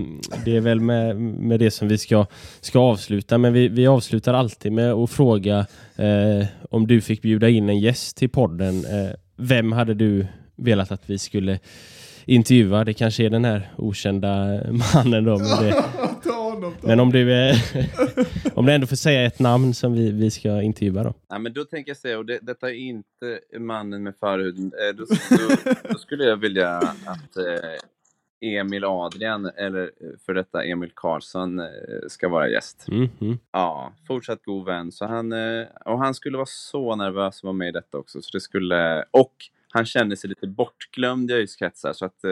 det 0.45 0.57
är 0.57 0.61
väl 0.61 0.80
med, 0.80 1.15
med 1.22 1.59
det 1.59 1.72
som 1.72 1.88
vi 1.88 1.97
ska, 1.97 2.26
ska 2.61 2.80
avsluta. 2.80 3.38
Men 3.38 3.53
vi, 3.53 3.67
vi 3.67 3.88
avslutar 3.88 4.34
alltid 4.34 4.72
med 4.72 4.91
att 4.91 5.11
fråga 5.11 5.65
eh, 5.95 6.45
om 6.69 6.88
du 6.88 7.01
fick 7.01 7.22
bjuda 7.22 7.49
in 7.49 7.69
en 7.69 7.80
gäst 7.80 8.17
till 8.17 8.30
podden. 8.30 8.86
Eh, 8.86 9.11
vem 9.36 9.72
hade 9.72 9.93
du 9.93 10.28
velat 10.55 10.91
att 10.91 11.09
vi 11.09 11.17
skulle 11.17 11.59
intervjua? 12.26 12.84
Det 12.84 12.93
kanske 12.93 13.26
är 13.26 13.30
den 13.30 13.45
här 13.45 13.72
okända 13.78 14.61
mannen 14.93 15.24
då. 15.24 15.38
Men, 15.38 15.63
det, 15.63 15.72
Ta 16.24 16.32
honom, 16.32 16.74
ta 16.82 16.88
men 16.88 16.99
om 16.99 17.11
du, 17.11 17.34
eh, 17.34 17.55
om 18.53 18.65
du 18.65 18.74
ändå 18.74 18.88
får 18.88 18.95
säga 18.95 19.26
ett 19.26 19.39
namn 19.39 19.74
som 19.74 19.93
vi, 19.93 20.11
vi 20.11 20.32
ska 20.32 20.61
intervjua 20.61 21.03
då. 21.03 21.13
Ja, 21.30 21.39
men 21.39 21.53
då 21.53 21.63
tänker 21.63 21.89
jag 21.89 21.97
säga, 21.97 22.17
och 22.17 22.26
det, 22.26 22.39
detta 22.41 22.69
är 22.69 22.74
inte 22.74 23.39
mannen 23.59 24.03
med 24.03 24.13
förhuden, 24.19 24.65
eh, 24.65 24.95
då, 24.95 25.05
då, 25.30 25.74
då 25.89 25.97
skulle 25.97 26.24
jag 26.24 26.38
vilja 26.38 26.78
att 27.05 27.38
eh, 27.38 28.59
Emil 28.59 28.84
Adrian, 28.84 29.45
eller 29.45 29.91
för 30.26 30.34
detta 30.34 30.63
Emil 30.63 30.91
Karlsson, 30.95 31.61
ska 32.07 32.30
vara 32.30 32.49
gäst. 32.49 32.86
Mm, 32.88 33.09
mm. 33.22 33.38
Ja, 33.51 33.93
fortsatt 34.07 34.43
god 34.43 34.65
vän. 34.65 34.91
Så 34.91 35.05
han, 35.05 35.34
och 35.86 35.99
han 35.99 36.13
skulle 36.13 36.38
vara 36.38 36.45
så 36.45 36.95
nervös 36.95 37.38
att 37.38 37.43
vara 37.43 37.53
med 37.53 37.67
i 37.67 37.72
detta 37.72 37.97
också. 37.97 38.22
Så 38.22 38.30
det 38.38 38.41
skulle, 38.41 39.05
och 39.11 39.34
han 39.72 39.86
kände 39.86 40.17
sig 40.17 40.30
lite 40.30 40.47
bortglömd 40.47 41.32
i 41.32 41.34
ÖIS-kretsar. 41.34 41.93
Så 41.93 42.05
att, 42.05 42.24
eh, 42.24 42.32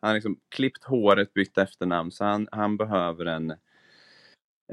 han 0.00 0.14
liksom 0.14 0.36
klippt 0.48 0.84
håret, 0.84 1.34
bytt 1.34 1.58
efternamn. 1.58 2.10
Så 2.10 2.24
han, 2.24 2.48
han 2.52 2.76
behöver 2.76 3.26
en, 3.26 3.52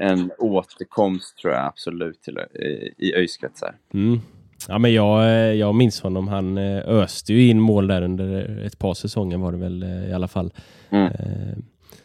en 0.00 0.30
återkomst 0.38 1.38
tror 1.38 1.52
jag 1.52 1.66
absolut 1.66 2.22
till, 2.22 2.38
i, 2.38 2.94
i 2.98 3.14
ÖIS-kretsar. 3.14 3.74
Mm. 3.94 4.20
Ja, 4.68 4.78
men 4.78 4.92
jag, 4.92 5.24
eh, 5.24 5.52
jag 5.54 5.74
minns 5.74 6.00
honom. 6.00 6.28
Han 6.28 6.58
eh, 6.58 6.78
öste 6.88 7.32
ju 7.32 7.48
in 7.48 7.60
mål 7.60 7.86
där 7.86 8.02
under 8.02 8.58
ett 8.66 8.78
par 8.78 8.94
säsonger 8.94 9.38
var 9.38 9.52
det 9.52 9.58
väl 9.58 9.82
eh, 9.82 10.10
i 10.10 10.12
alla 10.12 10.28
fall. 10.28 10.52
Mm. 10.90 11.06
Eh, 11.06 11.58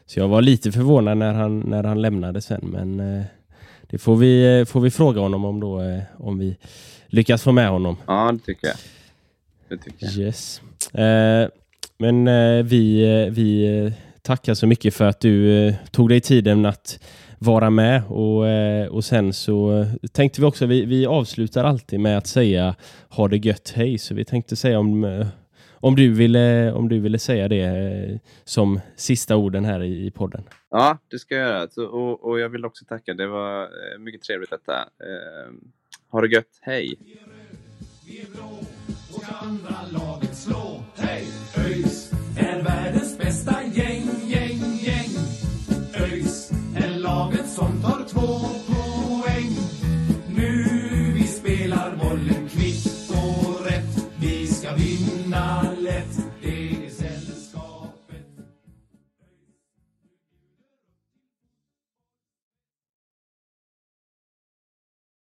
Så 0.05 0.19
jag 0.19 0.27
var 0.27 0.41
lite 0.41 0.71
förvånad 0.71 1.17
när 1.17 1.33
han, 1.33 1.59
när 1.59 1.83
han 1.83 2.01
lämnade 2.01 2.41
sen. 2.41 2.61
Men 2.63 2.99
eh, 2.99 3.23
det 3.89 3.97
får 3.97 4.15
vi, 4.15 4.59
eh, 4.59 4.65
får 4.65 4.81
vi 4.81 4.91
fråga 4.91 5.21
honom 5.21 5.45
om 5.45 5.59
då, 5.59 5.81
eh, 5.81 6.03
om 6.17 6.39
vi 6.39 6.57
lyckas 7.07 7.43
få 7.43 7.51
med 7.51 7.69
honom. 7.69 7.97
Ja, 8.07 8.31
det 8.31 8.39
tycker 8.39 8.67
jag. 8.67 8.75
Det 9.69 9.77
tycker 9.77 10.05
jag. 10.05 10.17
Yes. 10.17 10.61
Eh, 10.93 11.49
men 11.97 12.27
eh, 12.27 12.63
vi, 12.63 13.03
eh, 13.03 13.33
vi 13.33 13.77
eh, 13.85 13.93
tackar 14.21 14.53
så 14.53 14.67
mycket 14.67 14.93
för 14.93 15.05
att 15.05 15.19
du 15.19 15.67
eh, 15.67 15.75
tog 15.91 16.09
dig 16.09 16.21
tiden 16.21 16.65
att 16.65 16.99
vara 17.39 17.69
med 17.69 18.03
och, 18.07 18.47
eh, 18.47 18.87
och 18.87 19.05
sen 19.05 19.33
så 19.33 19.85
tänkte 20.11 20.41
vi 20.41 20.47
också, 20.47 20.65
vi, 20.65 20.85
vi 20.85 21.05
avslutar 21.05 21.63
alltid 21.63 21.99
med 21.99 22.17
att 22.17 22.27
säga 22.27 22.75
ha 23.09 23.27
det 23.27 23.37
gött 23.37 23.73
hej, 23.75 23.97
så 23.97 24.13
vi 24.15 24.25
tänkte 24.25 24.55
säga 24.55 24.79
om, 24.79 25.25
om, 25.73 25.95
du, 25.95 26.13
ville, 26.13 26.71
om 26.71 26.89
du 26.89 26.99
ville 26.99 27.19
säga 27.19 27.47
det 27.47 27.63
eh, 27.63 28.17
som 28.43 28.79
sista 28.95 29.35
orden 29.35 29.65
här 29.65 29.83
i, 29.83 30.05
i 30.05 30.11
podden. 30.11 30.43
Ja, 30.69 30.97
det 31.07 31.19
ska 31.19 31.35
jag 31.35 31.49
göra. 31.49 31.67
Så, 31.69 31.85
och, 31.85 32.23
och 32.23 32.39
jag 32.39 32.49
vill 32.49 32.65
också 32.65 32.85
tacka. 32.85 33.13
Det 33.13 33.27
var 33.27 33.69
mycket 33.99 34.21
trevligt 34.21 34.49
detta. 34.49 34.79
Eh, 34.79 35.53
ha 36.09 36.21
det 36.21 36.27
gött. 36.27 36.59
Hej! 36.61 36.97
Ska 39.23 39.35
andra 39.35 39.75
laget 39.91 40.37
slå. 40.37 40.83
Hej! 40.95 41.27
ÖIS 41.57 42.11
är 42.37 42.63
världens 42.63 43.17
bästa 43.17 43.63
gäng, 43.73 44.09
gäng, 44.27 44.79
gäng. 44.81 45.09
ÖIS 45.93 46.51
är 46.75 46.99
laget 46.99 47.49
som 47.49 47.81
tar 47.81 48.05
två 48.09 48.39
poäng. 48.67 49.57
Nu 50.35 51.13
vi 51.15 51.27
spelar 51.27 51.95
bollen 51.95 52.49
kvitt 52.49 53.09
och 53.09 53.65
rätt. 53.65 54.07
Vi 54.19 54.47
ska 54.47 54.75
vinna. 54.75 55.72